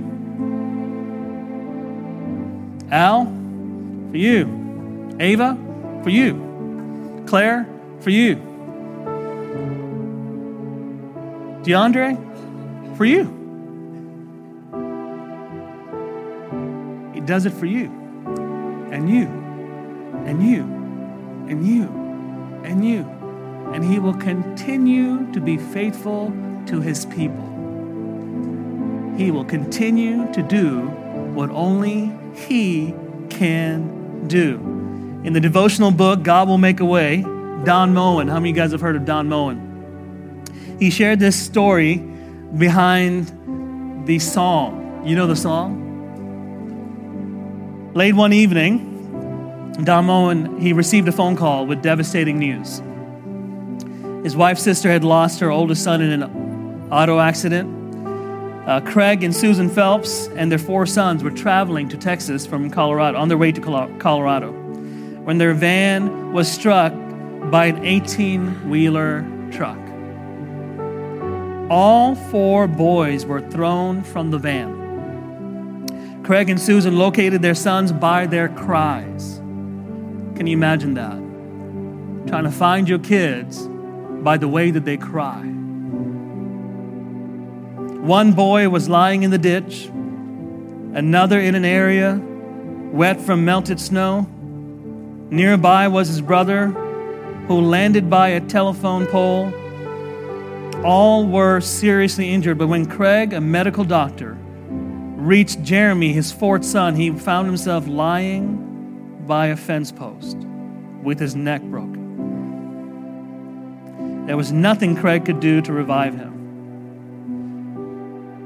Al, 2.91 3.28
for 4.11 4.18
you. 4.18 5.15
Ava, 5.22 5.57
for 6.03 6.09
you. 6.09 7.24
Claire, 7.28 7.65
for 8.01 8.09
you. 8.09 8.36
DeAndre, 11.63 12.18
for 12.97 13.05
you. 13.05 13.37
Does 17.28 17.45
it 17.45 17.53
for 17.53 17.65
you 17.65 17.86
and 18.91 19.09
you 19.09 19.28
and 20.25 20.41
you 20.41 20.61
and 21.49 21.67
you 21.67 21.84
and 22.63 22.86
you. 22.86 23.01
And 23.73 23.84
he 23.84 23.99
will 23.99 24.13
continue 24.13 25.32
to 25.34 25.41
be 25.41 25.57
faithful 25.57 26.34
to 26.67 26.80
his 26.82 27.05
people. 27.05 27.45
He 29.17 29.30
will 29.30 29.45
continue 29.45 30.32
to 30.32 30.41
do 30.41 30.82
what 31.34 31.49
only 31.49 32.11
he 32.34 32.93
can 33.30 34.28
do. 34.28 34.55
In 35.23 35.34
the 35.34 35.41
devotional 35.41 35.91
book, 35.91 36.23
God 36.23 36.47
Will 36.47 36.57
Make 36.57 36.80
a 36.80 36.86
Way, 36.86 37.23
Don 37.65 37.93
Moen, 37.93 38.28
how 38.28 38.36
many 38.36 38.51
of 38.51 38.55
you 38.55 38.61
guys 38.61 38.71
have 38.71 38.82
heard 38.82 38.95
of 38.95 39.05
Don 39.05 39.28
Moen? 39.28 40.45
He 40.80 40.89
shared 40.89 41.19
this 41.19 41.36
story 41.36 41.97
behind 42.57 44.05
the 44.07 44.19
song. 44.19 45.03
You 45.05 45.15
know 45.15 45.28
the 45.28 45.36
song? 45.36 45.87
Late 47.98 48.14
one 48.14 48.32
evening, 48.32 49.74
Don 49.84 50.06
Moen, 50.06 50.62
he 50.62 50.72
received 50.72 51.08
a 51.08 51.12
phone 51.12 51.36
call 51.36 51.66
with 51.66 51.82
devastating 51.82 52.38
news. 52.38 52.84
His 54.24 54.36
wife's 54.36 54.62
sister 54.62 54.91
had 54.91 55.04
lost 55.04 55.39
her 55.39 55.50
oldest 55.50 55.84
son 55.84 56.02
in 56.02 56.22
an 56.22 56.91
auto 56.91 57.18
accident. 57.18 57.68
Uh, 58.70 58.82
Craig 58.82 59.24
and 59.24 59.36
Susan 59.36 59.68
Phelps 59.68 60.28
and 60.36 60.52
their 60.52 60.60
four 60.60 60.86
sons 60.86 61.24
were 61.24 61.32
traveling 61.32 61.89
to 61.89 61.98
Texas 61.98 62.45
from 62.45 62.70
Colorado, 62.70 63.18
on 63.18 63.30
their 63.30 63.38
way 63.39 63.52
to 63.52 63.60
Colorado, 63.98 64.52
when 65.24 65.39
their 65.39 65.56
van 65.56 66.32
was 66.34 66.48
struck 66.48 66.93
by 67.50 67.66
an 67.66 67.84
18 67.84 68.70
wheeler 68.70 69.26
truck. 69.52 69.80
All 71.72 72.14
four 72.14 72.68
boys 72.68 73.26
were 73.26 73.41
thrown 73.41 74.04
from 74.04 74.30
the 74.30 74.38
van. 74.38 74.76
Craig 76.28 76.49
and 76.49 76.59
Susan 76.59 76.97
located 76.97 77.41
their 77.41 77.55
sons 77.55 77.93
by 77.93 78.25
their 78.25 78.49
cries. 78.49 79.38
Can 80.36 80.45
you 80.45 80.57
imagine 80.57 80.95
that? 80.95 81.15
Trying 82.28 82.43
to 82.43 82.51
find 82.51 82.89
your 82.89 82.99
kids 82.99 83.65
by 84.23 84.36
the 84.36 84.49
way 84.49 84.69
that 84.71 84.84
they 84.84 84.97
cry. 84.97 85.39
One 88.01 88.34
boy 88.34 88.67
was 88.67 88.89
lying 88.89 89.23
in 89.23 89.32
the 89.32 89.38
ditch, 89.38 89.86
another 89.86 91.39
in 91.39 91.55
an 91.55 91.63
area 91.63 92.21
wet 92.91 93.21
from 93.21 93.45
melted 93.45 93.80
snow. 93.80 94.28
Nearby 95.30 95.88
was 95.88 96.09
his 96.09 96.19
brother, 96.19 96.67
who 97.47 97.61
landed 97.61 98.09
by 98.09 98.28
a 98.28 98.41
telephone 98.41 99.07
pole. 99.07 99.53
All 100.84 101.25
were 101.25 101.61
seriously 101.61 102.30
injured, 102.34 102.57
but 102.57 102.67
when 102.67 102.86
Craig, 102.86 103.32
a 103.32 103.39
medical 103.39 103.86
doctor, 103.86 104.38
reached 105.18 105.63
Jeremy, 105.63 106.13
his 106.13 106.32
fourth 106.32 106.63
son, 106.63 106.95
he 106.95 107.11
found 107.11 107.47
himself 107.47 107.88
lying 107.88 109.24
by 109.26 109.47
a 109.47 109.57
fence 109.57 109.91
post 109.91 110.38
with 111.01 111.20
his 111.20 111.36
neck 111.36 111.63
broken. 111.63 112.05
There 114.28 114.38
was 114.38 114.51
nothing 114.51 114.95
Craig 114.95 115.26
could 115.26 115.39
do 115.39 115.59
to 115.61 115.74
revive 115.74 116.13
him. 116.15 116.36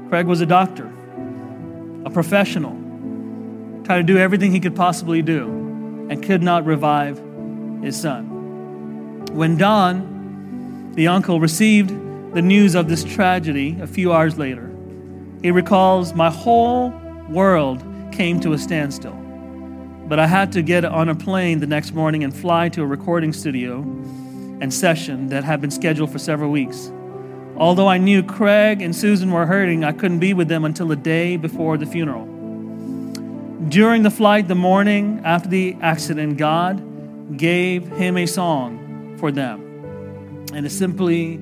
Craig 0.08 0.26
was 0.26 0.40
a 0.40 0.46
doctor, 0.46 0.90
a 2.06 2.10
professional, 2.10 2.72
tried 3.84 3.98
to 3.98 4.02
do 4.02 4.16
everything 4.16 4.50
he 4.50 4.60
could 4.60 4.74
possibly 4.74 5.20
do, 5.20 5.48
and 6.08 6.22
could 6.22 6.42
not 6.42 6.64
revive 6.64 7.22
his 7.82 8.00
son. 8.00 9.26
When 9.34 9.58
Don, 9.58 10.92
the 10.94 11.08
uncle, 11.08 11.38
received 11.38 11.90
the 12.32 12.42
news 12.42 12.74
of 12.74 12.88
this 12.88 13.04
tragedy 13.04 13.78
a 13.80 13.86
few 13.86 14.12
hours 14.12 14.38
later. 14.38 14.71
He 15.42 15.50
recalls, 15.50 16.14
My 16.14 16.30
whole 16.30 16.90
world 17.28 17.84
came 18.12 18.38
to 18.40 18.52
a 18.52 18.58
standstill. 18.58 19.18
But 20.08 20.18
I 20.18 20.26
had 20.26 20.52
to 20.52 20.62
get 20.62 20.84
on 20.84 21.08
a 21.08 21.14
plane 21.14 21.60
the 21.60 21.66
next 21.66 21.92
morning 21.92 22.22
and 22.22 22.34
fly 22.34 22.68
to 22.70 22.82
a 22.82 22.86
recording 22.86 23.32
studio 23.32 23.80
and 24.60 24.72
session 24.72 25.28
that 25.28 25.42
had 25.42 25.60
been 25.60 25.70
scheduled 25.70 26.12
for 26.12 26.18
several 26.18 26.50
weeks. 26.50 26.92
Although 27.56 27.88
I 27.88 27.98
knew 27.98 28.22
Craig 28.22 28.82
and 28.82 28.94
Susan 28.94 29.30
were 29.30 29.46
hurting, 29.46 29.84
I 29.84 29.92
couldn't 29.92 30.20
be 30.20 30.34
with 30.34 30.48
them 30.48 30.64
until 30.64 30.86
the 30.88 30.96
day 30.96 31.36
before 31.36 31.76
the 31.76 31.86
funeral. 31.86 32.26
During 33.68 34.02
the 34.02 34.10
flight, 34.10 34.48
the 34.48 34.54
morning 34.54 35.20
after 35.24 35.48
the 35.48 35.76
accident, 35.80 36.36
God 36.36 37.36
gave 37.36 37.86
him 37.88 38.16
a 38.16 38.26
song 38.26 39.16
for 39.18 39.32
them. 39.32 39.60
And 40.52 40.66
it 40.66 40.70
simply 40.70 41.40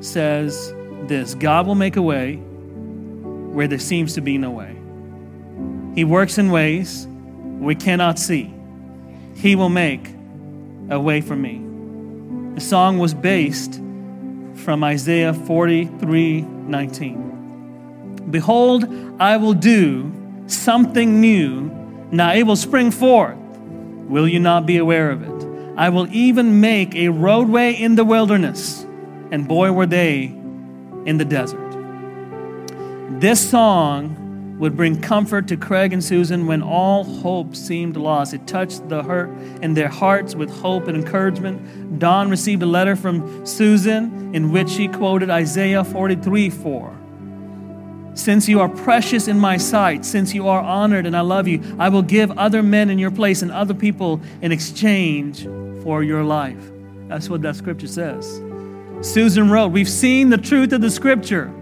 says 0.00 0.74
this 1.06 1.34
God 1.34 1.66
will 1.66 1.74
make 1.74 1.96
a 1.96 2.02
way 2.02 2.42
where 3.52 3.68
there 3.68 3.78
seems 3.78 4.14
to 4.14 4.20
be 4.20 4.38
no 4.38 4.50
way. 4.50 4.76
He 5.94 6.04
works 6.04 6.38
in 6.38 6.50
ways 6.50 7.06
we 7.06 7.74
cannot 7.74 8.18
see. 8.18 8.52
He 9.36 9.56
will 9.56 9.68
make 9.68 10.08
a 10.90 10.98
way 10.98 11.20
for 11.20 11.36
me. 11.36 11.60
The 12.54 12.60
song 12.60 12.98
was 12.98 13.14
based 13.14 13.80
from 14.54 14.82
Isaiah 14.84 15.34
43 15.34 16.42
19. 16.42 18.26
Behold, 18.30 18.86
I 19.20 19.36
will 19.36 19.54
do 19.54 20.12
something 20.46 21.20
new. 21.20 21.70
Now 22.10 22.32
it 22.34 22.44
will 22.44 22.56
spring 22.56 22.90
forth. 22.90 23.36
Will 23.36 24.28
you 24.28 24.40
not 24.40 24.66
be 24.66 24.76
aware 24.76 25.10
of 25.10 25.22
it? 25.22 25.48
I 25.76 25.88
will 25.88 26.06
even 26.12 26.60
make 26.60 26.94
a 26.94 27.08
roadway 27.08 27.72
in 27.72 27.94
the 27.94 28.04
wilderness. 28.04 28.86
And 29.30 29.48
boy, 29.48 29.72
were 29.72 29.86
they 29.86 30.24
in 31.06 31.16
the 31.18 31.24
desert. 31.24 31.71
This 33.22 33.48
song 33.50 34.58
would 34.58 34.76
bring 34.76 35.00
comfort 35.00 35.46
to 35.46 35.56
Craig 35.56 35.92
and 35.92 36.02
Susan 36.02 36.48
when 36.48 36.60
all 36.60 37.04
hope 37.04 37.54
seemed 37.54 37.96
lost. 37.96 38.34
It 38.34 38.48
touched 38.48 38.88
the 38.88 39.04
hurt 39.04 39.30
in 39.62 39.74
their 39.74 39.86
hearts 39.86 40.34
with 40.34 40.50
hope 40.50 40.88
and 40.88 40.96
encouragement. 40.96 42.00
Don 42.00 42.28
received 42.28 42.64
a 42.64 42.66
letter 42.66 42.96
from 42.96 43.46
Susan 43.46 44.34
in 44.34 44.50
which 44.50 44.70
she 44.70 44.88
quoted 44.88 45.30
Isaiah 45.30 45.84
43 45.84 46.50
4. 46.50 46.96
Since 48.14 48.48
you 48.48 48.58
are 48.58 48.68
precious 48.68 49.28
in 49.28 49.38
my 49.38 49.56
sight, 49.56 50.04
since 50.04 50.34
you 50.34 50.48
are 50.48 50.60
honored 50.60 51.06
and 51.06 51.16
I 51.16 51.20
love 51.20 51.46
you, 51.46 51.62
I 51.78 51.90
will 51.90 52.02
give 52.02 52.32
other 52.32 52.60
men 52.60 52.90
in 52.90 52.98
your 52.98 53.12
place 53.12 53.40
and 53.40 53.52
other 53.52 53.72
people 53.72 54.20
in 54.40 54.50
exchange 54.50 55.44
for 55.84 56.02
your 56.02 56.24
life. 56.24 56.72
That's 57.06 57.30
what 57.30 57.42
that 57.42 57.54
scripture 57.54 57.86
says. 57.86 58.42
Susan 59.00 59.48
wrote, 59.48 59.68
We've 59.68 59.88
seen 59.88 60.28
the 60.28 60.38
truth 60.38 60.72
of 60.72 60.80
the 60.80 60.90
scripture. 60.90 61.54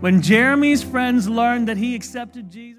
When 0.00 0.22
Jeremy's 0.22 0.82
friends 0.82 1.28
learned 1.28 1.68
that 1.68 1.76
he 1.76 1.94
accepted 1.94 2.50
Jesus, 2.50 2.78